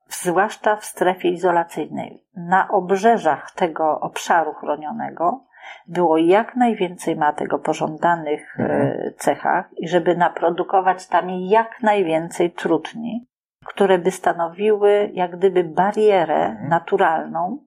zwłaszcza 0.09 0.75
w 0.75 0.85
strefie 0.85 1.29
izolacyjnej, 1.29 2.25
na 2.35 2.67
obrzeżach 2.71 3.51
tego 3.51 3.99
obszaru 3.99 4.53
chronionego, 4.53 5.47
było 5.87 6.17
jak 6.17 6.55
najwięcej 6.55 7.15
matek 7.15 7.53
o 7.53 7.59
pożądanych 7.59 8.59
mhm. 8.59 9.13
cechach 9.17 9.69
i 9.77 9.87
żeby 9.87 10.17
naprodukować 10.17 11.07
tam 11.07 11.29
jak 11.29 11.83
najwięcej 11.83 12.51
trutni, 12.51 13.27
które 13.67 13.97
by 13.97 14.11
stanowiły 14.11 15.09
jak 15.13 15.37
gdyby 15.37 15.63
barierę 15.63 16.45
mhm. 16.45 16.69
naturalną 16.69 17.57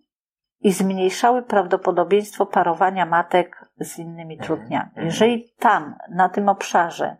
i 0.60 0.72
zmniejszały 0.72 1.42
prawdopodobieństwo 1.42 2.46
parowania 2.46 3.06
matek 3.06 3.64
z 3.80 3.98
innymi 3.98 4.38
trudniami. 4.38 4.88
Mhm. 4.88 5.06
Jeżeli 5.06 5.52
tam, 5.58 5.94
na 6.10 6.28
tym 6.28 6.48
obszarze, 6.48 7.16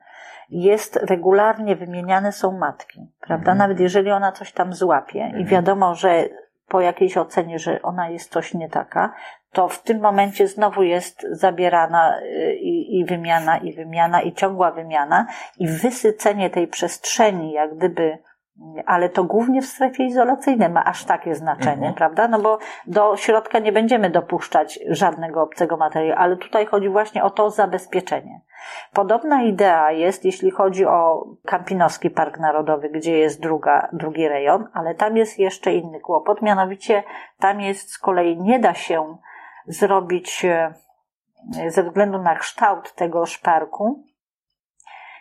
jest 0.51 0.97
regularnie 0.97 1.76
wymieniane 1.76 2.33
są 2.33 2.59
matki, 2.59 3.12
prawda? 3.20 3.53
Mhm. 3.53 3.59
Nawet 3.59 3.81
jeżeli 3.81 4.11
ona 4.11 4.33
coś 4.33 4.53
tam 4.53 4.72
złapie 4.72 5.22
mhm. 5.22 5.43
i 5.43 5.45
wiadomo, 5.45 5.95
że 5.95 6.24
po 6.68 6.81
jakiejś 6.81 7.16
ocenie, 7.16 7.59
że 7.59 7.83
ona 7.83 8.09
jest 8.09 8.33
coś 8.33 8.55
nie 8.55 8.68
taka, 8.68 9.14
to 9.53 9.68
w 9.68 9.83
tym 9.83 10.01
momencie 10.01 10.49
znowu 10.49 10.83
jest 10.83 11.26
zabierana 11.31 12.20
i, 12.61 12.99
i 12.99 13.05
wymiana, 13.05 13.59
i 13.59 13.72
wymiana, 13.72 14.22
i 14.22 14.33
ciągła 14.33 14.70
wymiana, 14.70 15.26
i 15.59 15.68
wysycenie 15.68 16.51
tej 16.51 16.68
przestrzeni, 16.68 17.53
jak 17.53 17.76
gdyby 17.76 18.18
ale 18.86 19.08
to 19.08 19.24
głównie 19.24 19.62
w 19.62 19.66
strefie 19.66 20.04
izolacyjnej 20.04 20.68
ma 20.68 20.84
aż 20.84 21.04
takie 21.04 21.34
znaczenie, 21.34 21.72
mhm. 21.72 21.94
prawda? 21.94 22.28
No 22.28 22.40
bo 22.40 22.58
do 22.86 23.16
środka 23.16 23.58
nie 23.58 23.72
będziemy 23.72 24.11
dopuszczać 24.11 24.78
żadnego 24.88 25.42
obcego 25.42 25.76
materiału, 25.76 26.18
ale 26.18 26.36
tutaj 26.36 26.66
chodzi 26.66 26.88
właśnie 26.88 27.24
o 27.24 27.30
to 27.30 27.50
zabezpieczenie. 27.50 28.40
Podobna 28.92 29.42
idea 29.42 29.92
jest, 29.92 30.24
jeśli 30.24 30.50
chodzi 30.50 30.86
o 30.86 31.26
Kampinoski 31.46 32.11
Park 32.11 32.38
Narodowy, 32.38 32.88
gdzie 32.88 33.18
jest 33.18 33.40
druga, 33.40 33.88
drugi 33.92 34.28
rejon, 34.28 34.68
ale 34.72 34.94
tam 34.94 35.16
jest 35.16 35.38
jeszcze 35.38 35.72
inny 35.72 36.00
kłopot, 36.00 36.42
mianowicie 36.42 37.02
tam 37.38 37.61
jest 37.61 37.90
z 37.90 37.98
kolei 37.98 38.36
nie 38.42 38.58
da 38.58 38.74
się 38.74 39.16
zrobić 39.66 40.46
ze 41.68 41.82
względu 41.82 42.18
na 42.18 42.34
kształt 42.34 42.94
tegoż 42.94 43.38
parku, 43.38 44.04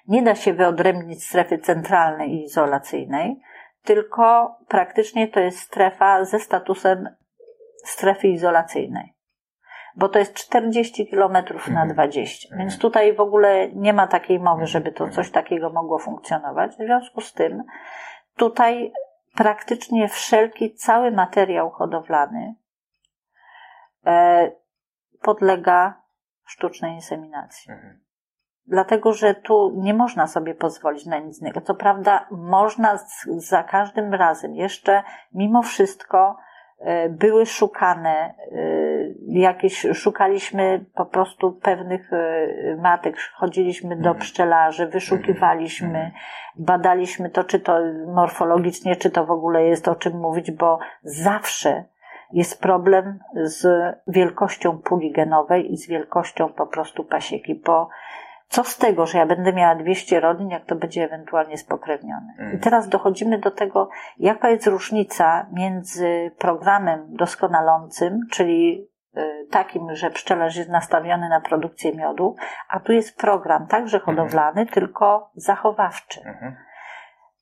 nie 0.10 0.24
da 0.24 0.36
się 0.36 0.54
wyodrębnić 0.54 1.24
strefy 1.24 1.58
centralnej 1.58 2.32
i 2.32 2.44
izolacyjnej, 2.44 3.42
tylko 3.84 4.56
praktycznie 4.68 5.28
to 5.28 5.40
jest 5.40 5.60
strefa 5.60 6.26
ze 6.26 6.40
statusem 6.40 7.10
strefy 7.86 8.28
izolacyjnej. 8.28 9.14
Bo 9.96 10.10
to 10.10 10.20
jest 10.20 10.34
40 10.34 11.08
km 11.08 11.38
na 11.72 11.86
20. 11.86 12.48
Mhm. 12.48 12.60
Więc 12.60 12.80
tutaj 12.80 13.14
w 13.14 13.20
ogóle 13.20 13.70
nie 13.74 13.94
ma 13.94 14.08
takiej 14.08 14.40
mowy, 14.40 14.68
żeby 14.68 14.92
to 14.92 15.10
coś 15.10 15.32
takiego 15.32 15.70
mogło 15.70 16.00
funkcjonować. 16.00 16.72
W 16.72 16.86
związku 16.86 17.22
z 17.22 17.34
tym 17.34 17.64
tutaj 18.36 18.92
praktycznie 19.36 20.08
wszelki, 20.08 20.76
cały 20.76 21.12
materiał 21.12 21.70
hodowlany 21.70 22.56
e, 24.06 24.52
podlega 25.22 26.02
sztucznej 26.46 26.94
inseminacji. 26.94 27.74
Dlatego 28.70 29.14
że 29.14 29.36
tu 29.36 29.72
nie 29.76 29.94
można 29.94 30.28
sobie 30.28 30.56
pozwolić 30.56 31.06
na 31.06 31.20
nic 31.20 31.42
innego. 31.42 31.62
Co 31.62 31.76
prawda, 31.76 32.28
można 32.32 33.00
za 33.38 33.64
każdym 33.64 34.14
razem 34.14 34.56
jeszcze 34.56 35.04
mimo 35.34 35.62
wszystko 35.62 36.38
e, 36.80 37.10
były 37.10 37.46
szukane 37.46 38.10
e, 38.10 38.34
jakieś, 39.28 39.88
szukaliśmy 39.94 40.86
po 40.96 41.06
prostu 41.06 41.52
pewnych 41.52 42.14
e, 42.14 42.76
matek, 42.82 43.18
chodziliśmy 43.36 43.90
do 43.96 44.10
mhm. 44.10 44.18
pszczelarzy, 44.18 44.88
wyszukiwaliśmy, 44.88 45.88
mhm. 45.88 46.12
badaliśmy 46.56 47.30
to, 47.30 47.44
czy 47.44 47.60
to 47.60 47.80
morfologicznie, 48.08 48.96
czy 48.96 49.10
to 49.10 49.26
w 49.26 49.32
ogóle 49.32 49.64
jest 49.64 49.88
o 49.88 49.96
czym 49.96 50.18
mówić, 50.18 50.52
bo 50.52 50.80
zawsze 51.04 51.84
jest 52.34 52.62
problem 52.62 53.20
z 53.34 53.68
wielkością 54.08 54.78
puli 54.78 55.12
genowej 55.12 55.74
i 55.74 55.78
z 55.78 55.88
wielkością 55.88 56.50
po 56.50 56.68
prostu 56.68 57.04
pasieki, 57.04 57.56
bo 57.66 57.90
co 58.50 58.64
z 58.64 58.78
tego, 58.78 59.06
że 59.06 59.18
ja 59.18 59.26
będę 59.26 59.54
miała 59.54 59.76
200 59.76 60.20
rodzin, 60.20 60.50
jak 60.50 60.66
to 60.66 60.76
będzie 60.76 61.04
ewentualnie 61.04 61.58
spokrewnione? 61.58 62.34
I 62.38 62.42
mm. 62.42 62.60
teraz 62.60 62.90
dochodzimy 62.90 63.38
do 63.38 63.52
tego, 63.52 63.90
jaka 64.18 64.50
jest 64.50 64.68
różnica 64.68 65.48
między 65.54 66.32
programem 66.38 67.06
doskonalącym, 67.10 68.20
czyli 68.32 68.88
y, 69.18 69.48
takim, 69.52 69.96
że 69.96 70.10
pszczelarz 70.10 70.56
jest 70.56 70.70
nastawiony 70.70 71.30
na 71.30 71.42
produkcję 71.42 71.96
miodu, 71.96 72.36
a 72.70 72.80
tu 72.80 72.92
jest 72.92 73.18
program 73.18 73.68
także 73.68 73.98
mhm. 73.98 74.18
hodowlany, 74.18 74.66
tylko 74.66 75.32
zachowawczy. 75.36 76.22
Mhm. 76.26 76.56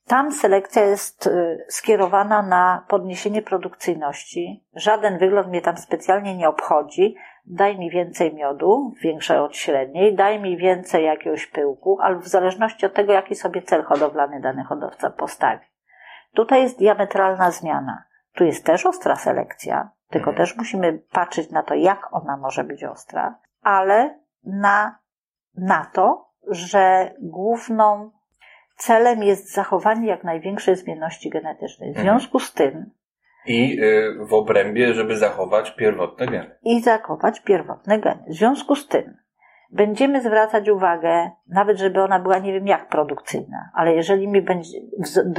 Tam 0.07 0.31
selekcja 0.31 0.85
jest 0.85 1.27
y, 1.27 1.65
skierowana 1.69 2.41
na 2.41 2.85
podniesienie 2.87 3.41
produkcyjności. 3.41 4.65
Żaden 4.73 5.17
wygląd 5.17 5.47
mnie 5.47 5.61
tam 5.61 5.77
specjalnie 5.77 6.37
nie 6.37 6.49
obchodzi, 6.49 7.15
daj 7.47 7.79
mi 7.79 7.89
więcej 7.89 8.35
miodu, 8.35 8.93
większej 9.01 9.37
od 9.37 9.57
średniej, 9.57 10.15
daj 10.15 10.39
mi 10.39 10.57
więcej 10.57 11.05
jakiegoś 11.05 11.47
pyłku, 11.47 11.97
ale 12.01 12.15
w 12.15 12.27
zależności 12.27 12.85
od 12.85 12.93
tego, 12.93 13.13
jaki 13.13 13.35
sobie 13.35 13.61
cel 13.61 13.83
hodowlany 13.83 14.41
dany 14.41 14.63
hodowca 14.63 15.09
postawi. 15.09 15.65
Tutaj 16.33 16.61
jest 16.61 16.79
diametralna 16.79 17.51
zmiana. 17.51 18.03
Tu 18.33 18.43
jest 18.43 18.65
też 18.65 18.85
ostra 18.85 19.15
selekcja, 19.15 19.89
tylko 20.09 20.29
mhm. 20.29 20.37
też 20.37 20.57
musimy 20.57 20.99
patrzeć 21.11 21.51
na 21.51 21.63
to, 21.63 21.73
jak 21.73 22.13
ona 22.13 22.37
może 22.37 22.63
być 22.63 22.83
ostra, 22.83 23.39
ale 23.61 24.19
na, 24.43 24.99
na 25.57 25.85
to, 25.93 26.29
że 26.47 27.13
główną 27.19 28.11
celem 28.75 29.23
jest 29.23 29.53
zachowanie 29.53 30.07
jak 30.07 30.23
największej 30.23 30.75
zmienności 30.75 31.29
genetycznej. 31.29 31.93
W 31.93 31.97
mhm. 31.97 32.19
związku 32.19 32.39
z 32.39 32.53
tym 32.53 32.91
i 33.47 33.79
y, 33.83 34.25
w 34.25 34.33
obrębie, 34.33 34.93
żeby 34.93 35.17
zachować 35.17 35.71
pierwotne 35.71 36.25
geny. 36.27 36.57
I 36.63 36.81
zachować 36.81 37.39
pierwotne 37.39 37.99
geny. 37.99 38.23
W 38.27 38.33
związku 38.33 38.75
z 38.75 38.87
tym, 38.87 39.17
będziemy 39.71 40.21
zwracać 40.21 40.69
uwagę, 40.69 41.31
nawet 41.47 41.77
żeby 41.77 42.03
ona 42.03 42.19
była 42.19 42.37
nie 42.39 42.53
wiem 42.53 42.67
jak 42.67 42.87
produkcyjna, 42.89 43.69
ale 43.73 43.93
jeżeli 43.93 44.27
mi 44.27 44.41
będzie, 44.41 44.77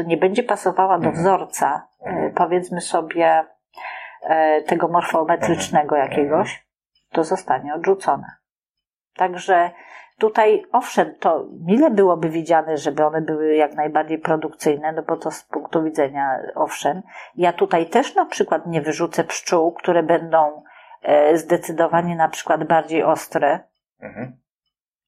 nie 0.06 0.16
będzie 0.16 0.42
pasowała 0.42 0.98
do 0.98 1.06
Mhm. 1.08 1.14
wzorca, 1.14 1.88
e, 2.04 2.30
powiedzmy 2.36 2.80
sobie, 2.80 3.44
e, 4.22 4.62
tego 4.62 4.88
morfometrycznego 4.88 5.96
Mhm. 5.98 6.10
jakiegoś, 6.10 6.66
to 7.12 7.24
zostanie 7.24 7.74
odrzucona. 7.74 8.36
Także 9.16 9.70
tutaj, 10.18 10.64
owszem, 10.72 11.14
to 11.20 11.46
mile 11.66 11.90
byłoby 11.90 12.28
widziane, 12.30 12.76
żeby 12.76 13.04
one 13.06 13.20
były 13.20 13.54
jak 13.54 13.74
najbardziej 13.74 14.18
produkcyjne, 14.18 14.92
no 14.92 15.02
bo 15.02 15.16
to 15.16 15.30
z 15.30 15.42
punktu 15.44 15.82
widzenia, 15.82 16.38
owszem. 16.54 17.02
Ja 17.36 17.52
tutaj 17.52 17.86
też 17.86 18.14
na 18.14 18.26
przykład 18.26 18.66
nie 18.66 18.80
wyrzucę 18.82 19.24
pszczół, 19.24 19.72
które 19.72 20.02
będą 20.02 20.62
e, 21.02 21.36
zdecydowanie 21.36 22.16
na 22.16 22.28
przykład 22.28 22.64
bardziej 22.64 23.02
ostre, 23.02 23.60
Mhm. 24.00 24.36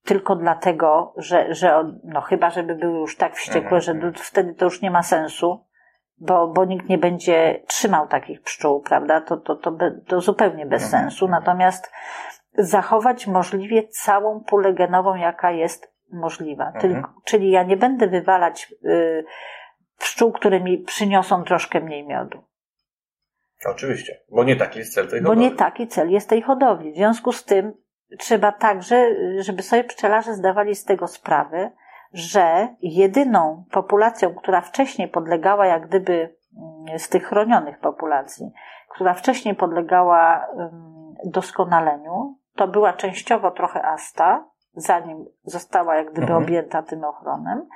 tylko 0.05 0.37
dlatego, 0.37 1.15
że, 1.17 1.55
że 1.55 1.85
no 2.05 2.21
chyba, 2.21 2.51
żeby 2.51 2.75
były 2.75 2.99
już 2.99 3.17
tak 3.17 3.35
wściekłe, 3.37 3.79
Mhm, 3.79 3.81
że 3.81 3.95
to- 3.95 4.19
wtedy 4.25 4.55
to 4.55 4.65
już 4.65 4.83
nie 4.83 4.91
ma 4.91 5.03
sensu, 5.03 5.65
bo, 6.19 6.49
bo 6.49 6.65
nikt 6.65 6.89
nie 6.89 6.99
będzie 6.99 7.63
trzymał 7.67 8.09
takich 8.09 8.43
pszczół, 8.43 8.81
prawda? 8.81 9.21
To, 9.21 9.37
to, 9.37 9.57
to, 9.57 9.73
be, 9.73 10.01
to 10.07 10.21
zupełnie 10.21 10.67
bez 10.67 10.85
Mhm, 10.85 11.03
sensu. 11.03 11.29
Natomiast 11.29 11.93
zachować 12.59 13.27
możliwie 13.27 13.89
całą 13.89 14.41
pulę 14.41 14.75
genową, 14.75 15.15
jaka 15.15 15.51
jest 15.51 15.95
możliwa. 16.13 16.67
Mhm. 16.67 16.81
Tylko, 16.81 17.15
czyli 17.25 17.51
ja 17.51 17.63
nie 17.63 17.77
będę 17.77 18.07
wywalać 18.07 18.75
y, 18.85 19.25
pszczół, 19.99 20.33
które 20.33 20.61
mi 20.61 20.79
przyniosą 20.79 21.45
troszkę 21.45 21.81
mniej 21.81 22.07
miodu. 22.07 22.43
Oczywiście, 23.67 24.21
bo 24.31 24.45
nie 24.45 24.57
taki 24.57 24.79
jest 24.79 24.95
cel 24.95 25.09
tej 25.09 25.23
Bo 25.23 25.29
hodowli. 25.29 25.51
nie 25.51 25.57
taki 25.57 25.89
cel 25.89 26.11
jest 26.11 26.29
tej 26.29 26.43
hodowli. 26.43 26.93
W 26.93 26.97
związku 26.97 27.33
z 27.33 27.45
tym 27.45 27.73
trzeba 28.19 28.53
także, 28.53 29.07
żeby 29.39 29.63
sobie 29.63 29.85
pszczelarze 29.85 30.35
zdawali 30.35 30.75
z 30.75 30.85
tego 30.85 31.07
sprawę, 31.07 31.71
że 32.13 32.69
jedyną 32.83 33.65
populacją, 33.71 34.35
która 34.35 34.61
wcześniej 34.61 35.09
podlegała 35.09 35.67
jak 35.67 35.87
gdyby 35.87 36.37
mm, 36.57 36.99
z 36.99 37.09
tych 37.09 37.27
chronionych 37.27 37.79
populacji, 37.79 38.51
która 38.89 39.15
wcześniej 39.15 39.55
podlegała 39.55 40.47
mm, 40.47 41.15
doskonaleniu, 41.25 42.40
to 42.61 42.69
była 42.69 42.93
częściowo 42.93 43.51
trochę 43.51 43.83
asta, 43.83 44.45
zanim 44.77 45.25
została 45.45 45.97
jak 45.97 46.07
gdyby 46.13 46.27
Mhm. 46.27 46.43
objęta 46.43 46.83
tym 46.83 47.05
ochronem. 47.05 47.67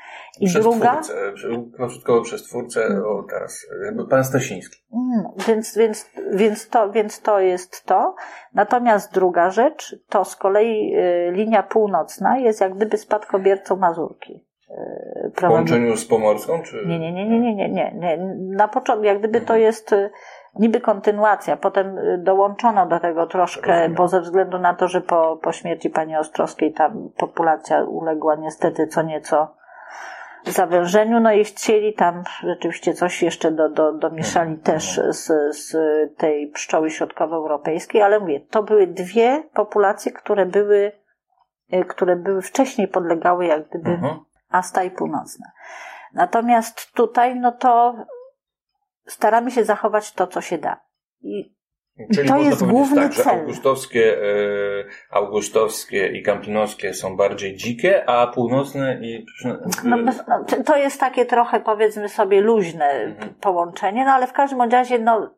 I 0.41 0.47
przez 0.47 0.63
druga, 0.63 1.01
przy- 1.35 1.65
krótkowo 1.77 2.23
przez 2.23 2.43
twórcę, 2.43 2.81
o 3.07 3.23
teraz, 3.31 3.67
pan 4.11 4.25
Stasiński. 4.25 4.83
Mm, 4.93 5.25
Więc, 5.49 5.77
więc, 5.79 6.11
więc, 6.35 6.69
to, 6.69 6.91
więc 6.91 7.21
to 7.23 7.41
jest 7.41 7.85
to. 7.85 8.15
Natomiast 8.55 9.13
druga 9.15 9.51
rzecz, 9.51 9.97
to 10.09 10.25
z 10.25 10.37
kolei 10.37 10.95
y, 10.97 11.31
linia 11.33 11.63
północna 11.63 12.39
jest 12.39 12.61
jak 12.61 12.75
gdyby 12.75 12.97
spadkobiercą 12.99 13.77
Mazurki. 13.77 14.47
y, 14.71 15.31
W 15.37 15.41
połączeniu 15.41 15.97
z 15.97 16.07
Pomorską, 16.07 16.63
czy... 16.63 16.85
Nie, 16.87 16.99
nie, 16.99 17.13
nie, 17.13 17.29
nie, 17.29 17.55
nie, 17.55 17.69
nie, 17.69 17.93
nie. 17.95 18.19
Na 18.57 18.69
początku, 18.69 19.05
jak 19.05 19.19
gdyby 19.19 19.41
to 19.41 19.57
jest 19.57 19.93
y, 19.93 20.11
niby 20.59 20.81
kontynuacja, 20.81 21.57
potem 21.57 21.99
y, 21.99 22.19
dołączono 22.19 22.87
do 22.87 23.01
tego 23.01 23.27
troszkę, 23.27 23.71
Rozumiem. 23.71 23.95
bo 23.95 24.09
ze 24.09 24.21
względu 24.21 24.59
na 24.59 24.75
to, 24.75 24.89
że 24.89 25.01
po, 25.01 25.37
po 25.43 25.53
śmierci 25.53 25.91
pani 25.91 26.17
Ostrowskiej 26.17 26.73
ta 26.73 26.93
populacja 27.17 27.85
uległa 27.85 28.37
niestety 28.37 28.87
co 28.87 29.03
nieco 29.03 29.55
zawężeniu, 30.47 31.21
no 31.21 31.33
i 31.33 31.45
chcieli 31.45 31.95
tam 31.95 32.23
rzeczywiście 32.43 32.95
coś 32.95 33.23
jeszcze 33.23 33.51
do, 33.51 33.69
do, 33.69 33.93
domieszali 33.93 34.51
Mhm. 34.51 34.63
też 34.65 35.01
z, 35.09 35.57
z 35.57 35.77
tej 36.17 36.49
pszczoły 36.51 36.91
środkowoeuropejskiej, 36.91 38.03
ale 38.03 38.21
mówię, 38.21 38.41
to 38.41 38.63
były 38.63 38.87
dwie 38.87 39.43
populacje, 39.55 40.13
które 40.13 40.47
były, 40.47 40.93
y, 41.73 41.85
które 41.85 42.17
były 42.17 42.43
wcześniej 42.43 42.89
podlegały 42.89 43.47
jak 43.47 43.69
gdyby 43.69 43.91
Mhm. 43.91 44.19
Asta 44.51 44.83
i 44.83 44.91
Północna. 44.91 45.47
Natomiast 46.13 46.93
tutaj, 46.93 47.41
no 47.41 47.53
to 47.53 47.95
staramy 49.07 49.51
się 49.51 49.65
zachować 49.65 50.13
to, 50.13 50.27
co 50.27 50.41
się 50.41 50.59
da. 50.59 50.81
I 51.23 51.55
Czyli 52.15 52.29
to 52.29 52.39
jest 52.39 52.65
główny 52.67 53.03
tak, 53.03 53.13
że 53.13 53.23
cel. 53.25 53.39
augustowskie, 53.41 54.19
e, 54.23 54.25
augustowskie 55.11 56.07
i 56.07 56.23
kampinowskie 56.23 56.95
są 56.95 57.17
bardziej 57.17 57.57
dzikie, 57.57 58.09
a 58.11 58.27
północne 58.27 58.99
i... 59.03 59.27
no, 59.85 59.97
no, 60.29 60.45
to- 60.67 60.77
jest 60.77 61.01
takie 61.01 61.27
trochę, 61.27 61.61
powiedzmy 61.61 62.09
sobie, 62.09 62.41
luźne 62.41 62.85
Mhm. 62.91 63.35
połączenie, 63.35 64.05
no 64.05 64.11
ale 64.13 64.27
w 64.27 64.33
każdym 64.33 64.63
razie, 64.63 64.99
no, 64.99 65.35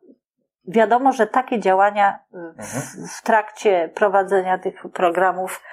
wiadomo, 0.67 1.11
że 1.11 1.27
takie 1.27 1.59
działania 1.59 2.19
w, 2.31 2.35
Mhm. 2.35 3.07
w 3.17 3.21
trakcie 3.23 3.89
prowadzenia 3.95 4.57
tych 4.57 4.83
programów 4.93 5.63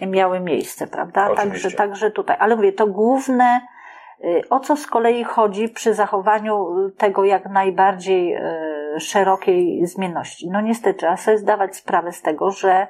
miały 0.00 0.40
miejsce, 0.40 0.86
prawda? 0.86 1.30
Oczywiście. 1.30 1.62
Także, 1.62 1.76
także 1.76 2.10
tutaj. 2.10 2.36
Ale 2.40 2.56
mówię, 2.56 2.72
to 2.72 2.86
główne, 2.86 3.60
o 4.50 4.60
co 4.60 4.76
z 4.76 4.86
kolei 4.86 5.24
chodzi 5.24 5.68
przy 5.68 5.94
zachowaniu 5.94 6.78
y, 6.86 6.90
tego 6.92 7.24
jak 7.24 7.46
najbardziej 7.50 8.34
y, 8.36 9.00
szerokiej 9.00 9.86
zmienności. 9.86 10.50
No 10.50 10.60
niestety, 10.60 10.98
trzeba 10.98 11.16
sobie 11.16 11.38
zdawać 11.38 11.76
sprawę 11.76 12.12
z 12.12 12.22
tego, 12.22 12.50
że 12.50 12.86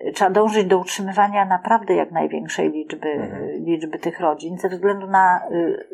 y, 0.00 0.12
trzeba 0.12 0.30
dążyć 0.30 0.64
do 0.66 0.78
utrzymywania 0.78 1.44
naprawdę 1.44 1.94
jak 1.94 2.10
największej 2.10 2.70
liczby, 2.70 3.08
Mhm. 3.08 3.64
liczby 3.64 3.98
tych 3.98 4.20
rodzin, 4.20 4.58
ze 4.58 4.68
względu 4.68 5.06
na 5.06 5.40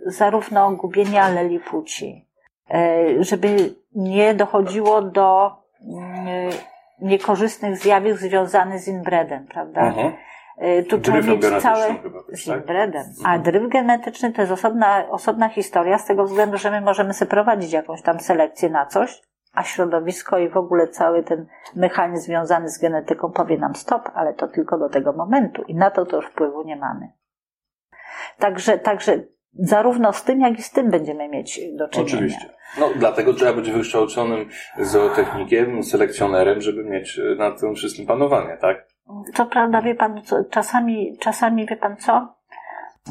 zarówno 0.07 0.71
gubienie 0.71 1.23
aleli 1.23 1.61
płci, 1.61 2.29
y, 2.75 3.25
żeby 3.25 3.75
nie 3.95 4.35
dochodziło 4.35 5.03
do 5.03 5.51
y, 5.81 6.75
niekorzystnych 7.01 7.77
zjawisk 7.77 8.19
związanych 8.21 8.79
z 8.81 8.89
inbredem, 8.89 9.47
prawda? 9.47 9.81
Mhm. 9.81 10.13
Y, 10.63 10.83
Tu 10.83 11.01
trzeba 11.01 11.23
Dryfem 11.23 11.53
mieć 11.53 11.63
całe 11.63 11.95
chyba 11.95 12.23
też, 12.23 12.45
tak? 12.45 12.63
A 13.25 13.39
dryf 13.39 13.69
genetyczny 13.69 14.33
to 14.33 14.41
jest 14.41 14.53
osobna, 14.53 15.09
osobna 15.11 15.49
historia 15.49 15.99
z 15.99 16.07
tego 16.07 16.25
względu, 16.25 16.59
że 16.59 16.71
my 16.71 16.81
możemy 16.81 17.15
sobie 17.15 17.31
prowadzić 17.31 17.73
jakąś 17.73 18.03
tam 18.03 18.21
selekcję 18.21 18.71
na 18.71 18.87
coś, 18.87 19.23
a 19.53 19.63
środowisko 19.63 20.39
i 20.39 20.49
w 20.49 20.57
ogóle 20.57 20.89
cały 20.89 21.23
ten 21.23 21.47
mechanizm 21.77 22.25
związany 22.25 22.69
z 22.69 22.79
genetyką 22.79 23.33
powie 23.33 23.59
nam 23.59 23.75
stop, 23.75 24.11
ale 24.15 24.35
to 24.35 24.49
tylko 24.49 24.79
do 24.79 24.89
tego 24.89 25.13
momentu 25.13 25.63
i 25.63 25.75
na 25.75 25.91
to 25.91 26.07
to 26.07 26.17
już 26.17 26.27
wpływu 26.27 26.63
nie 26.63 26.77
mamy. 26.77 27.09
Także, 28.39 28.79
także 28.79 29.25
zarówno 29.59 30.13
z 30.13 30.25
tym, 30.25 30.41
jak 30.41 30.59
i 30.59 30.63
z 30.63 30.71
tym 30.71 30.91
będziemy 30.91 31.29
mieć 31.29 31.61
do 31.73 31.89
czynienia. 31.89 32.15
Oczywiście. 32.15 32.51
No, 32.79 32.91
dlatego 32.97 33.35
trzeba 33.35 33.53
być 33.53 33.71
wykształconym 33.71 34.49
zootechnikiem, 34.79 35.83
selekcjonerem, 35.83 36.61
żeby 36.61 36.85
mieć 36.85 37.19
e, 37.19 37.35
nad 37.35 37.61
tym 37.61 37.75
wszystkim 37.75 38.07
panowanie, 38.07 38.57
tak? 38.61 38.94
Co 39.35 39.47
prawda, 39.47 39.83
wie 39.83 39.95
pan, 39.95 40.23
co, 40.23 40.45
czasami, 40.45 41.19
czasami 41.19 41.67
wie 41.67 41.77
pan 41.77 41.97
co? 41.97 42.35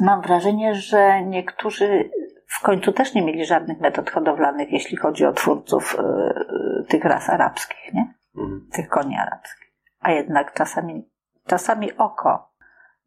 Mam 0.02 0.22
wrażenie, 0.22 0.76
że 0.76 1.22
niektórzy 1.24 2.10
w 2.48 2.62
końcu 2.62 2.92
też 2.92 3.14
nie 3.14 3.22
mieli 3.22 3.46
żadnych 3.46 3.80
metod 3.80 4.10
hodowlanych, 4.10 4.72
jeśli 4.72 4.98
chodzi 4.98 5.26
o 5.26 5.34
twórców 5.34 5.96
y, 6.00 6.84
tych 6.84 7.06
ras 7.06 7.30
arabskich, 7.30 7.94
nie? 7.94 8.14
Mhm. 8.38 8.70
Tych 8.72 8.90
koni 8.90 9.18
arabskich. 9.18 9.74
A 10.00 10.12
jednak 10.12 10.54
czasami, 10.54 11.10
czasami 11.48 11.98
oko 11.98 12.54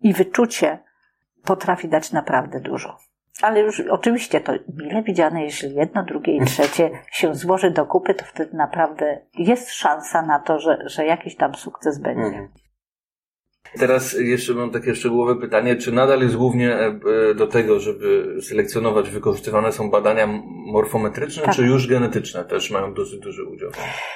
i 0.01 0.13
wyczucie 0.13 0.79
potrafi 1.45 1.89
dać 1.89 2.13
naprawdę 2.13 2.61
dużo. 2.61 2.97
Ale 3.43 3.61
już 3.61 3.81
oczywiście 3.81 4.41
to 4.41 4.53
mile 4.77 5.03
widziane, 5.03 5.43
jeśli 5.43 5.75
jedno, 5.75 6.03
drugie 6.03 6.37
i 6.37 6.45
trzecie 6.45 6.91
się 7.11 7.35
złoży 7.35 7.71
do 7.71 7.87
kupy, 7.87 8.15
to 8.15 8.25
wtedy 8.25 8.57
naprawdę 8.57 9.21
jest 9.35 9.71
szansa 9.71 10.23
na 10.23 10.41
to, 10.41 10.59
że, 10.59 10.79
że 10.85 11.07
jakiś 11.07 11.37
tam 11.37 11.55
sukces 11.55 11.99
będzie. 11.99 12.27
Mhm. 12.27 12.49
Teraz 13.79 14.13
jeszcze 14.21 14.55
mam 14.55 14.71
takie 14.71 14.95
szczegółowe 14.95 15.41
pytanie, 15.41 15.77
czy 15.77 15.93
nadal 15.93 16.21
jest 16.21 16.37
głównie 16.37 16.75
e, 16.75 16.87
e, 17.31 17.35
do 17.35 17.47
tego, 17.47 17.81
żeby 17.81 18.37
selekcjonować, 18.43 19.11
wykorzystywane 19.11 19.73
są 19.73 19.91
badania 19.91 20.27
morfometryczne, 20.73 21.43
Tak. 21.43 21.55
czy 21.55 21.63
już 21.63 21.89
genetyczne 21.89 22.45
też 22.45 22.71
mają 22.71 22.95
dosyć 22.95 23.21
duży 23.21 23.45
udział? 23.45 23.71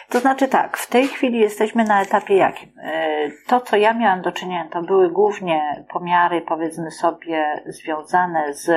To 0.09 0.21
znaczy 0.21 0.49
tak, 0.49 0.77
w 0.77 0.87
tej 0.87 1.09
chwili 1.09 1.39
jesteśmy 1.39 1.85
na 1.85 2.03
etapie 2.03 2.35
jakim? 2.37 2.69
E, 2.83 3.31
To, 3.47 3.61
co 3.61 3.77
ja 3.77 3.95
miałam 3.95 4.23
do 4.23 4.33
czynienia, 4.33 4.69
to 4.73 4.83
były 4.83 5.11
głównie 5.11 5.85
pomiary, 5.93 6.43
powiedzmy 6.49 6.91
sobie, 6.91 7.45
związane 7.67 8.55
z 8.55 8.71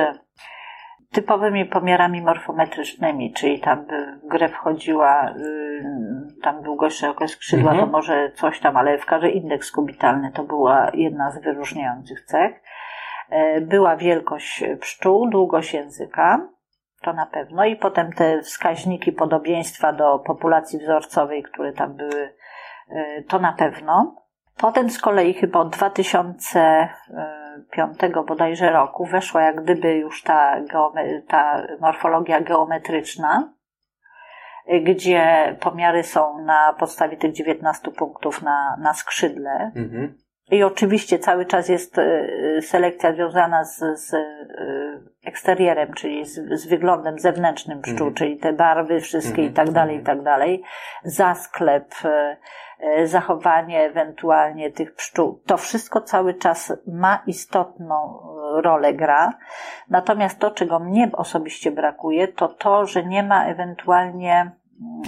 typowymi 1.14 1.64
pomiarami 1.66 2.22
morfometrycznymi, 2.22 3.32
czyli 3.32 3.60
tam 3.60 3.84
by 3.86 4.18
w 4.24 4.26
grę 4.28 4.48
wchodziła, 4.48 5.30
y, 5.30 6.42
tam 6.42 6.62
długość, 6.62 6.98
szerokość 6.98 7.32
skrzydła, 7.34 7.70
Mhm. 7.70 7.86
to 7.86 7.92
może 7.92 8.30
coś 8.34 8.60
tam, 8.60 8.76
ale 8.76 8.98
w 8.98 9.06
każdym 9.06 9.30
indeks 9.30 9.70
kubitalny 9.72 10.32
to 10.32 10.44
była 10.44 10.90
jedna 10.94 11.30
z 11.30 11.42
wyróżniających 11.42 12.24
cech. 12.24 12.62
E, 13.30 13.60
Była 13.60 13.96
wielkość 13.96 14.64
pszczół, 14.80 15.28
długość 15.30 15.74
języka, 15.74 16.48
to 17.02 17.12
na 17.12 17.26
pewno, 17.26 17.64
i 17.64 17.76
potem 17.76 18.12
te 18.12 18.40
wskaźniki 18.42 19.12
podobieństwa 19.12 19.92
do 19.92 20.18
populacji 20.18 20.78
wzorcowej, 20.78 21.42
które 21.42 21.72
tam 21.72 21.96
były, 21.96 22.34
e, 22.90 23.22
to 23.22 23.38
na 23.38 23.52
pewno. 23.52 24.16
Potem 24.56 24.90
z 24.90 24.98
kolei 24.98 25.34
chyba 25.34 25.58
od 25.60 25.76
2005 27.58 28.26
bodajże 28.26 28.70
roku 28.70 29.06
weszła 29.06 29.42
jak 29.42 29.62
gdyby 29.62 29.94
już 29.94 30.22
ta, 30.22 30.60
geome- 30.60 31.22
ta 31.28 31.66
morfologia 31.80 32.40
geometryczna, 32.40 33.52
y, 34.72 34.80
gdzie 34.80 35.56
pomiary 35.60 36.02
są 36.02 36.38
na 36.44 36.72
podstawie 36.78 37.16
tych 37.16 37.32
19 37.32 37.90
punktów 37.90 38.42
na, 38.42 38.76
na 38.80 38.94
skrzydle, 38.94 39.72
Mhm. 39.76 40.24
I 40.50 40.62
oczywiście 40.62 41.18
cały 41.18 41.46
czas 41.46 41.68
jest 41.68 41.98
e, 41.98 42.28
selekcja 42.62 43.12
związana 43.12 43.64
z, 43.64 43.78
z 43.78 44.14
e, 44.14 44.24
eksterierem, 45.24 45.92
czyli 45.94 46.24
z, 46.24 46.60
z 46.60 46.66
wyglądem 46.66 47.18
zewnętrznym 47.18 47.80
pszczół, 47.82 48.06
Mhm. 48.06 48.14
czyli 48.14 48.36
te 48.36 48.52
barwy 48.52 49.00
wszystkie 49.00 49.42
Mhm, 49.42 49.50
i 49.50 49.52
tak 49.52 49.70
dalej, 49.70 49.96
i 49.96 49.98
mhm. 49.98 50.16
tak 50.16 50.24
dalej. 50.24 50.62
Zasklep, 51.04 51.94
e, 52.04 52.36
zachowanie 53.04 53.80
ewentualnie 53.84 54.70
tych 54.70 54.94
pszczół. 54.94 55.40
To 55.46 55.56
wszystko 55.56 56.00
cały 56.00 56.34
czas 56.34 56.72
ma 56.86 57.22
istotną 57.26 57.94
e, 58.58 58.62
rolę 58.62 58.94
gra. 58.94 59.32
Natomiast 59.90 60.38
to, 60.38 60.50
czego 60.50 60.78
mnie 60.78 61.10
osobiście 61.12 61.70
brakuje, 61.70 62.28
to 62.28 62.48
to, 62.48 62.86
że 62.86 63.04
nie 63.04 63.22
ma 63.22 63.44
ewentualnie 63.46 64.50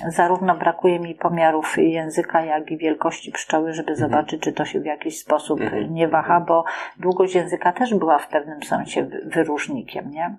zarówno 0.09 0.55
brakuje 0.57 1.01
mi 1.01 1.15
pomiarów 1.15 1.75
języka, 1.79 2.45
jak 2.45 2.71
i 2.71 2.77
wielkości 2.79 3.33
pszczoły, 3.33 3.73
żeby 3.73 3.97
zobaczyć, 3.97 4.43
czy 4.43 4.53
to 4.53 4.65
się 4.65 4.81
w 4.81 4.85
jakiś 4.87 5.19
sposób 5.19 5.61
Mhm. 5.61 5.95
nie 5.95 6.09
waha, 6.09 6.41
bo 6.41 6.65
długość 7.01 7.35
języka 7.35 7.73
też 7.73 7.95
była 7.95 8.19
w 8.19 8.29
pewnym 8.29 8.63
sensie 8.63 9.03
wy- 9.03 9.23
wyróżnikiem, 9.25 10.11
nie? 10.11 10.37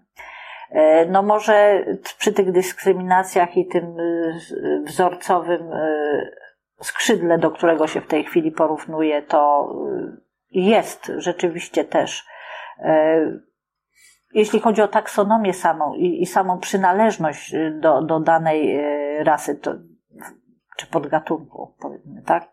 E, 0.72 1.06
No 1.06 1.24
może 1.24 1.84
przy 2.18 2.34
tych 2.34 2.52
dyskryminacjach 2.52 3.58
i 3.58 3.66
tym 3.68 3.96
wzorcowym 4.84 5.62
skrzydle, 6.82 7.38
do 7.38 7.52
którego 7.52 7.88
się 7.88 8.02
w 8.02 8.08
tej 8.08 8.24
chwili 8.24 8.52
porównuje, 8.52 9.22
to 9.22 9.72
y, 9.88 10.22
jest 10.52 11.12
rzeczywiście 11.18 11.84
też 11.84 12.26
e, 12.80 13.48
jeśli 14.34 14.60
chodzi 14.60 14.82
o 14.82 14.88
taksonomię 14.88 15.54
samą 15.54 15.94
i, 15.94 16.22
i 16.22 16.26
samą 16.26 16.60
przynależność 16.60 17.54
y, 17.54 17.80
do, 17.82 18.02
do 18.02 18.20
danej 18.20 18.78
y, 18.78 19.24
rasy, 19.24 19.56
to, 19.56 19.72
czy 20.78 20.88
podgatunku, 20.88 21.74
powiedzmy, 21.80 22.22
tak, 22.22 22.50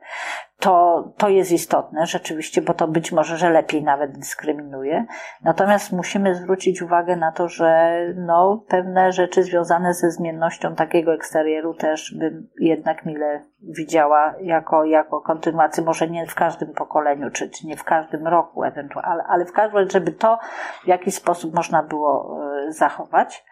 to, 0.58 1.04
to 1.16 1.28
jest 1.28 1.52
istotne 1.52 2.06
rzeczywiście, 2.06 2.62
bo 2.62 2.74
to 2.74 2.88
być 2.88 3.12
może, 3.12 3.36
że 3.36 3.50
lepiej 3.50 3.82
nawet 3.82 4.18
dyskryminuje. 4.18 5.06
Natomiast 5.42 5.92
musimy 5.92 6.34
zwrócić 6.34 6.82
uwagę 6.82 7.16
na 7.16 7.32
to, 7.32 7.48
że 7.48 7.98
no, 8.16 8.64
pewne 8.68 9.12
rzeczy 9.12 9.42
związane 9.42 9.94
ze 9.94 10.10
zmiennością 10.10 10.74
takiego 10.74 11.14
eksterieru 11.14 11.74
też 11.74 12.14
bym 12.18 12.48
jednak 12.58 13.06
mile 13.06 13.44
widziała 13.62 14.34
jako, 14.40 14.84
jako 14.84 15.20
kontynuację, 15.20 15.84
może 15.84 16.08
nie 16.08 16.26
w 16.26 16.34
każdym 16.34 16.72
pokoleniu, 16.72 17.30
czy, 17.30 17.50
czy 17.50 17.66
nie 17.66 17.76
w 17.76 17.84
każdym 17.84 18.26
roku 18.26 18.64
ewentualnie, 18.64 19.10
ale, 19.10 19.24
ale 19.24 19.44
w 19.44 19.52
każdym 19.52 19.78
razie, 19.78 19.90
żeby 19.90 20.12
to 20.12 20.38
w 20.84 20.88
jakiś 20.88 21.14
sposób 21.14 21.54
można 21.54 21.82
było 21.82 22.38
e, 22.68 22.72
zachować, 22.72 23.44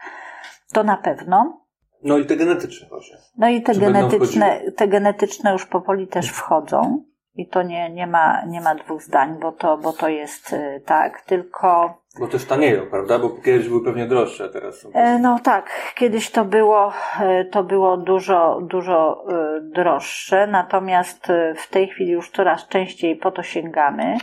to 0.72 0.82
na 0.82 0.96
pewno. 0.96 1.61
No 2.04 2.18
i 2.18 2.26
te 2.26 2.36
genetyczne 2.36 2.88
właśnie. 2.88 3.16
No 3.38 3.48
i 3.48 3.62
te 3.62 3.74
Czy 3.74 3.80
genetyczne, 3.80 4.60
te 4.76 4.88
genetyczne 4.88 5.52
już 5.52 5.66
powoli 5.66 6.06
też 6.06 6.28
wchodzą. 6.28 7.04
I 7.34 7.48
to 7.48 7.62
nie, 7.62 7.90
nie, 7.90 8.06
ma, 8.06 8.44
nie 8.44 8.60
ma 8.60 8.74
dwóch 8.74 9.02
zdań, 9.02 9.38
bo 9.40 9.52
to, 9.52 9.78
bo 9.78 9.92
to 9.92 10.08
jest 10.08 10.52
y, 10.52 10.82
tak, 10.86 11.20
tylko 11.20 11.98
Bo 12.20 12.28
też 12.28 12.44
tanieją, 12.44 12.86
prawda? 12.90 13.18
Bo 13.18 13.30
kiedyś 13.30 13.68
były 13.68 13.84
pewnie 13.84 14.06
droższe, 14.06 14.48
teraz 14.48 14.80
są. 14.80 14.90
e, 14.94 15.18
no 15.18 15.38
tak, 15.38 15.92
kiedyś 15.94 16.30
to 16.30 16.44
było, 16.44 16.92
e, 17.20 17.44
to 17.44 17.64
było 17.64 17.96
dużo, 17.96 18.60
dużo 18.62 19.24
e, 19.28 19.60
droższe, 19.60 20.46
natomiast 20.46 21.28
w 21.56 21.68
tej 21.70 21.88
chwili 21.88 22.10
już 22.10 22.30
coraz 22.30 22.68
częściej 22.68 23.16
po 23.16 23.30
to 23.30 23.42
sięgamy. 23.42 24.16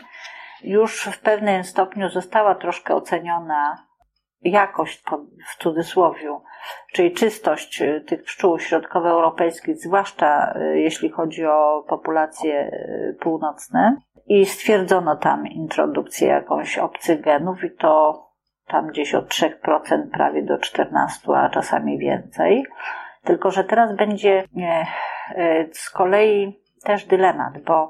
Już 0.63 1.03
w 1.03 1.19
pewnym 1.19 1.63
stopniu 1.63 2.09
została 2.09 2.55
troszkę 2.55 2.95
oceniona 2.95 3.88
jakość, 4.41 5.03
w 5.47 5.57
cudzysłowiu, 5.57 6.41
czyli 6.93 7.11
czystość 7.11 7.81
y, 7.81 8.01
tych 8.07 8.23
pszczół 8.23 8.59
środkowoeuropejskich, 8.59 9.77
zwłaszcza 9.77 10.53
y, 10.55 10.79
jeśli 10.79 11.09
chodzi 11.09 11.45
o 11.45 11.85
populacje 11.87 12.71
y, 12.71 13.17
północne. 13.19 13.95
I 14.27 14.45
stwierdzono 14.45 15.15
tam 15.15 15.47
introdukcję 15.47 16.27
jakąś 16.27 16.77
obcych 16.77 17.21
genów 17.21 17.63
i 17.63 17.71
to 17.71 18.25
tam 18.67 18.87
gdzieś 18.87 19.15
od 19.15 19.27
3% 19.27 19.51
prawie 20.13 20.43
do 20.43 20.57
14%, 20.57 21.35
a 21.35 21.49
czasami 21.49 21.97
więcej. 21.97 22.65
Tylko, 23.23 23.51
że 23.51 23.63
teraz 23.63 23.95
będzie 23.95 24.43
e, 24.57 24.85
e, 25.35 25.65
z 25.71 25.89
kolei 25.89 26.59
też 26.83 27.05
dylemat, 27.05 27.61
bo 27.61 27.89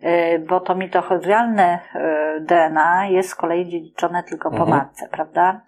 e, 0.00 0.38
bo 0.38 0.60
to 0.60 0.74
mitochondrialne 0.74 1.78
DNA 2.40 3.06
jest 3.06 3.28
z 3.28 3.34
kolei 3.34 3.68
dziedziczone 3.68 4.22
tylko 4.22 4.50
po 4.50 4.56
Mhm. 4.56 4.70
matce, 4.70 5.08
prawda? 5.08 5.60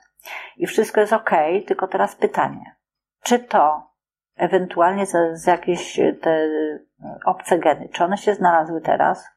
I 0.56 0.66
wszystko 0.66 1.00
jest 1.00 1.12
ok, 1.12 1.30
tylko 1.66 1.88
teraz 1.88 2.16
pytanie, 2.16 2.76
czy 3.22 3.38
to 3.38 3.94
ewentualnie 4.36 5.06
z, 5.06 5.40
z 5.42 5.46
jakieś 5.46 5.98
e, 5.98 6.12
te 6.12 6.30
e, 6.30 6.78
obce 7.24 7.58
geny, 7.58 7.88
czy 7.88 8.04
one 8.04 8.16
się 8.16 8.34
znalazły 8.34 8.80
teraz, 8.80 9.28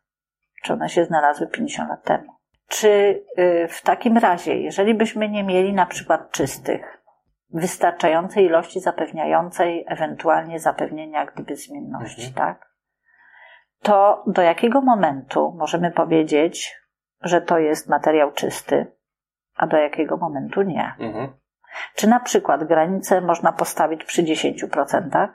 czy 0.63 0.73
one 0.73 0.89
się 0.89 1.05
znalazły 1.05 1.47
50 1.47 1.89
lat 1.89 2.03
temu? 2.03 2.33
Czy 2.67 3.23
e, 3.37 3.67
w 3.67 3.81
takim 3.81 4.17
razie, 4.17 4.55
jeżeli 4.55 4.93
byśmy 4.93 5.29
nie 5.29 5.43
mieli 5.43 5.73
na 5.73 5.85
przykład 5.85 6.31
czystych, 6.31 6.97
wystarczającej 7.53 8.45
ilości 8.45 8.79
zapewniającej 8.79 9.85
ewentualnie 9.87 10.59
zapewnienia 10.59 11.25
gdyby 11.25 11.55
zmienności, 11.55 12.27
Mhm. 12.27 12.33
tak? 12.33 12.67
To 13.81 14.23
do 14.27 14.41
jakiego 14.41 14.81
momentu 14.81 15.55
możemy 15.57 15.91
powiedzieć, 15.91 16.75
że 17.21 17.41
to 17.41 17.57
jest 17.57 17.89
materiał 17.89 18.31
czysty, 18.31 18.96
a 19.57 19.67
do 19.67 19.77
jakiego 19.77 20.17
momentu 20.17 20.61
nie? 20.61 20.95
Mhm. 20.99 21.33
Czy 21.95 22.07
na 22.07 22.19
przykład 22.19 22.63
granicę 22.63 23.21
można 23.21 23.51
postawić 23.51 24.03
przy 24.03 24.23
10% 24.23 25.27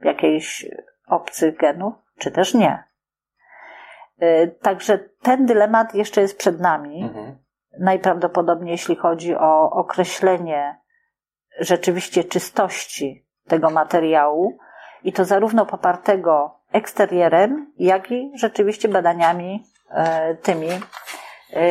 jakiejś 0.00 0.66
obcych 1.06 1.56
genów, 1.56 1.94
czy 2.18 2.30
też 2.30 2.54
nie? 2.54 2.84
Y, 4.22 4.56
Także 4.62 4.98
ten 4.98 5.46
dylemat 5.46 5.94
jeszcze 5.94 6.20
jest 6.20 6.38
przed 6.38 6.60
nami 6.60 7.02
Mhm. 7.02 7.38
najprawdopodobniej 7.80 8.72
jeśli 8.72 8.96
chodzi 8.96 9.36
o 9.36 9.70
określenie 9.70 10.80
rzeczywiście 11.60 12.24
czystości 12.24 13.26
tego 13.48 13.70
materiału 13.70 14.58
i 15.04 15.12
to 15.12 15.24
zarówno 15.24 15.66
popartego 15.66 16.60
eksterierem, 16.72 17.72
jak 17.78 18.10
i 18.10 18.32
rzeczywiście 18.34 18.88
badaniami 18.88 19.64
e, 19.90 20.34
tymi 20.34 20.68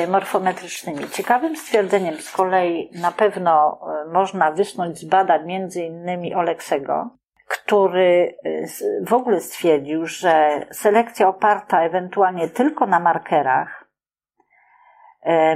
morfometrycznymi. 0.08 1.10
Ciekawym 1.10 1.56
stwierdzeniem 1.56 2.16
z 2.16 2.32
kolei 2.32 2.90
na 3.02 3.12
pewno 3.12 3.80
e, 3.82 4.12
można 4.12 4.52
wysnuć 4.52 5.00
z 5.00 5.06
badań 5.06 5.46
między 5.46 5.84
innymi 5.84 6.36
Oleksego, 6.36 7.10
który 7.48 8.36
e, 8.46 9.06
w 9.06 9.14
ogóle 9.14 9.42
stwierdził, 9.42 10.06
że 10.06 10.66
selekcja 10.72 11.28
oparta 11.28 11.82
ewentualnie 11.82 12.50
tylko 12.50 12.86
na 12.86 13.00
markerach 13.00 13.77
e, 13.77 13.77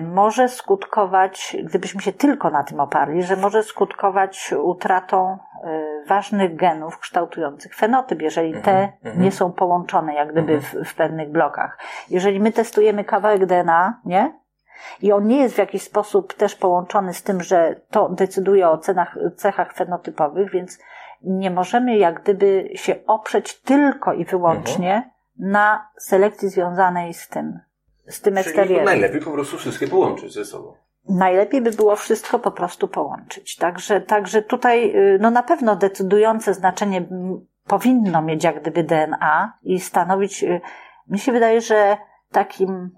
może 0.01 0.49
skutkować, 0.49 1.57
gdybyśmy 1.63 2.01
się 2.01 2.13
tylko 2.13 2.49
na 2.49 2.63
tym 2.63 2.79
oparli, 2.79 3.23
że 3.23 3.35
może 3.35 3.63
skutkować 3.63 4.53
utratą 4.63 5.37
e, 5.63 6.07
ważnych 6.07 6.55
genów 6.55 6.99
kształtujących 6.99 7.75
fenotyp, 7.75 8.21
jeżeli 8.21 8.53
te 8.53 8.71
Mhm, 8.71 8.91
mhm. 9.03 9.23
nie 9.23 9.31
są 9.31 9.51
połączone 9.51 10.13
jak 10.13 10.31
gdyby 10.31 10.61
w, 10.61 10.75
w 10.85 10.95
pewnych 10.95 11.31
blokach. 11.31 11.77
Jeżeli 12.09 12.39
my 12.39 12.51
testujemy 12.51 13.03
kawałek 13.03 13.45
DNA, 13.45 14.01
nie? 14.05 14.41
I 15.01 15.11
on 15.11 15.27
nie 15.27 15.37
jest 15.37 15.55
w 15.55 15.57
jakiś 15.57 15.81
sposób 15.81 16.33
też 16.33 16.55
połączony 16.55 17.13
z 17.13 17.23
tym, 17.23 17.43
że 17.43 17.75
to 17.89 18.09
decyduje 18.09 18.69
o 18.69 18.77
cenach, 18.77 19.17
cechach 19.35 19.73
fenotypowych, 19.73 20.51
więc 20.51 20.79
nie 21.21 21.51
możemy 21.51 21.97
jak 21.97 22.21
gdyby 22.21 22.69
się 22.75 22.95
oprzeć 23.07 23.61
tylko 23.61 24.13
i 24.13 24.25
wyłącznie 24.25 25.11
na 25.39 25.89
selekcji 25.97 26.49
związanej 26.49 27.13
z 27.13 27.29
tym, 27.29 27.59
z 28.11 28.21
tym 28.21 28.37
eksterierem. 28.37 28.85
najlepiej 28.85 29.21
po 29.21 29.31
prostu 29.31 29.57
wszystkie 29.57 29.87
połączyć 29.87 30.33
ze 30.33 30.45
sobą. 30.45 30.73
Najlepiej 31.09 31.61
by 31.61 31.71
było 31.71 31.95
wszystko 31.95 32.39
po 32.39 32.51
prostu 32.51 32.87
połączyć. 32.87 33.55
Także, 33.55 34.01
także 34.01 34.41
tutaj 34.41 34.95
y, 34.95 35.17
no 35.21 35.31
na 35.31 35.43
pewno 35.43 35.75
decydujące 35.75 36.53
znaczenie 36.53 37.05
powinno 37.67 38.21
mieć 38.21 38.43
jak 38.43 38.61
gdyby 38.61 38.83
DNA 38.83 39.53
i 39.63 39.79
stanowić, 39.79 40.43
y, 40.43 40.61
mi 41.07 41.19
się 41.19 41.31
wydaje, 41.31 41.61
że 41.61 41.97
takim 42.31 42.91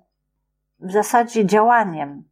w 0.80 0.92
zasadzie 0.92 1.46
działaniem, 1.46 2.24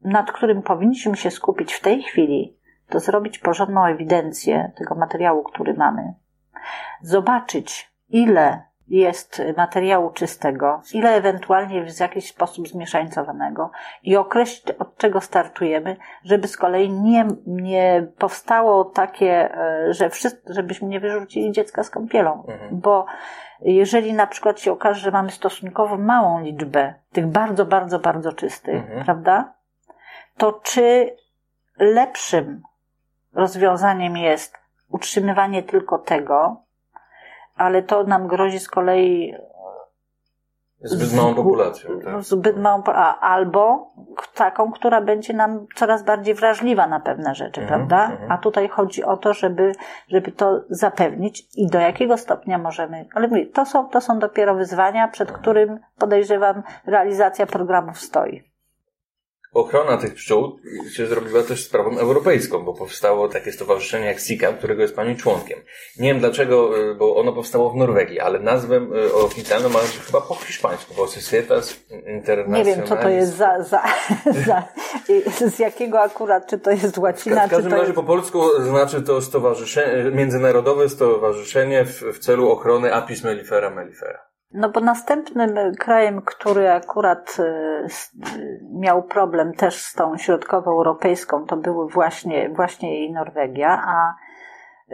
nad 0.00 0.32
którym 0.32 0.62
powinniśmy 0.62 1.16
się 1.16 1.30
skupić 1.30 1.72
w 1.72 1.80
tej 1.80 2.02
chwili, 2.02 2.58
to 2.88 3.00
zrobić 3.00 3.38
porządną 3.38 3.84
ewidencję 3.84 4.72
tego 4.76 4.94
materiału, 4.94 5.42
który 5.42 5.74
mamy. 5.74 6.14
Zobaczyć, 7.02 7.92
ile 8.08 8.62
jest 8.88 9.42
materiału 9.56 10.10
czystego, 10.10 10.82
ile 10.92 11.14
ewentualnie 11.14 11.84
w 11.84 12.00
jakiś 12.00 12.28
sposób 12.28 12.68
zmieszańcowanego 12.68 13.70
i 14.02 14.16
określić, 14.16 14.76
od 14.78 14.96
czego 14.96 15.20
startujemy, 15.20 15.96
żeby 16.24 16.48
z 16.48 16.56
kolei 16.56 16.90
nie, 16.90 17.26
nie 17.46 18.06
powstało 18.18 18.84
takie, 18.84 19.56
e, 19.56 19.94
że 19.94 20.10
wszyscy, 20.10 20.54
żebyśmy 20.54 20.88
nie 20.88 21.00
wyrzucili 21.00 21.52
dziecka 21.52 21.82
z 21.82 21.90
kąpielą. 21.90 22.44
Mhm. 22.48 22.80
Bo 22.80 23.06
jeżeli 23.60 24.12
na 24.12 24.26
przykład 24.26 24.60
się 24.60 24.72
okaże, 24.72 25.00
że 25.00 25.10
mamy 25.10 25.30
stosunkowo 25.30 25.96
małą 25.98 26.40
liczbę 26.40 26.94
tych 27.12 27.26
bardzo, 27.26 27.66
bardzo, 27.66 27.98
bardzo 27.98 28.32
czystych, 28.32 28.74
Mhm. 28.74 29.04
prawda? 29.04 29.54
To 30.36 30.52
czy 30.52 31.16
lepszym 31.78 32.62
rozwiązaniem 33.34 34.16
jest 34.16 34.58
utrzymywanie 34.88 35.62
tylko 35.62 35.98
tego, 35.98 36.63
ale 37.56 37.82
to 37.82 38.04
nam 38.04 38.26
grozi 38.26 38.58
z 38.60 38.68
kolei 38.68 39.34
Zbyt 40.80 41.14
małą 41.14 41.34
populacją. 41.34 42.00
Tak? 42.00 42.22
Zbyt 42.22 42.56
małą, 42.56 42.82
a, 42.86 43.20
albo 43.20 43.90
taką, 44.34 44.72
która 44.72 45.00
będzie 45.00 45.34
nam 45.34 45.66
coraz 45.74 46.02
bardziej 46.02 46.34
wrażliwa 46.34 46.86
na 46.86 47.00
pewne 47.00 47.34
rzeczy, 47.34 47.60
Mhm, 47.60 47.68
prawda? 47.88 48.12
mhm. 48.12 48.32
A 48.32 48.38
tutaj 48.38 48.68
chodzi 48.68 49.04
o 49.04 49.16
to, 49.16 49.32
żeby, 49.32 49.72
żeby 50.08 50.32
to 50.32 50.60
zapewnić 50.68 51.46
i 51.56 51.66
do 51.66 51.78
jakiego 51.78 52.16
stopnia 52.16 52.58
możemy, 52.58 53.08
ale 53.14 53.28
mówię, 53.28 53.46
to 53.46 53.66
są, 53.66 53.88
to 53.88 54.00
są 54.00 54.18
dopiero 54.18 54.54
wyzwania, 54.54 55.08
przed 55.08 55.32
którym 55.32 55.80
podejrzewam 55.98 56.62
realizacja 56.86 57.46
programów 57.46 57.98
stoi. 57.98 58.53
Ochrona 59.54 59.96
tych 59.96 60.14
pszczół 60.14 60.58
się 60.96 61.06
zrobiła 61.06 61.42
też 61.42 61.64
sprawą 61.64 61.98
europejską, 61.98 62.64
bo 62.64 62.74
powstało 62.74 63.28
takie 63.28 63.52
stowarzyszenie 63.52 64.06
jak 64.06 64.20
SICAM, 64.20 64.56
którego 64.56 64.82
jest 64.82 64.96
pani 64.96 65.16
członkiem. 65.16 65.58
Nie 65.98 66.08
wiem 66.08 66.20
dlaczego, 66.20 66.78
y, 66.90 66.94
bo 66.94 67.16
ono 67.16 67.32
powstało 67.32 67.70
w 67.70 67.76
Norwegii, 67.76 68.20
ale 68.20 68.38
nazwę 68.38 68.76
y, 68.76 69.14
oficjalną 69.14 69.68
ma 69.68 69.78
chyba 70.06 70.20
po 70.20 70.34
hiszpańsku, 70.34 70.94
bo 70.96 71.06
Societas 71.06 71.76
Internacionalis. 72.06 72.66
Nie 72.66 72.76
wiem, 72.76 72.86
co 72.86 72.96
to 72.96 73.08
jest 73.08 73.36
za, 73.36 73.62
za, 73.62 73.82
za 74.46 74.62
z 75.50 75.58
jakiego 75.58 76.00
akurat, 76.00 76.46
czy 76.46 76.58
to 76.58 76.70
jest 76.70 76.98
łacina, 76.98 77.46
W 77.46 77.50
każdym 77.50 77.72
razie 77.72 77.84
jest... 77.84 77.94
po 77.94 78.02
polsku 78.02 78.62
znaczy 78.62 79.02
to 79.02 79.22
stowarzyszenie, 79.22 80.10
międzynarodowe 80.10 80.88
stowarzyszenie 80.88 81.84
w, 81.84 82.02
w 82.02 82.18
celu 82.18 82.50
ochrony 82.50 82.94
Apis 82.94 83.24
mellifera 83.24 83.70
mellifera. 83.70 84.33
No 84.54 84.68
bo 84.68 84.80
następnym 84.80 85.74
krajem, 85.78 86.22
który 86.22 86.70
akurat 86.70 87.36
y, 87.38 87.42
y, 88.36 88.60
miał 88.72 89.02
problem 89.02 89.54
też 89.54 89.82
z 89.82 89.94
tą 89.94 90.16
środkowoeuropejską, 90.16 91.46
to 91.46 91.56
były 91.56 91.88
właśnie, 91.88 92.48
właśnie 92.48 93.06
i 93.06 93.12
Norwegia, 93.12 93.82
a 93.86 94.14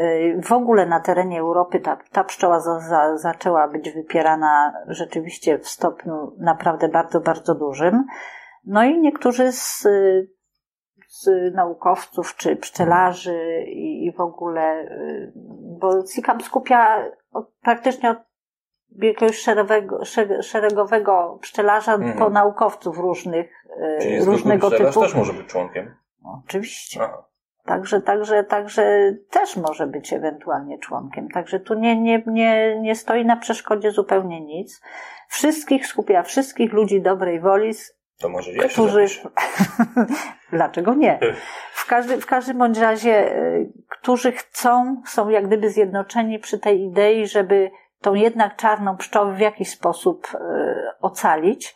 y, 0.01 0.41
w 0.45 0.53
ogóle 0.53 0.87
na 0.87 1.01
terenie 1.01 1.41
Europy 1.41 1.81
ta, 1.81 1.99
ta 2.13 2.25
pszczoła 2.25 2.61
za, 2.61 2.81
za, 2.81 3.17
zaczęła 3.17 3.69
być 3.69 3.91
wypierana 3.91 4.73
rzeczywiście 4.87 5.59
w 5.59 5.69
stopniu 5.69 6.33
naprawdę 6.39 6.89
bardzo, 6.89 7.21
bardzo 7.21 7.55
dużym. 7.55 8.05
No 8.65 8.85
i 8.85 9.01
niektórzy 9.01 9.53
z, 9.53 9.87
z 11.09 11.55
naukowców 11.55 12.37
czy 12.37 12.57
pszczelarzy 12.57 13.65
i, 13.67 14.07
i 14.07 14.13
w 14.13 14.21
ogóle, 14.21 14.89
bo 15.81 16.03
CICAM 16.03 16.41
skupia 16.41 17.05
od, 17.33 17.53
praktycznie 17.63 18.11
od 18.11 18.30
jakiegoś 18.99 19.39
szeregowego, 19.39 19.99
szereg- 19.99 20.43
szeregowego 20.43 21.39
pszczelarza 21.43 21.95
Mhm. 21.95 22.19
po 22.19 22.31
naukowców 22.31 22.99
różnych, 22.99 23.65
y, 23.67 23.99
Czyli 24.03 24.25
różnego 24.25 24.71
typu. 24.71 25.01
też 25.01 25.15
może 25.15 25.33
być 25.33 25.47
członkiem. 25.47 25.95
Oczywiście. 26.45 27.01
Aha. 27.03 27.25
Także, 27.65 28.01
także, 28.03 28.45
także 28.45 29.15
też 29.31 29.57
może 29.57 29.87
być 29.87 30.13
ewentualnie 30.13 30.79
członkiem. 30.79 31.29
Także 31.29 31.61
tu 31.61 31.75
nie, 31.75 32.01
nie, 32.01 32.23
nie, 32.27 32.81
nie 32.81 32.95
stoi 32.95 33.25
na 33.25 33.37
przeszkodzie 33.37 33.91
zupełnie 33.91 34.41
nic. 34.41 34.81
Wszystkich 35.29 35.87
skupia, 35.87 36.23
wszystkich 36.23 36.73
ludzi 36.73 37.01
dobrej 37.01 37.41
woli, 37.41 37.73
To 38.21 38.29
może 38.29 38.53
ja 38.53 38.69
którzy. 38.69 39.07
Dlaczego 40.53 40.95
nie? 40.95 41.19
W, 41.73 41.87
każdy, 41.87 42.21
w 42.21 42.27
każdym 42.27 42.59
bądź 42.59 42.79
razie, 42.79 43.37
y, 43.37 43.73
którzy 43.89 44.33
chcą, 44.33 45.03
są 45.07 45.29
jak 45.29 45.47
gdyby 45.47 45.71
zjednoczeni 45.71 46.39
przy 46.39 46.59
tej 46.59 46.81
idei, 46.83 47.27
żeby 47.27 47.71
tą 48.01 48.15
jednak 48.15 48.57
czarną 48.57 48.97
pszczołę 48.97 49.35
w 49.35 49.41
jakiś 49.41 49.71
sposób 49.71 50.27
y, 50.35 50.39
ocalić. 51.01 51.75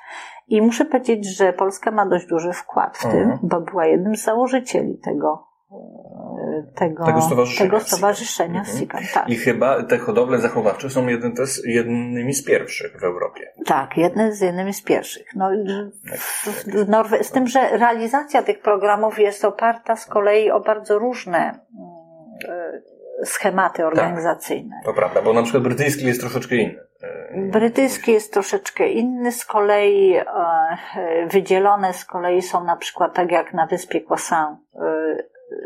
I 0.49 0.63
muszę 0.63 0.85
powiedzieć, 0.85 1.37
że 1.37 1.53
Polska 1.53 1.91
ma 1.91 2.07
dość 2.07 2.27
duży 2.27 2.53
wkład 2.53 2.99
w 2.99 3.03
tym, 3.03 3.21
Mhm. 3.21 3.39
bo 3.43 3.61
była 3.61 3.87
jednym 3.87 4.17
z 4.17 4.25
założycieli 4.25 4.99
tego, 5.05 5.47
y, 5.73 6.75
tego, 6.75 7.05
Tego 7.05 7.21
stowarzyszenia 7.23 7.71
tego 7.71 7.85
stowarzyszenia 7.85 8.59
Mhm. 8.61 8.79
SICAM. 8.79 9.01
Tak. 9.15 9.29
I 9.29 9.37
chyba 9.37 9.83
te 9.83 9.99
hodowle 9.99 10.39
zachowawcze 10.39 10.91
są 10.91 11.07
jednym, 11.07 11.35
też, 11.35 11.61
jednymi 11.67 12.35
z 12.35 12.45
pierwszych 12.45 13.01
w 13.01 13.05
Europie. 13.05 13.53
Tak, 13.67 13.97
jedne 13.97 14.33
z 14.33 14.41
jednymi 14.41 14.73
z 14.75 14.83
pierwszych. 14.83 15.27
No, 15.37 15.51
w, 16.19 16.47
w 16.67 16.89
Norwe- 16.89 17.23
z 17.23 17.31
tym, 17.31 17.47
że 17.47 17.77
realizacja 17.79 18.43
tych 18.43 18.61
programów 18.63 19.19
jest 19.19 19.45
oparta 19.45 19.97
z 19.97 20.07
kolei 20.07 20.51
o 20.51 20.61
bardzo 20.61 20.99
różne 20.99 21.39
mm, 21.39 21.59
e, 22.49 22.94
schematy 23.25 23.87
organizacyjne. 23.87 24.81
To 24.85 24.93
prawda, 24.93 25.23
bo 25.23 25.33
na 25.33 25.43
przykład 25.43 25.63
brytyjski 25.63 26.07
jest 26.07 26.21
troszeczkę 26.21 26.57
inny. 26.57 26.81
E, 27.03 27.51
Brytyjski 27.51 28.13
jest 28.13 28.33
troszeczkę 28.33 28.89
inny, 28.89 29.33
z 29.33 29.45
kolei 29.45 30.17
e, 30.17 30.25
wydzielone 31.27 31.93
z 31.93 32.05
kolei 32.05 32.43
są 32.43 32.65
na 32.65 32.77
przykład 32.77 33.15
tak 33.15 33.33
jak 33.33 33.55
na 33.55 33.67
wyspie 33.67 34.01
e, 34.33 34.57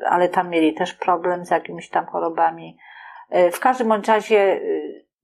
ale 0.06 0.28
tam 0.28 0.50
mieli 0.50 0.74
też 0.74 0.94
problem 0.94 1.46
z 1.46 1.50
jakimiś 1.50 1.88
tam 1.88 2.06
chorobami. 2.06 2.78
E, 3.30 3.50
W 3.50 3.60
każdym 3.60 3.88
bądź 3.88 4.08
razie 4.08 4.38
e, 4.38 4.60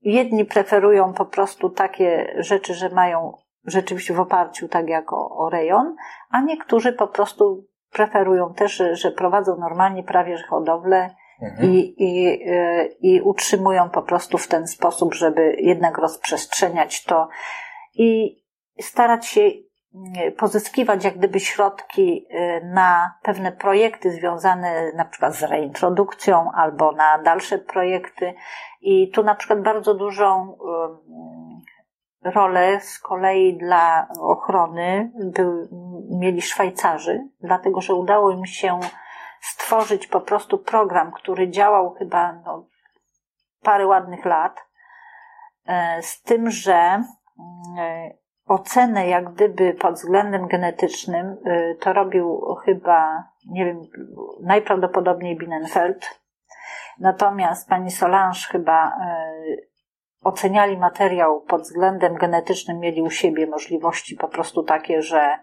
jedni 0.01 0.45
preferują 0.45 1.13
po 1.13 1.25
prostu 1.25 1.69
takie 1.69 2.35
rzeczy, 2.37 2.73
że 2.73 2.89
mają 2.89 3.37
rzeczywiście 3.65 4.13
w 4.13 4.19
oparciu 4.19 4.67
tak 4.67 4.89
jak 4.89 5.13
o, 5.13 5.29
o 5.37 5.49
rejon, 5.49 5.95
a 6.29 6.41
niektórzy 6.41 6.93
po 6.93 7.07
prostu 7.07 7.65
preferują 7.91 8.53
też, 8.53 8.75
że, 8.75 8.95
że 8.95 9.11
prowadzą 9.11 9.57
normalnie 9.57 10.03
prawie 10.03 10.37
że 10.37 10.47
hodowlę 10.47 11.09
Mhm. 11.41 11.71
i, 11.71 11.95
i, 11.97 12.27
y, 12.49 12.95
i 13.01 13.21
utrzymują 13.21 13.89
po 13.89 14.01
prostu 14.01 14.37
w 14.37 14.47
ten 14.47 14.67
sposób, 14.67 15.13
żeby 15.13 15.55
jednak 15.59 15.97
rozprzestrzeniać 15.97 17.03
to 17.03 17.27
i 17.95 18.41
starać 18.81 19.25
się 19.25 19.41
pozyskiwać 20.37 21.03
jak 21.03 21.17
gdyby 21.17 21.39
środki 21.39 22.27
y, 22.31 22.61
na 22.65 23.13
pewne 23.23 23.51
projekty 23.51 24.11
związane 24.11 24.91
na 24.95 25.05
przykład 25.05 25.35
z 25.35 25.43
reintrodukcją 25.43 26.51
albo 26.51 26.91
na 26.91 27.17
dalsze 27.23 27.57
projekty. 27.57 28.33
I 28.81 29.11
tu 29.11 29.23
na 29.23 29.35
przykład 29.35 29.61
bardzo 29.61 29.93
dużą 29.93 30.57
rolę 32.25 32.79
z 32.81 32.99
kolei 32.99 33.57
dla 33.57 34.07
ochrony 34.19 35.11
mieli 36.19 36.41
Szwajcarzy, 36.41 37.27
dlatego 37.41 37.81
że 37.81 37.93
udało 37.93 38.31
im 38.31 38.45
się 38.45 38.79
stworzyć 39.45 40.07
po 40.07 40.21
prostu 40.21 40.57
program, 40.57 41.11
który 41.11 41.49
działał 41.49 41.93
chyba 41.93 42.33
no, 42.45 42.67
parę 43.61 43.87
ładnych 43.87 44.25
lat, 44.25 44.65
e, 45.65 46.01
z 46.01 46.21
tym, 46.21 46.51
że 46.51 46.73
e, 46.73 47.03
ocenę 48.45 49.07
jak 49.07 49.33
gdyby 49.33 49.73
pod 49.73 49.95
względem 49.95 50.47
genetycznym 50.47 51.37
e, 51.45 51.75
to 51.75 51.93
robił 51.93 52.55
chyba, 52.65 53.23
nie 53.45 53.65
wiem, 53.65 53.81
najprawdopodobniej 54.43 55.37
Bienenfeld. 55.37 56.19
Natomiast 56.99 57.69
pani 57.69 57.91
Solange 57.91 58.39
chyba 58.51 58.91
oceniali 60.23 60.77
materiał 60.77 61.41
pod 61.41 61.61
względem 61.61 62.15
genetycznym, 62.15 62.79
mieli 62.79 63.01
u 63.01 63.09
siebie 63.09 63.47
możliwości 63.47 64.15
po 64.15 64.27
prostu 64.27 64.63
takie, 64.63 65.01
że 65.01 65.39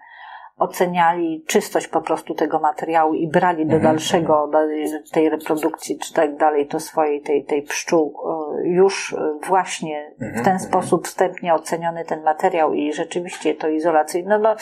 oceniali 0.58 1.44
czystość 1.46 1.88
po 1.88 2.00
prostu 2.00 2.34
tego 2.34 2.58
materiału 2.58 3.14
i 3.14 3.28
brali 3.28 3.66
do 3.66 3.76
Mhm, 3.76 3.82
dalszego, 3.82 4.48
do 4.52 4.58
tej 5.12 5.28
reprodukcji 5.28 5.98
czy 5.98 6.14
tak 6.14 6.36
dalej, 6.36 6.66
to 6.66 6.80
swojej 6.80 7.20
tej, 7.20 7.44
tej 7.44 7.62
pszczół, 7.62 8.18
e, 8.64 8.68
już 8.68 9.16
właśnie 9.46 10.12
w 10.18 10.22
Mhm, 10.22 10.44
ten 10.44 10.52
mhm. 10.52 10.70
sposób 10.70 11.06
wstępnie 11.06 11.54
oceniony 11.54 12.04
ten 12.04 12.22
materiał 12.22 12.74
i 12.74 12.92
rzeczywiście 12.92 13.54
to 13.54 13.68
izolacyjne, 13.68 14.38
no 14.38 14.56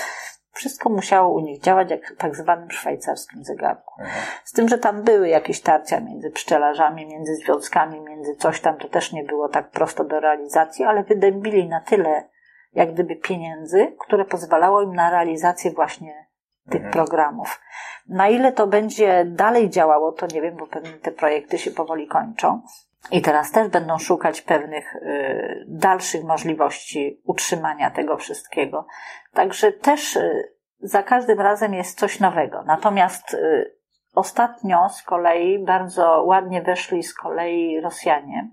wszystko 0.52 0.90
musiało 0.90 1.34
u 1.34 1.40
nich 1.40 1.60
działać 1.60 1.90
jak 1.90 2.06
w 2.06 2.16
tak 2.16 2.36
zwanym 2.36 2.70
szwajcarskim 2.70 3.44
zegarku. 3.44 3.94
Mhm. 4.00 4.20
Z 4.44 4.52
tym, 4.52 4.68
że 4.68 4.78
tam 4.78 5.02
były 5.02 5.28
jakieś 5.28 5.60
tarcia 5.60 6.00
między 6.00 6.30
pszczelarzami, 6.30 7.06
między 7.06 7.34
związkami, 7.34 8.00
między 8.00 8.36
coś 8.36 8.60
tam, 8.60 8.76
to 8.76 8.88
też 8.88 9.12
nie 9.12 9.24
było 9.24 9.48
tak 9.48 9.70
prosto 9.70 10.04
do 10.04 10.20
realizacji, 10.20 10.84
ale 10.84 11.04
wydębili 11.04 11.68
na 11.68 11.80
tyle 11.80 12.28
jak 12.72 12.92
gdyby 12.92 13.16
pieniędzy, 13.16 13.96
które 14.00 14.24
pozwalało 14.24 14.82
im 14.82 14.94
na 14.94 15.10
realizację 15.10 15.70
właśnie 15.70 16.26
tych 16.70 16.84
Mhm. 16.84 16.92
programów. 16.92 17.60
Na 18.08 18.28
ile 18.28 18.52
to 18.52 18.66
będzie 18.66 19.24
dalej 19.24 19.70
działało, 19.70 20.12
to 20.12 20.26
nie 20.26 20.42
wiem, 20.42 20.56
bo 20.56 20.66
pewnie 20.66 20.92
te 20.92 21.10
projekty 21.10 21.58
się 21.58 21.70
powoli 21.70 22.06
kończą. 22.06 22.62
I 23.10 23.22
teraz 23.22 23.52
też 23.52 23.68
będą 23.68 23.98
szukać 23.98 24.42
pewnych 24.42 24.94
y, 24.96 25.64
dalszych 25.68 26.24
możliwości 26.24 27.20
utrzymania 27.24 27.90
tego 27.90 28.16
wszystkiego. 28.16 28.86
Także 29.34 29.72
też 29.72 30.16
y, 30.16 30.52
za 30.80 31.02
każdym 31.02 31.40
razem 31.40 31.74
jest 31.74 31.98
coś 31.98 32.20
nowego. 32.20 32.62
Natomiast 32.62 33.34
y, 33.34 33.74
ostatnio 34.14 34.88
z 34.88 35.02
kolei 35.02 35.64
bardzo 35.64 36.22
ładnie 36.24 36.62
weszli 36.62 37.02
z 37.02 37.14
kolei 37.14 37.80
Rosjanie 37.80 38.50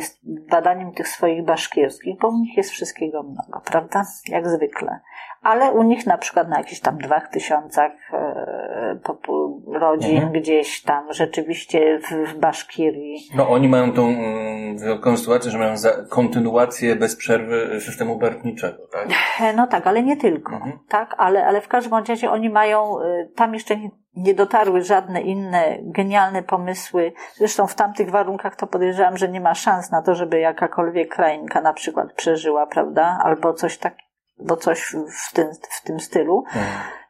z 0.00 0.20
badaniem 0.24 0.92
tych 0.92 1.08
swoich 1.08 1.44
baszkierskich, 1.44 2.18
bo 2.20 2.28
u 2.28 2.38
nich 2.38 2.56
jest 2.56 2.70
wszystkiego 2.70 3.22
mnogo, 3.22 3.60
prawda? 3.64 4.04
Jak 4.28 4.48
zwykle. 4.48 5.00
Ale 5.42 5.72
u 5.72 5.82
nich 5.82 6.06
na 6.06 6.18
przykład 6.18 6.48
na 6.48 6.58
jakichś 6.58 6.80
tam 6.80 6.98
dwóch 6.98 7.28
tysiącach 7.32 7.92
e, 8.12 8.16
e, 8.16 8.98
rodzin 9.78 10.16
Mhm. 10.16 10.32
gdzieś 10.32 10.82
tam, 10.82 11.12
rzeczywiście 11.12 11.98
w, 11.98 12.30
w 12.30 12.38
Baszkirii. 12.38 13.18
No 13.34 13.48
oni 13.48 13.68
mają 13.68 13.92
tą 13.92 14.02
wyjątkową 14.74 15.16
sytuację, 15.16 15.50
że 15.50 15.58
mają 15.58 15.74
kontynuację 16.10 16.96
bez 16.96 17.16
przerwy 17.16 17.80
systemu 17.80 18.18
barwniczego, 18.18 18.86
tak? 18.92 19.08
No 19.56 19.66
tak, 19.66 19.86
ale 19.86 20.02
nie 20.02 20.16
tylko, 20.16 20.54
Mhm. 20.56 20.78
tak, 20.88 21.14
ale, 21.18 21.46
ale 21.46 21.60
w 21.60 21.68
każdym 21.68 21.94
razie 22.08 22.30
oni 22.30 22.50
mają, 22.50 23.00
y, 23.00 23.30
tam 23.36 23.54
jeszcze 23.54 23.76
nie, 23.76 23.90
nie 24.16 24.34
dotarły 24.34 24.82
żadne 24.82 25.20
inne 25.20 25.78
genialne 25.82 26.42
pomysły. 26.42 27.12
Zresztą 27.34 27.66
w 27.66 27.74
tamtych 27.74 28.10
warunkach 28.10 28.56
to 28.56 28.66
podejrzewam, 28.66 29.16
że 29.16 29.28
nie 29.28 29.40
ma 29.40 29.54
szans 29.54 29.90
na 29.90 30.02
to, 30.02 30.14
żeby 30.14 30.40
jakakolwiek 30.40 31.14
krainka 31.14 31.60
na 31.60 31.72
przykład 31.72 32.12
przeżyła, 32.12 32.66
prawda, 32.66 33.18
albo 33.24 33.52
coś 33.54 33.78
tak, 33.78 33.94
bo 34.38 34.56
coś 34.56 34.94
w 35.28 35.32
tym, 35.34 35.48
w 35.70 35.82
tym 35.82 36.00
stylu. 36.00 36.44
Mhm. 36.46 36.64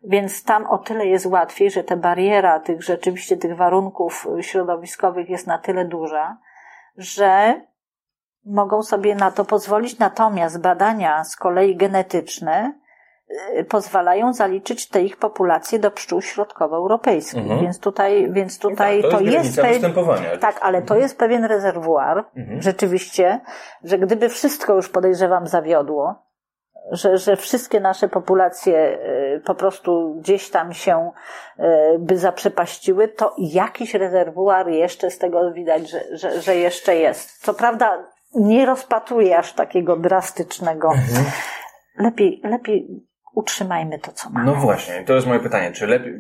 Więc 0.09 0.45
tam 0.45 0.67
o 0.67 0.79
tyle 0.79 1.07
jest 1.07 1.27
łatwiej, 1.27 1.71
że 1.71 1.85
ta 1.85 1.97
bariera 1.97 2.61
tych 2.61 2.83
rzeczywiście 2.83 3.37
tych 3.37 3.57
warunków 3.57 4.27
środowiskowych 4.41 5.31
jest 5.31 5.47
na 5.47 5.59
tyle 5.59 5.85
duża, 5.85 6.39
że 6.97 7.61
mogą 8.45 8.83
sobie 8.83 9.15
na 9.15 9.31
to 9.31 9.45
pozwolić. 9.45 9.99
Natomiast 9.99 10.61
badania 10.61 11.25
z 11.25 11.37
kolei 11.37 11.77
genetyczne 11.77 12.73
y, 13.59 13.65
pozwalają 13.65 14.33
zaliczyć 14.33 14.89
te 14.89 15.03
ich 15.03 15.17
populacje 15.17 15.79
do 15.79 15.91
pszczół 15.91 16.23
środkowoeuropejskich. 16.23 17.43
Mhm. 17.43 17.61
Więc 17.61 17.81
tutaj, 17.81 18.33
więc 18.33 18.59
tutaj 18.59 19.03
tak, 19.03 19.11
to, 19.11 19.21
jest, 19.21 19.33
granica 19.33 19.63
pe- 19.63 19.73
występowania. 19.73 20.37
tak, 20.37 20.59
ale 20.63 20.83
to 20.83 20.97
jest 20.97 21.19
pewien 21.19 21.45
rezerwuar, 21.45 22.25
Mhm. 22.37 22.63
rzeczywiście, 22.63 23.41
że 23.85 23.99
gdyby 23.99 24.29
wszystko 24.29 24.75
już 24.75 24.89
podejrzewam 24.89 25.47
zawiodło, 25.47 26.27
że, 26.91 27.19
że 27.19 27.37
wszystkie 27.37 27.81
nasze 27.81 28.09
populacje 28.09 28.99
y, 29.37 29.41
po 29.45 29.55
prostu 29.55 30.15
gdzieś 30.21 30.51
tam 30.51 30.73
się 30.73 31.11
y, 31.59 31.63
by 31.99 32.19
zaprzepaściły, 32.19 33.09
to 33.09 33.35
jakiś 33.39 33.95
rezerwuar 33.95 34.69
jeszcze 34.69 35.11
z 35.11 35.19
tego 35.19 35.53
widać, 35.53 35.91
że, 35.91 36.01
że, 36.13 36.43
że 36.43 36.57
jeszcze 36.57 36.97
jest. 36.97 37.45
Co 37.45 37.55
prawda 37.55 38.05
nie 38.35 38.67
rozpatruję 38.67 39.39
aż 39.39 39.53
takiego 39.53 39.97
drastycznego. 39.97 40.89
Mhm. 40.89 41.25
Lepiej, 41.99 42.41
lepiej 42.45 42.89
utrzymajmy 43.35 43.99
to, 43.99 44.13
co 44.13 44.31
mamy. 44.31 44.47
No 44.47 44.55
właśnie, 44.55 45.05
to 45.05 45.15
jest 45.15 45.27
moje 45.27 45.41
pytanie. 45.41 45.73
Czy 45.73 45.87
lepiej. 45.87 46.15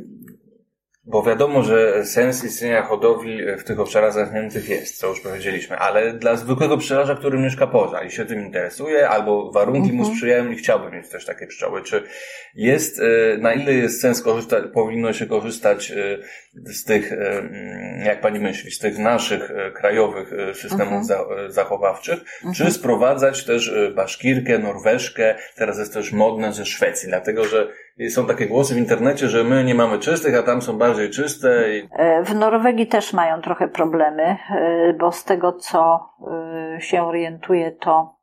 Bo 1.09 1.23
wiadomo, 1.23 1.63
że 1.63 2.05
sens 2.05 2.45
istnienia 2.45 2.83
hodowli 2.83 3.57
w 3.59 3.65
tych 3.65 3.81
obszarach 3.81 4.13
zamkniętych 4.13 4.69
jest, 4.69 4.99
co 4.99 5.09
już 5.09 5.21
powiedzieliśmy, 5.21 5.77
ale 5.77 6.13
dla 6.13 6.37
zwykłego 6.37 6.79
pszczelarza, 6.79 7.15
który 7.15 7.39
mieszka 7.39 7.67
poza 7.67 8.03
i 8.03 8.11
się 8.11 8.25
tym 8.25 8.47
interesuje, 8.47 9.09
albo 9.09 9.53
warunki 9.53 9.93
mu 9.93 10.05
sprzyjają 10.05 10.51
i 10.51 10.57
chciałby 10.57 10.91
mieć 10.91 11.09
też 11.09 11.25
takie 11.25 11.47
pszczoły, 11.47 11.83
czy 11.83 12.03
jest, 12.55 13.01
e, 13.01 13.39
na 13.39 13.55
ile 13.55 13.75
jest 13.75 14.01
sens 14.01 14.23
korzystać, 14.23 14.65
powinno 14.75 15.13
się 15.13 15.27
korzystać 15.27 15.91
e, 15.91 16.19
z 16.55 16.85
tych, 16.85 17.13
e, 17.13 17.43
jak 18.05 18.21
pani 18.21 18.41
myśli, 18.41 18.71
z 18.71 18.79
tych 18.79 18.99
naszych 18.99 19.51
krajowych 19.75 20.31
systemów 20.55 21.11
e, 21.11 21.53
zachowawczych, 21.53 22.19
czy 22.57 22.71
sprowadzać 22.71 23.45
też 23.45 23.75
baszkirkę, 23.95 24.59
norweszkę, 24.59 25.35
teraz 25.57 25.79
jest 25.79 25.95
też 25.95 26.13
modne 26.13 26.53
ze 26.53 26.67
Szwecji, 26.67 27.09
dlatego 27.09 27.45
że 27.45 27.69
są 28.11 28.27
takie 28.27 28.47
głosy 28.47 28.75
w 28.75 28.79
internecie, 28.79 29.29
że 29.29 29.45
my 29.45 29.65
nie 29.65 29.75
mamy 29.75 29.99
czystych, 29.99 30.39
a 30.39 30.43
tam 30.43 30.63
są 30.63 30.79
bardziej 30.79 31.11
czyste. 31.11 31.77
I... 31.77 31.89
E, 31.93 32.23
W 32.25 32.35
Norwegii 32.35 32.87
też 32.87 33.13
mają 33.13 33.41
trochę 33.41 33.69
problemy, 33.69 34.23
e, 34.23 34.93
bo 34.93 35.13
z 35.13 35.25
tego 35.25 35.53
co 35.53 36.11
e, 36.77 36.81
się 36.81 37.03
orientuję, 37.03 37.73
to 37.73 38.17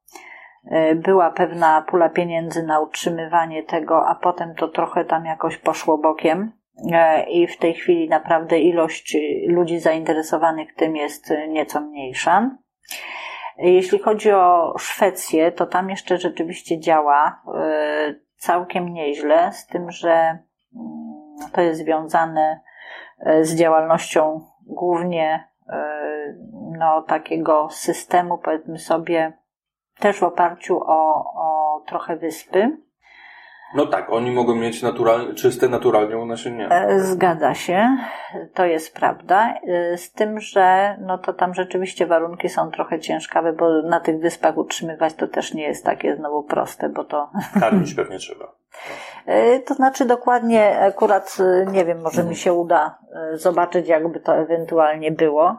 była 0.95 1.31
pewna 1.31 1.81
pula 1.81 2.09
pieniędzy 2.09 2.63
na 2.63 2.79
utrzymywanie 2.79 3.63
tego, 3.63 4.07
a 4.07 4.15
potem 4.15 4.55
to 4.55 4.67
trochę 4.67 5.05
tam 5.05 5.25
jakoś 5.25 5.57
poszło 5.57 5.97
bokiem. 5.97 6.51
I 7.29 7.47
w 7.47 7.57
tej 7.57 7.73
chwili 7.73 8.09
naprawdę 8.09 8.59
ilość 8.59 9.17
ludzi 9.47 9.79
zainteresowanych 9.79 10.75
tym 10.75 10.95
jest 10.95 11.33
nieco 11.49 11.81
mniejsza. 11.81 12.51
Jeśli 13.57 13.99
chodzi 13.99 14.31
o 14.31 14.73
Szwecję, 14.77 15.51
to 15.51 15.65
tam 15.65 15.89
jeszcze 15.89 16.17
rzeczywiście 16.17 16.79
działa 16.79 17.41
całkiem 18.43 18.93
nieźle, 18.93 19.53
z 19.53 19.67
tym, 19.67 19.91
że 19.91 20.11
mm, 20.11 21.51
to 21.51 21.61
jest 21.61 21.79
związane 21.79 22.61
e, 23.19 23.45
z 23.45 23.55
działalnością 23.55 24.41
głównie 24.65 25.47
e, 25.69 25.93
no, 26.77 27.01
takiego 27.01 27.69
systemu, 27.69 28.37
powiedzmy 28.37 28.79
sobie, 28.79 29.33
też 29.99 30.19
w 30.19 30.23
oparciu 30.23 30.77
o, 30.85 31.33
o 31.35 31.79
trochę 31.87 32.15
wyspy. 32.15 32.77
No 33.75 33.85
tak, 33.85 34.09
oni 34.09 34.31
mogą 34.31 34.55
mieć 34.55 34.83
naturalnie, 34.83 35.33
czyste 35.33 35.67
naturalnie, 35.69 36.17
u 36.17 36.25
nas 36.25 36.45
nie. 36.45 36.69
E, 36.69 36.99
Zgadza 36.99 37.53
się, 37.53 37.97
to 38.53 38.65
jest 38.65 38.95
prawda. 38.95 39.53
E, 39.67 39.97
Z 39.97 40.11
tym, 40.11 40.39
że 40.39 40.97
no 41.01 41.17
to 41.17 41.33
tam 41.33 41.53
rzeczywiście 41.53 42.05
warunki 42.07 42.49
są 42.49 42.71
trochę 42.71 42.99
ciężkawe, 42.99 43.53
bo 43.53 43.81
na 43.81 43.99
tych 43.99 44.19
wyspach 44.19 44.57
utrzymywać 44.57 45.13
to 45.13 45.27
też 45.27 45.53
nie 45.53 45.63
jest 45.63 45.85
takie 45.85 46.15
znowu 46.15 46.43
proste, 46.43 46.89
bo 46.89 47.03
to. 47.03 47.29
Karmić 47.59 47.93
pewnie 47.93 48.17
trzeba. 48.17 48.45
E, 49.25 49.59
To 49.59 49.73
znaczy 49.73 50.05
dokładnie, 50.05 50.79
akurat 50.79 51.37
nie 51.71 51.85
wiem, 51.85 52.01
może 52.01 52.23
mi 52.23 52.35
się 52.35 52.53
uda 52.53 52.97
zobaczyć, 53.33 53.87
jakby 53.87 54.19
to 54.19 54.35
ewentualnie 54.35 55.11
było. 55.11 55.57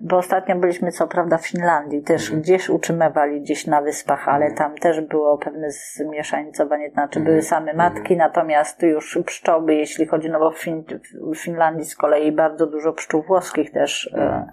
Bo 0.00 0.16
ostatnio 0.16 0.56
byliśmy 0.56 0.92
co 0.92 1.06
prawda 1.06 1.38
w 1.38 1.46
Finlandii, 1.48 2.02
też 2.02 2.30
gdzieś 2.30 2.68
utrzymywali 2.68 3.40
gdzieś 3.40 3.66
na 3.66 3.82
wyspach, 3.82 4.28
ale 4.28 4.50
tam 4.50 4.74
też 4.74 5.00
było 5.00 5.38
pewne 5.38 5.70
zmieszańcowanie, 5.70 6.90
znaczy 6.90 7.20
były 7.20 7.42
same 7.42 7.74
matki, 7.74 8.16
natomiast 8.16 8.82
już 8.82 9.18
pszczoły, 9.26 9.74
jeśli 9.74 10.06
chodzi, 10.06 10.30
no 10.30 10.38
bo 10.38 10.50
w, 10.50 10.58
fin- 10.58 10.84
w 11.32 11.36
Finlandii 11.36 11.84
z 11.84 11.96
kolei 11.96 12.32
bardzo 12.32 12.66
dużo 12.66 12.92
pszczół 12.92 13.22
włoskich 13.22 13.72
też, 13.72 14.10
e, 14.14 14.46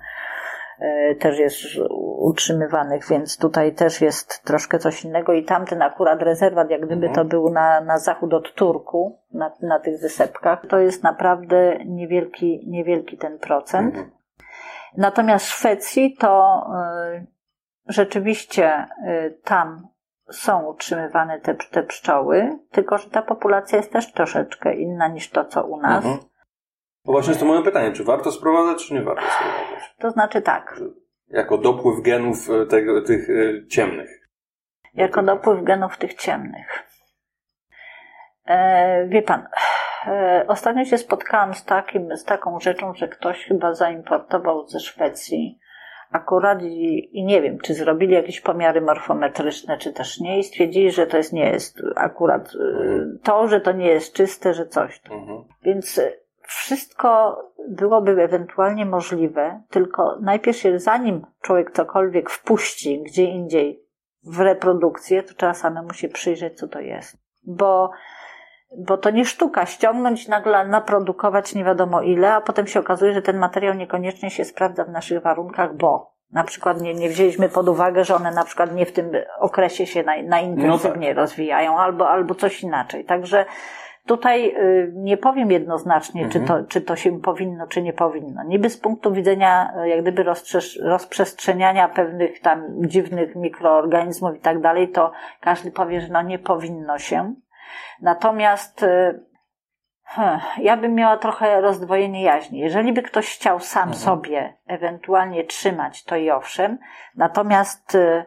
e, 0.79 1.15
też 1.15 1.39
jest 1.39 1.59
utrzymywanych, 2.19 3.07
więc 3.09 3.37
tutaj 3.37 3.73
też 3.73 4.01
jest 4.01 4.43
troszkę 4.43 4.79
coś 4.79 5.05
innego 5.05 5.33
i 5.33 5.43
tamten 5.43 5.81
akurat 5.81 6.21
rezerwat, 6.21 6.69
jak 6.69 6.85
gdyby 6.85 7.09
to 7.09 7.25
był 7.25 7.49
na, 7.49 7.81
na 7.81 7.99
zachód 7.99 8.33
od 8.33 8.53
Turku, 8.55 9.19
na, 9.33 9.51
na 9.61 9.79
tych 9.79 10.01
wysepkach, 10.01 10.65
to 10.69 10.79
jest 10.79 11.03
naprawdę 11.03 11.77
niewielki, 11.85 12.63
niewielki 12.67 13.17
ten 13.17 13.39
procent. 13.39 13.95
Natomiast 14.97 15.45
w 15.45 15.49
Szwecji 15.53 16.15
to 16.19 16.63
y, 17.15 17.25
rzeczywiście 17.87 18.85
y, 19.07 19.39
tam 19.43 19.87
są 20.31 20.65
utrzymywane 20.65 21.39
te, 21.39 21.55
te 21.55 21.83
pszczoły, 21.83 22.59
tylko 22.71 22.97
że 22.97 23.09
ta 23.09 23.21
populacja 23.21 23.77
jest 23.77 23.91
też 23.93 24.11
troszeczkę 24.11 24.75
inna 24.75 25.07
niż 25.07 25.29
to, 25.29 25.45
co 25.45 25.63
u 25.65 25.77
nas. 25.81 26.05
Mhm. 26.05 26.23
No 27.05 27.11
właśnie 27.11 27.29
jest 27.31 27.39
to 27.39 27.45
moje 27.45 27.63
pytanie, 27.63 27.91
czy 27.91 28.03
warto 28.03 28.31
sprowadzać, 28.31 28.87
czy 28.87 28.93
nie 28.93 29.01
warto 29.03 29.23
sprowadzać? 29.25 29.95
To 29.99 30.11
znaczy 30.11 30.41
tak, 30.41 30.79
Jako 31.27 31.57
dopływ 31.57 32.01
genów 32.01 32.49
e, 32.49 32.65
tego, 32.65 33.01
tych 33.01 33.29
e, 33.29 33.67
ciemnych. 33.67 34.09
jako 34.93 35.23
dopływ 35.23 35.63
genów 35.63 35.97
tych 35.97 36.13
ciemnych. 36.13 36.83
E, 38.45 39.07
wie 39.07 39.21
pan, 39.21 39.47
ostatnio 40.47 40.85
się 40.85 40.97
spotkałam 40.97 41.53
z, 41.53 41.65
takim, 41.65 42.17
z 42.17 42.23
taką 42.23 42.59
rzeczą, 42.59 42.93
że 42.93 43.07
ktoś 43.07 43.45
chyba 43.45 43.73
zaimportował 43.73 44.67
ze 44.67 44.79
Szwecji 44.79 45.59
akurat 46.11 46.61
i, 46.63 47.09
i 47.19 47.25
nie 47.25 47.41
wiem, 47.41 47.59
czy 47.59 47.73
zrobili 47.73 48.13
jakieś 48.13 48.41
pomiary 48.41 48.81
morfometryczne, 48.81 49.77
czy 49.77 49.93
też 49.93 50.19
nie 50.19 50.39
i 50.39 50.43
stwierdzili, 50.43 50.91
że 50.91 51.07
to 51.07 51.17
jest, 51.17 51.33
nie 51.33 51.49
jest 51.49 51.81
akurat 51.95 52.47
e, 52.47 53.17
to, 53.23 53.47
że 53.47 53.61
to 53.61 53.71
nie 53.71 53.87
jest 53.87 54.13
czyste, 54.13 54.53
że 54.53 54.65
coś. 54.65 54.99
tam. 54.99 55.17
Mhm. 55.17 55.43
Więc 55.63 55.99
e, 55.99 56.11
wszystko 56.41 57.37
byłoby 57.69 58.23
ewentualnie 58.23 58.85
możliwe, 58.85 59.61
tylko 59.69 60.17
najpierw 60.21 60.57
się, 60.57 60.79
zanim 60.79 61.25
człowiek 61.41 61.71
cokolwiek 61.71 62.29
wpuści 62.29 63.03
gdzie 63.03 63.23
indziej 63.23 63.85
w 64.23 64.39
reprodukcję, 64.39 65.23
to 65.23 65.33
trzeba 65.33 65.53
samemu 65.53 65.93
się 65.93 66.09
przyjrzeć, 66.09 66.57
co 66.57 66.67
to 66.67 66.79
jest. 66.79 67.17
Bo, 67.43 67.91
bo 68.77 68.97
to 68.97 69.09
nie 69.09 69.25
sztuka 69.25 69.65
ściągnąć, 69.65 70.27
nagle 70.27 70.67
naprodukować 70.67 71.55
nie 71.55 71.63
wiadomo 71.63 72.01
ile, 72.01 72.33
a 72.33 72.41
potem 72.41 72.67
się 72.67 72.79
okazuje, 72.79 73.13
że 73.13 73.21
ten 73.21 73.37
materiał 73.37 73.73
niekoniecznie 73.73 74.29
się 74.29 74.45
sprawdza 74.45 74.83
w 74.83 74.89
naszych 74.89 75.21
warunkach, 75.21 75.75
bo 75.75 76.15
na 76.31 76.43
przykład 76.43 76.81
nie, 76.81 76.93
nie 76.93 77.09
wzięliśmy 77.09 77.49
pod 77.49 77.69
uwagę, 77.69 78.03
że 78.03 78.15
one 78.15 78.31
na 78.31 78.43
przykład 78.43 78.75
nie 78.75 78.85
w 78.85 78.91
tym 78.91 79.11
okresie 79.39 79.85
się 79.85 80.03
naj, 80.03 80.23
najintensywniej 80.23 81.13
rozwijają, 81.13 81.79
albo, 81.79 82.09
albo 82.09 82.35
coś 82.35 82.63
inaczej. 82.63 83.05
Także 83.05 83.45
Tutaj 84.05 84.55
y, 84.57 84.91
nie 84.95 85.17
powiem 85.17 85.51
jednoznacznie, 85.51 86.29
czy, 86.29 86.39
to, 86.39 86.63
czy 86.63 86.81
to 86.81 86.95
się 86.95 87.19
powinno, 87.21 87.67
czy 87.67 87.81
nie 87.81 87.93
powinno. 87.93 88.43
Niby 88.43 88.69
z 88.69 88.77
punktu 88.77 89.13
widzenia 89.13 89.73
y, 89.83 89.89
jak 89.89 90.01
gdyby 90.01 90.25
rozprzestrzeniania 90.81 91.89
pewnych 91.89 92.39
tam 92.39 92.87
dziwnych 92.87 93.35
mikroorganizmów 93.35 94.35
i 94.35 94.39
tak 94.39 94.61
dalej, 94.61 94.89
to 94.89 95.11
każdy 95.41 95.71
powie, 95.71 96.01
że 96.01 96.07
no 96.07 96.21
nie 96.21 96.39
powinno 96.39 96.97
się. 96.97 97.33
Natomiast 98.01 98.83
y, 98.83 99.23
hmm, 100.03 100.39
ja 100.57 100.77
bym 100.77 100.93
miała 100.95 101.17
trochę 101.17 101.61
rozdwojenie 101.61 102.23
jaźni. 102.23 102.59
Jeżeli 102.59 102.93
by 102.93 103.01
ktoś 103.01 103.35
chciał 103.35 103.59
sam 103.59 103.93
sobie 103.93 104.57
ewentualnie 104.67 105.43
trzymać, 105.43 106.03
to 106.03 106.15
i 106.15 106.31
owszem. 106.31 106.77
Natomiast 107.15 107.95
y, 107.95 108.25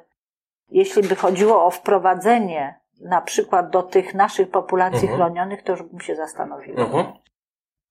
jeśli 0.71 1.03
by 1.03 1.17
chodziło 1.17 1.65
o 1.67 1.71
wprowadzenie 1.71 2.81
na 3.01 3.21
przykład 3.21 3.71
do 3.71 3.83
tych 3.83 4.15
naszych 4.15 4.51
populacji 4.51 5.09
Mhm. 5.09 5.17
chronionych, 5.17 5.63
to 5.63 5.73
już 5.73 5.83
bym 5.83 6.01
się 6.01 6.17
zastanowiła. 6.17 6.81
Mhm. 6.85 7.07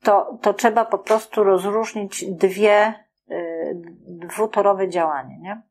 to, 0.04 0.38
to 0.42 0.54
trzeba 0.54 0.86
po 0.86 0.98
prostu 0.98 1.44
rozróżnić 1.44 2.26
dwie, 2.32 2.94
y, 3.32 3.76
dwutorowe 4.08 4.90
działanie, 4.90 5.40
nie? 5.40 5.62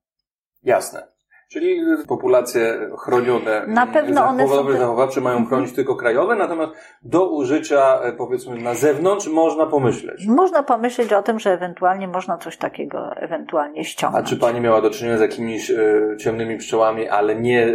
Jasne. 0.62 1.06
Czyli 1.48 1.80
populacje 2.08 2.90
chronione 2.98 3.66
Na 3.66 3.86
pewno 3.86 4.24
one 4.24 4.48
są 4.48 4.72
zachowawcze 4.72 5.20
mają 5.20 5.46
chronić 5.46 5.72
tylko 5.72 5.96
krajowe, 5.96 6.36
natomiast 6.36 6.72
do 7.02 7.30
użycia 7.30 8.00
e, 8.00 8.12
powiedzmy 8.12 8.56
na 8.56 8.74
zewnątrz 8.74 9.28
można 9.28 9.66
pomyśleć. 9.66 10.26
Można 10.26 10.62
pomyśleć 10.62 11.12
o 11.12 11.22
tym, 11.22 11.38
że 11.38 11.52
ewentualnie 11.52 12.08
można 12.08 12.38
coś 12.38 12.56
takiego 12.56 13.12
ewentualnie 13.16 13.80
A 13.80 13.84
ściągnąć. 13.84 14.28
czy 14.28 14.36
pani 14.36 14.60
miała 14.60 14.80
do 14.80 14.90
czynienia 14.90 15.18
z 15.18 15.20
jakimiś 15.20 15.70
e, 15.70 15.76
ciemnymi 16.20 16.56
pszczołami, 16.58 17.08
ale 17.08 17.34
nie 17.34 17.66
e, 17.66 17.72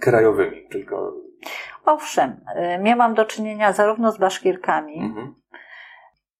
krajowymi, 0.00 0.66
tylko... 0.70 1.14
Owszem, 1.84 2.30
y, 2.76 2.82
miałam 2.82 3.14
do 3.14 3.24
czynienia 3.24 3.72
zarówno 3.72 4.12
z 4.12 4.18
baszkirkami 4.18 4.98
Mhm. 5.00 5.34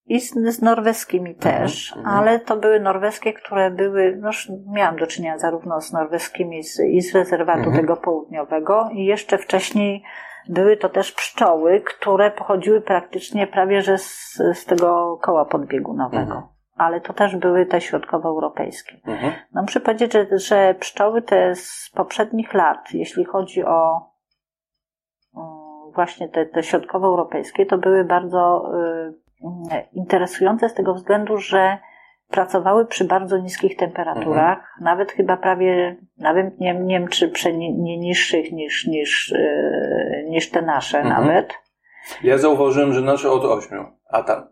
I 0.07 0.21
z, 0.21 0.35
z 0.35 0.63
norweskimi 0.63 1.35
też, 1.35 1.97
mhm. 1.97 2.17
ale 2.17 2.41
to 2.41 2.57
były 2.57 2.81
norweskie, 2.81 3.33
które 3.33 3.71
były, 3.71 4.19
no 4.21 4.31
miałam 4.73 4.97
do 4.97 5.07
czynienia 5.07 5.39
zarówno 5.39 5.81
z 5.81 5.93
norweskimi 5.93 6.63
z, 6.65 6.81
i 6.81 7.01
z 7.03 7.15
rezerwatu 7.15 7.59
Mhm. 7.59 7.77
tego 7.77 7.97
południowego 7.97 8.89
i 8.93 9.05
jeszcze 9.05 9.39
wcześniej 9.39 10.03
były 10.49 10.77
to 10.77 10.89
też 10.89 11.13
pszczoły, 11.13 11.81
które 11.81 12.31
pochodziły 12.31 12.81
praktycznie 12.81 13.47
prawie 13.47 13.83
że 13.83 13.99
z, 13.99 14.39
z 14.55 14.65
tego 14.65 15.19
koła 15.23 15.45
podbiegunowego. 15.45 16.23
Mhm. 16.23 16.43
Ale 16.77 17.01
to 17.01 17.13
też 17.13 17.37
były 17.37 17.67
te 17.67 17.81
środkowoeuropejskie. 17.81 19.01
Mhm. 19.07 19.33
No 19.55 19.63
muszę 19.63 19.81
powiedzieć, 19.81 20.13
że, 20.13 20.27
że 20.39 20.75
pszczoły 20.75 21.23
te 21.23 21.55
z 21.55 21.91
poprzednich 21.95 22.55
lat, 22.55 22.93
jeśli 22.93 23.25
chodzi 23.25 23.65
o 23.65 24.11
mm, 25.37 25.93
właśnie 25.95 26.29
te, 26.29 26.47
te 26.47 26.63
środkowoeuropejskie, 26.63 27.67
to 27.67 27.79
były 27.79 28.05
bardzo 28.05 28.73
y, 29.09 29.22
interesujące 29.93 30.69
z 30.69 30.75
tego 30.75 30.95
względu, 30.95 31.37
że 31.39 31.79
pracowały 32.29 32.87
przy 32.87 33.05
bardzo 33.05 33.39
niskich 33.39 33.77
temperaturach, 33.77 34.77
nawet 34.81 35.13
chyba 35.13 35.37
prawie, 35.37 35.97
nawet 36.19 36.61
nie, 36.61 36.75
nie 36.75 36.99
wiem 37.01 37.09
czy 37.09 37.29
przy 37.29 37.53
nie, 37.53 37.73
nie 37.73 37.99
niższych 37.99 38.53
niż, 38.53 38.87
niż, 38.87 39.33
y, 39.33 40.27
niż 40.29 40.51
te 40.51 40.63
nasze 40.63 40.99
Mhm. 40.99 41.21
nawet. 41.27 41.55
Ja 42.23 42.39
zauważyłem, 42.39 42.93
że 42.93 43.01
nasze 43.01 43.31
od 43.31 43.45
ośmiu, 43.45 43.85
a 44.09 44.23
tam. 44.23 44.52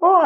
O, 0.00 0.20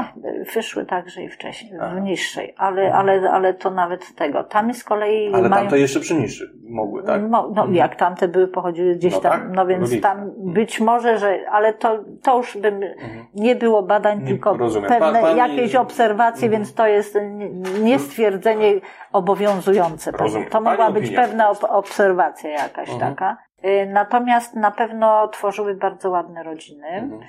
wyszły 0.54 0.86
także 0.86 1.22
i 1.22 1.28
wcześniej, 1.28 1.72
Aha. 1.80 1.94
w 1.96 2.00
niższej, 2.00 2.54
ale, 2.56 2.94
ale, 2.94 3.30
ale 3.30 3.54
to 3.54 3.70
nawet 3.70 4.14
tego. 4.14 4.44
Tam 4.44 4.74
z 4.74 4.84
kolei 4.84 5.34
Ale 5.34 5.48
mają... 5.48 5.62
tamte 5.62 5.78
jeszcze 5.78 6.00
przy 6.00 6.14
niższych 6.14 6.50
mogły, 6.70 7.02
tak? 7.02 7.22
No, 7.22 7.28
no 7.30 7.48
Mhm. 7.48 7.74
jak 7.74 7.96
tamte 7.96 8.28
były, 8.28 8.48
pochodziły 8.48 8.94
gdzieś 8.94 9.14
No 9.14 9.20
tam, 9.20 9.32
tak, 9.32 9.42
no 9.54 9.66
więc 9.66 9.82
logika. 9.90 10.08
tam 10.08 10.30
być 10.38 10.80
może, 10.80 11.18
że, 11.18 11.38
ale 11.50 11.72
to, 11.74 11.98
to 12.22 12.36
już 12.36 12.56
bym, 12.56 12.74
Mhm. 12.82 13.26
nie 13.34 13.56
było 13.56 13.82
badań, 13.82 14.20
Nie, 14.20 14.26
tylko 14.26 14.56
rozumiem. 14.56 14.88
pewne 14.88 15.22
jakieś 15.36 15.74
obserwacje, 15.76 16.46
Mhm. 16.46 16.62
więc 16.62 16.74
to 16.74 16.86
jest 16.86 17.14
nie- 17.30 17.50
nie 17.80 17.98
stwierdzenie 17.98 18.72
obowiązujące. 19.12 20.10
Rozumiem. 20.10 20.50
To 20.50 20.60
mogła 20.60 20.76
Pani 20.76 20.94
być 20.94 21.04
opinia 21.04 21.20
pewna 21.22 21.50
ob- 21.50 21.64
obserwacja 21.68 22.50
jakaś 22.50 22.90
Mhm. 22.90 23.10
taka. 23.14 23.36
Y, 23.64 23.86
Natomiast 23.92 24.56
na 24.56 24.70
pewno 24.70 25.28
tworzyły 25.28 25.74
bardzo 25.74 26.10
ładne 26.10 26.42
rodziny. 26.42 26.86
Mhm. 26.88 27.20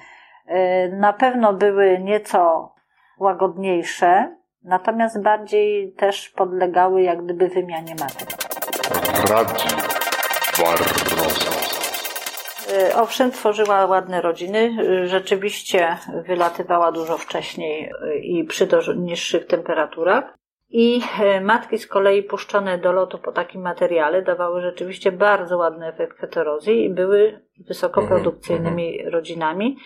Y, 0.50 0.89
Na 0.98 1.14
pewno 1.14 1.54
były 1.54 2.00
nieco 2.00 2.74
łagodniejsze, 3.20 4.36
natomiast 4.64 5.22
bardziej 5.22 5.94
też 5.94 6.30
podlegały 6.30 7.02
jak 7.02 7.24
gdyby 7.26 7.48
wymianie 7.48 7.96
matek. 8.00 8.30
Barroso. 9.30 9.84
Y, 12.89 12.96
Owszem, 12.96 13.32
tworzyła 13.32 13.86
ładne 13.86 14.22
rodziny. 14.22 14.78
y, 14.82 15.08
Rzeczywiście 15.08 15.98
wylatywała 16.28 16.91
dużo 16.91 17.18
wcześniej 17.18 17.91
i 18.22 18.44
przy 18.44 18.68
niższych 18.96 19.48
temperaturach. 19.48 20.38
I 20.70 21.02
matki 21.41 21.78
z 21.80 21.88
kolei 21.88 22.24
puszczone 22.24 22.78
do 22.78 22.91
lotu 22.91 23.20
po 23.20 23.32
takim 23.32 23.62
materiale 23.62 24.22
dawały 24.22 24.62
rzeczywiście 24.62 25.12
bardzo 25.12 25.58
ładny 25.58 25.88
efekt 25.88 26.18
heterozji 26.20 26.86
i 26.86 26.89
były 26.89 27.41
wysokoprodukcyjnymi 27.68 29.10
rodzinami. 29.10 29.78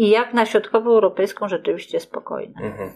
I 0.00 0.10
jak 0.10 0.34
na 0.34 0.46
środkowoeuropejską 0.46 1.48
rzeczywiście 1.48 2.00
spokojne. 2.00 2.60
Mhm. 2.62 2.92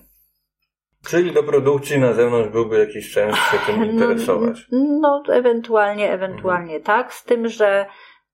Czyli 1.07 1.33
do 1.33 1.43
produkcji 1.43 1.99
na 1.99 2.13
zewnątrz 2.13 2.49
byłby 2.49 2.79
jakiś 2.79 3.13
sens 3.13 3.37
się 3.37 3.59
tym 3.67 3.85
interesować. 3.85 4.67
No, 4.73 5.23
no 5.27 5.35
ewentualnie, 5.35 6.13
ewentualnie 6.13 6.81
tak, 6.81 7.15
z 7.15 7.25
tym, 7.25 7.49
że 7.49 7.87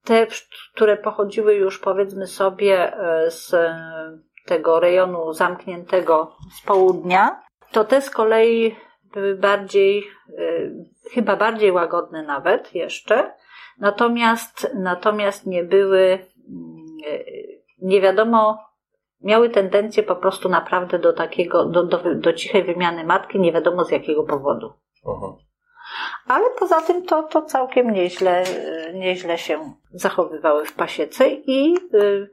te, 0.04 0.26
które 0.74 0.96
pochodziły 0.96 1.54
już 1.54 1.78
powiedzmy 1.78 2.26
sobie 2.26 2.96
e, 2.96 3.30
z 3.30 3.54
e, 3.54 3.78
tego 4.46 4.80
rejonu 4.80 5.32
zamkniętego 5.32 6.36
z 6.58 6.66
południa, 6.66 7.42
to 7.72 7.84
te 7.84 8.02
z 8.02 8.10
kolei 8.10 8.76
były 9.12 9.34
bardziej, 9.34 10.04
e, 10.38 10.42
chyba 11.12 11.36
bardziej 11.36 11.72
łagodne 11.72 12.22
nawet 12.22 12.74
jeszcze, 12.74 13.32
natomiast, 13.78 14.70
natomiast 14.74 15.46
nie 15.46 15.64
były, 15.64 16.18
mm, 16.48 16.86
nie 17.82 18.00
wiadomo, 18.00 18.58
miały 19.20 19.50
tendencję 19.50 20.02
po 20.02 20.16
prostu 20.16 20.48
naprawdę 20.48 20.98
do 20.98 21.12
takiego, 21.12 21.64
do, 21.64 21.84
do, 21.84 22.14
do 22.14 22.32
cichej 22.32 22.64
wymiany 22.64 23.04
matki, 23.04 23.40
nie 23.40 23.52
wiadomo 23.52 23.84
z 23.84 23.90
jakiego 23.90 24.22
powodu. 24.22 24.72
Aha. 25.06 25.36
Ale 26.26 26.44
poza 26.58 26.80
tym 26.80 27.06
to, 27.06 27.22
to 27.22 27.42
całkiem 27.42 27.90
nieźle, 27.90 28.44
nieźle 28.94 29.38
się 29.38 29.72
zachowywały 29.92 30.64
w 30.64 30.74
pasiece 30.74 31.28
i 31.30 31.76
y, 31.94 32.30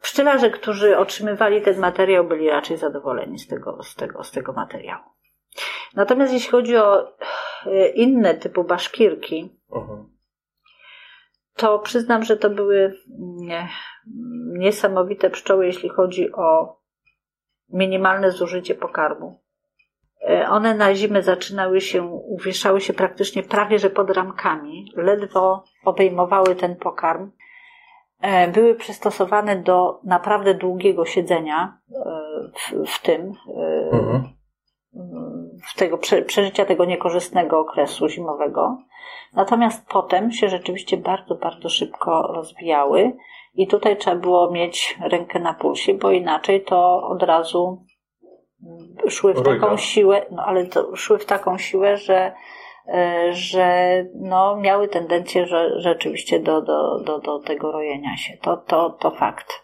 pszczelarze, 0.00 0.50
którzy 0.50 0.98
otrzymywali 0.98 1.62
ten 1.62 1.80
materiał, 1.80 2.24
byli 2.24 2.50
raczej 2.50 2.76
zadowoleni 2.76 3.38
z 3.38 3.46
tego, 3.46 3.82
z 3.82 3.94
tego, 3.94 4.24
z 4.24 4.30
tego 4.30 4.52
materiału. 4.52 5.04
Natomiast 5.94 6.32
jeśli 6.32 6.50
chodzi 6.50 6.76
o 6.76 7.08
y, 7.66 7.88
inne 7.94 8.34
typu 8.34 8.64
baszkirki, 8.64 9.60
to 11.56 11.78
przyznam, 11.78 12.24
że 12.24 12.36
to 12.36 12.50
były 12.50 12.94
nie, 13.18 13.68
niesamowite 14.58 15.30
pszczoły, 15.30 15.66
jeśli 15.66 15.88
chodzi 15.88 16.32
o 16.32 16.76
minimalne 17.68 18.30
zużycie 18.30 18.74
pokarmu. 18.74 19.40
E, 20.28 20.48
One 20.48 20.74
na 20.74 20.94
zimę 20.94 21.22
zaczynały 21.22 21.80
się, 21.80 22.02
uwieszały 22.04 22.80
się 22.80 22.92
praktycznie 22.92 23.42
prawie 23.42 23.78
że 23.78 23.90
pod 23.90 24.10
ramkami, 24.10 24.92
ledwo 24.96 25.64
obejmowały 25.84 26.56
ten 26.56 26.76
pokarm. 26.76 27.30
E, 28.20 28.48
Były 28.48 28.74
przystosowane 28.74 29.56
do 29.56 30.00
naprawdę 30.04 30.54
długiego 30.54 31.04
siedzenia 31.04 31.78
e, 31.92 32.04
w, 32.54 32.90
w 32.90 33.02
tym, 33.02 33.32
Mhm. 34.94 35.33
W 35.62 35.78
tego 35.78 35.98
prze, 35.98 36.22
przeżycia 36.22 36.64
tego 36.64 36.84
niekorzystnego 36.84 37.60
okresu 37.60 38.08
zimowego. 38.08 38.78
Natomiast 39.32 39.88
potem 39.88 40.32
się 40.32 40.48
rzeczywiście 40.48 40.96
bardzo, 40.96 41.34
bardzo 41.34 41.68
szybko 41.68 42.32
rozwijały 42.34 43.12
i 43.54 43.66
tutaj 43.66 43.96
trzeba 43.96 44.16
było 44.16 44.50
mieć 44.50 44.98
rękę 45.10 45.40
na 45.40 45.54
pulsie, 45.54 45.94
bo 45.94 46.10
inaczej 46.10 46.64
to 46.64 47.08
od 47.08 47.22
razu 47.22 47.84
mm, 48.66 49.10
szły 49.10 49.34
w 49.34 49.42
taką 49.42 49.76
siłę, 49.76 50.26
no 50.30 50.42
ale 50.46 50.66
to 50.66 50.96
szły 50.96 51.18
w 51.18 51.26
taką 51.26 51.58
siłę, 51.58 51.96
że, 51.96 52.32
e, 52.88 53.28
że 53.32 53.88
no, 54.14 54.56
miały 54.56 54.88
tendencję 54.88 55.46
że, 55.46 55.80
rzeczywiście 55.80 56.40
do, 56.40 56.62
do, 56.62 57.00
do, 57.00 57.18
do 57.18 57.38
tego 57.38 57.72
rojenia 57.72 58.16
się. 58.16 58.36
To, 58.42 58.56
to, 58.56 58.90
to 58.90 59.10
fakt. 59.10 59.63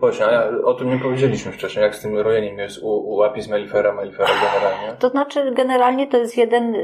Właśnie, 0.00 0.26
a 0.26 0.48
o 0.64 0.74
tym 0.74 0.90
nie 0.90 0.98
powiedzieliśmy 0.98 1.52
wcześniej, 1.52 1.82
jak 1.82 1.94
z 1.94 2.02
tym 2.02 2.18
rojeniem 2.18 2.58
jest 2.58 2.82
u, 2.82 2.88
u 2.88 3.22
Apis 3.22 3.48
mellifera, 3.48 3.92
mellifera 3.92 4.28
generalnie. 4.28 4.96
To 4.98 5.08
znaczy, 5.08 5.52
generalnie 5.52 6.06
to 6.06 6.16
jest 6.16 6.36
jeden, 6.36 6.74
y, 6.74 6.78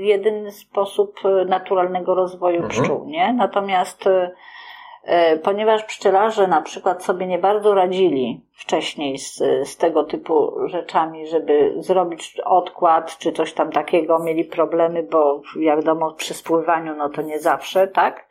jeden 0.00 0.52
sposób 0.52 1.18
y, 1.24 1.44
naturalnego 1.44 2.14
rozwoju 2.14 2.62
Mhm. 2.62 2.70
pszczół, 2.82 3.04
nie? 3.04 3.32
Natomiast 3.32 4.06
y, 4.06 4.30
ponieważ 5.42 5.84
pszczelarze 5.84 6.46
na 6.46 6.62
przykład 6.62 7.04
sobie 7.04 7.26
nie 7.26 7.38
bardzo 7.38 7.74
radzili 7.74 8.40
wcześniej 8.52 9.18
z, 9.18 9.36
z 9.64 9.76
tego 9.76 10.04
typu 10.04 10.52
rzeczami, 10.68 11.26
żeby 11.26 11.74
zrobić 11.78 12.40
odkład 12.44 13.18
czy 13.18 13.32
coś 13.32 13.52
tam 13.52 13.72
takiego, 13.72 14.18
mieli 14.18 14.44
problemy, 14.44 15.02
bo 15.02 15.42
jak 15.56 15.76
wiadomo 15.76 16.12
przy 16.12 16.34
spływaniu 16.34 16.94
no 16.96 17.08
to 17.08 17.22
nie 17.22 17.38
zawsze, 17.38 17.88
tak? 17.88 18.29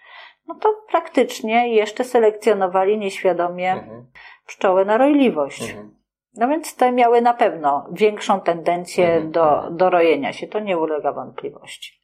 No 0.50 0.56
to 0.56 0.74
praktycznie 0.92 1.76
jeszcze 1.76 2.04
selekcjonowali 2.04 2.98
nieświadomie 2.98 3.72
Mhm. 3.72 4.12
pszczołę 4.48 4.86
na 4.86 4.98
rojliwość. 4.98 5.70
Mhm. 5.70 5.96
No 6.36 6.48
więc 6.48 6.76
te 6.76 6.92
miały 6.92 7.22
na 7.22 7.34
pewno 7.34 7.88
większą 7.92 8.42
tendencję 8.42 9.08
Mhm. 9.08 9.32
do, 9.32 9.68
do 9.72 9.90
rojenia 9.90 10.34
się. 10.34 10.48
To 10.48 10.60
nie 10.60 10.78
ulega 10.78 11.12
wątpliwości. 11.14 12.04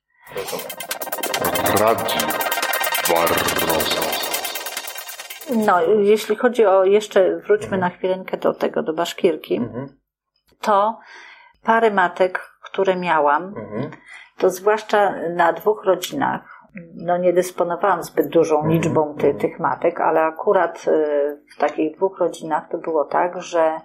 No, 5.55 5.81
jeśli 5.81 6.35
chodzi 6.35 6.65
o 6.65 6.83
jeszcze, 6.83 7.37
wróćmy 7.37 7.77
na 7.77 7.89
chwilę 7.89 8.23
do 8.41 8.53
tego, 8.53 8.83
do 8.83 8.93
baszkirki, 8.93 9.55
Mhm. 9.55 9.99
to 10.61 10.99
pary 11.63 11.91
matek, 11.91 12.51
które 12.63 12.95
miałam, 12.95 13.43
Mhm. 13.43 13.91
to 14.37 14.49
zwłaszcza 14.49 15.13
na 15.35 15.53
dwóch 15.53 15.83
rodzinach, 15.85 16.55
no 16.95 17.17
nie 17.17 17.34
dysponowałam 17.34 18.03
zbyt 18.03 18.28
dużą 18.28 18.55
Mhm. 18.55 18.73
liczbą 18.73 19.15
ty, 19.19 19.34
tych 19.34 19.59
matek, 19.59 20.01
ale 20.01 20.21
akurat 20.21 20.86
y, 20.88 21.43
w 21.55 21.57
takich 21.57 21.95
dwóch 21.95 22.19
rodzinach 22.19 22.69
to 22.69 22.78
było 22.78 23.05
tak, 23.05 23.41
że 23.41 23.82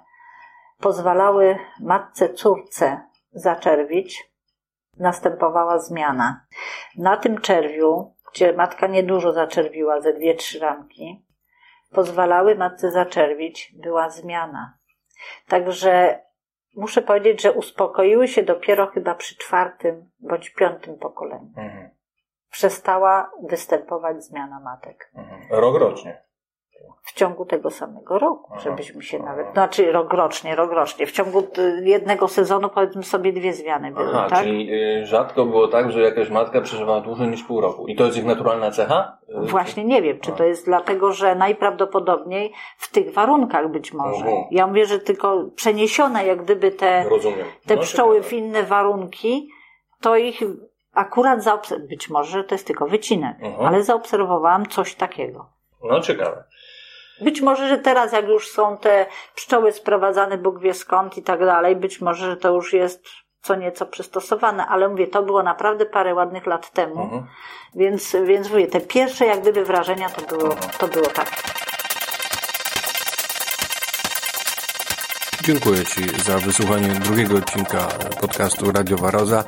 pozwalały 0.81 1.59
matce 1.81 2.29
córce 2.29 3.01
zaczerwić, 3.33 4.31
następowała 4.99 5.79
zmiana. 5.79 6.47
Na 6.99 7.17
tym 7.17 7.41
czerwiu, 7.41 8.15
gdzie 8.33 8.53
matka 8.53 8.87
niedużo 8.87 9.33
zaczerwiła, 9.33 10.01
ze 10.01 10.13
dwie, 10.15 10.35
trzy 10.35 10.59
ramki, 10.59 11.27
pozwalały 11.93 12.55
matce 12.55 12.91
zaczerwić, 12.91 13.75
była 13.83 14.11
zmiana. 14.11 14.79
Także 15.49 16.23
muszę 16.77 17.03
powiedzieć, 17.03 17.43
że 17.43 17.53
uspokoiły 17.53 18.29
się 18.29 18.43
dopiero 18.43 18.87
chyba 18.87 19.15
przy 19.15 19.37
czwartym 19.37 20.11
bądź 20.21 20.51
piątym 20.51 20.99
pokoleniu. 20.99 21.53
Mhm. 21.57 21.91
Przestała 22.51 23.31
występować 23.43 24.25
zmiana 24.25 24.61
matek. 24.61 25.11
Mhm. 25.17 25.41
Rok 25.51 25.77
rocznie. 25.81 26.23
W 27.03 27.13
ciągu 27.13 27.45
tego 27.45 27.71
samego 27.71 28.19
roku, 28.19 28.49
Aha. 28.53 28.61
żebyśmy 28.65 29.03
się 29.03 29.19
Aha. 29.23 29.27
nawet, 29.31 29.53
znaczy 29.53 29.93
rok 29.93 30.13
rocznie, 30.13 30.57
rok 30.57 30.73
rocznie. 30.73 31.07
W 31.07 31.13
ciągu 31.13 31.43
jednego 31.83 32.29
sezonu 32.29 32.69
powiedzmy 32.69 33.03
sobie 33.03 33.33
dwie 33.33 33.53
zmiany 33.53 33.93
były, 33.93 34.09
Aha, 34.09 34.27
tak? 34.31 34.39
czyli 34.39 34.73
y, 35.01 35.07
rzadko 35.07 35.47
było 35.47 35.69
tak, 35.69 35.93
że 35.93 36.01
jakaś 36.01 36.31
matka 36.31 36.61
przeżywała 36.61 37.01
dłużej 37.01 37.29
niż 37.29 37.43
pół 37.43 37.61
roku. 37.61 37.87
I 37.87 37.97
to 37.97 38.05
jest 38.05 38.19
ich 38.19 38.25
naturalna 38.25 38.71
cecha? 38.71 39.19
Y, 39.29 39.47
Właśnie 39.47 39.85
nie 39.85 40.03
wiem, 40.03 40.21
czy 40.21 40.33
to 40.33 40.45
jest 40.45 40.65
dlatego, 40.65 41.13
że 41.13 41.35
najprawdopodobniej 41.35 42.53
w 42.79 42.91
tych 42.93 43.13
warunkach 43.13 43.69
być 43.71 43.93
może. 43.93 44.25
Mhm. 44.25 44.45
Ja 44.51 44.67
mówię, 44.67 44.87
że 44.87 44.99
tylko 44.99 45.45
przeniesione 45.57 46.27
jak 46.27 46.43
gdyby 46.43 46.71
te, 46.71 47.09
Rozumiem. 47.09 47.47
te 47.67 47.77
No, 47.77 47.83
pszczoły 47.83 48.23
w 48.23 48.33
inne 48.33 48.63
warunki, 48.63 49.49
to 50.01 50.17
ich 50.17 50.41
akurat 50.95 51.43
zaobserwowałam, 51.43 51.89
być 51.89 52.09
może 52.11 52.31
że 52.31 52.45
to 52.45 52.55
jest 52.55 52.67
tylko 52.67 52.87
wycinek, 52.87 53.37
Mhm. 53.41 53.67
ale 53.67 53.83
zaobserwowałam 53.83 54.67
coś 54.67 54.95
takiego. 54.95 55.47
No 55.85 56.01
ciekawe. 56.01 56.45
Być 57.21 57.41
może, 57.41 57.69
że 57.69 57.79
teraz 57.79 58.13
jak 58.13 58.29
już 58.29 58.49
są 58.49 58.77
te 58.79 59.07
pszczoły 59.35 59.73
sprowadzane 59.73 60.39
Bóg 60.39 60.59
wie 60.61 60.75
skąd 60.75 61.19
i 61.19 61.23
tak 61.23 61.41
dalej, 61.41 61.77
być 61.77 62.01
może, 62.01 62.27
że 62.31 62.37
to 62.37 62.49
już 62.55 62.73
jest 62.73 63.05
co 63.43 63.55
nieco 63.55 63.87
przystosowane, 63.87 64.67
ale 64.67 64.89
mówię, 64.89 65.07
to 65.07 65.23
było 65.23 65.43
naprawdę 65.43 65.87
parę 65.87 66.15
ładnych 66.15 66.47
lat 66.47 66.71
temu, 66.71 67.03
Mhm. 67.03 67.27
więc, 67.75 68.17
więc 68.25 68.51
mówię, 68.51 68.67
te 68.67 68.81
pierwsze 68.81 69.27
jak 69.27 69.41
gdyby 69.41 69.65
wrażenia 69.65 70.09
to 70.11 70.37
było, 70.37 70.55
to 70.79 70.89
było 70.89 71.07
tak. 71.07 71.31
Dziękuję 75.51 75.85
Ci 75.85 76.23
za 76.25 76.39
wysłuchanie 76.39 76.89
drugiego 76.89 77.37
odcinka 77.37 77.89
podcastu 78.21 78.73
Radio 78.73 78.97
Waroza. 78.97 79.45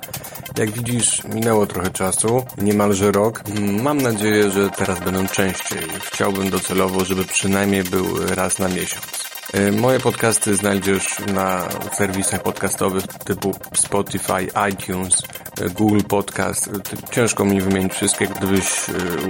Jak 0.59 0.71
widzisz, 0.71 1.25
minęło 1.25 1.67
trochę 1.67 1.91
czasu, 1.91 2.45
niemalże 2.59 3.13
rok. 3.13 3.43
Mam 3.83 3.99
nadzieję, 4.01 4.51
że 4.51 4.71
teraz 4.71 5.01
będą 5.01 5.29
częściej. 5.29 5.79
Chciałbym 6.13 6.51
docelowo, 6.51 7.05
żeby 7.05 7.25
przynajmniej 7.25 7.85
był 7.85 8.27
raz 8.27 8.59
na 8.59 8.69
miesiąc. 8.69 9.05
E, 9.53 9.73
Moje 9.73 10.01
podcasty 10.01 10.57
znajdziesz 10.57 11.19
na 11.35 11.69
serwisach 11.93 12.43
podcastowych 12.43 13.07
typu 13.07 13.55
Spotify, 13.75 14.49
iTunes, 14.73 15.23
e, 15.61 15.69
Google 15.69 16.03
Podcast. 16.09 16.69
E, 16.69 17.13
Ciężko 17.13 17.45
mi 17.45 17.61
wymienić 17.61 17.93
wszystkie. 17.93 18.27
Gdybyś 18.27 18.65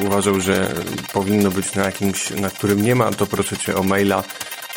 uważał, 0.07 0.41
że 0.41 0.75
powinno 1.13 1.51
być 1.51 1.75
na 1.75 1.85
jakimś, 1.85 2.31
na 2.31 2.51
którym 2.51 2.83
nie 2.83 2.95
ma, 2.95 3.11
to 3.11 3.27
proszę 3.27 3.57
Cię 3.57 3.77
o 3.77 3.83
maila 3.83 4.23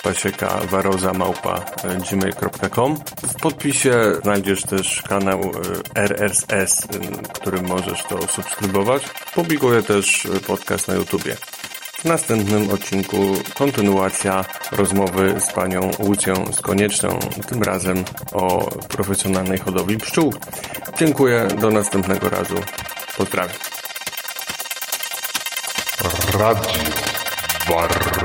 pasieka 0.06 0.60
waroza 0.70 1.14
małpa 1.14 1.66
e, 1.84 1.98
gmail.com. 1.98 2.98
W 3.24 3.34
podpisie 3.42 3.94
znajdziesz 4.24 4.62
też 4.62 5.02
kanał 5.02 5.42
e, 5.42 6.02
RSS, 6.02 6.84
e, 6.84 6.88
którym 7.34 7.68
możesz 7.68 8.04
to 8.04 8.28
subskrybować. 8.28 9.04
Publikuję 9.34 9.84
też 9.84 10.28
podcast 10.48 10.88
na 10.88 10.94
YouTubie. 10.94 11.36
W 12.00 12.06
następnym 12.06 12.70
odcinku 12.70 13.18
kontynuacja 13.54 14.46
rozmowy 14.72 15.36
z 15.40 15.54
panią 15.54 15.92
Łucją 16.00 16.54
z 16.54 16.62
Konieczną, 16.62 17.20
tym 17.48 17.64
razem 17.64 18.04
o 18.32 18.72
profesjonalnej 18.72 19.58
hodowli 19.58 19.98
pszczół. 19.98 20.34
Dziękuję, 21.00 21.48
do 21.62 21.72
następnego 21.72 22.30
razu. 22.30 22.56
Pozdrawiam. 23.18 23.58
Radio 26.40 26.72
Barroza. 27.70 28.25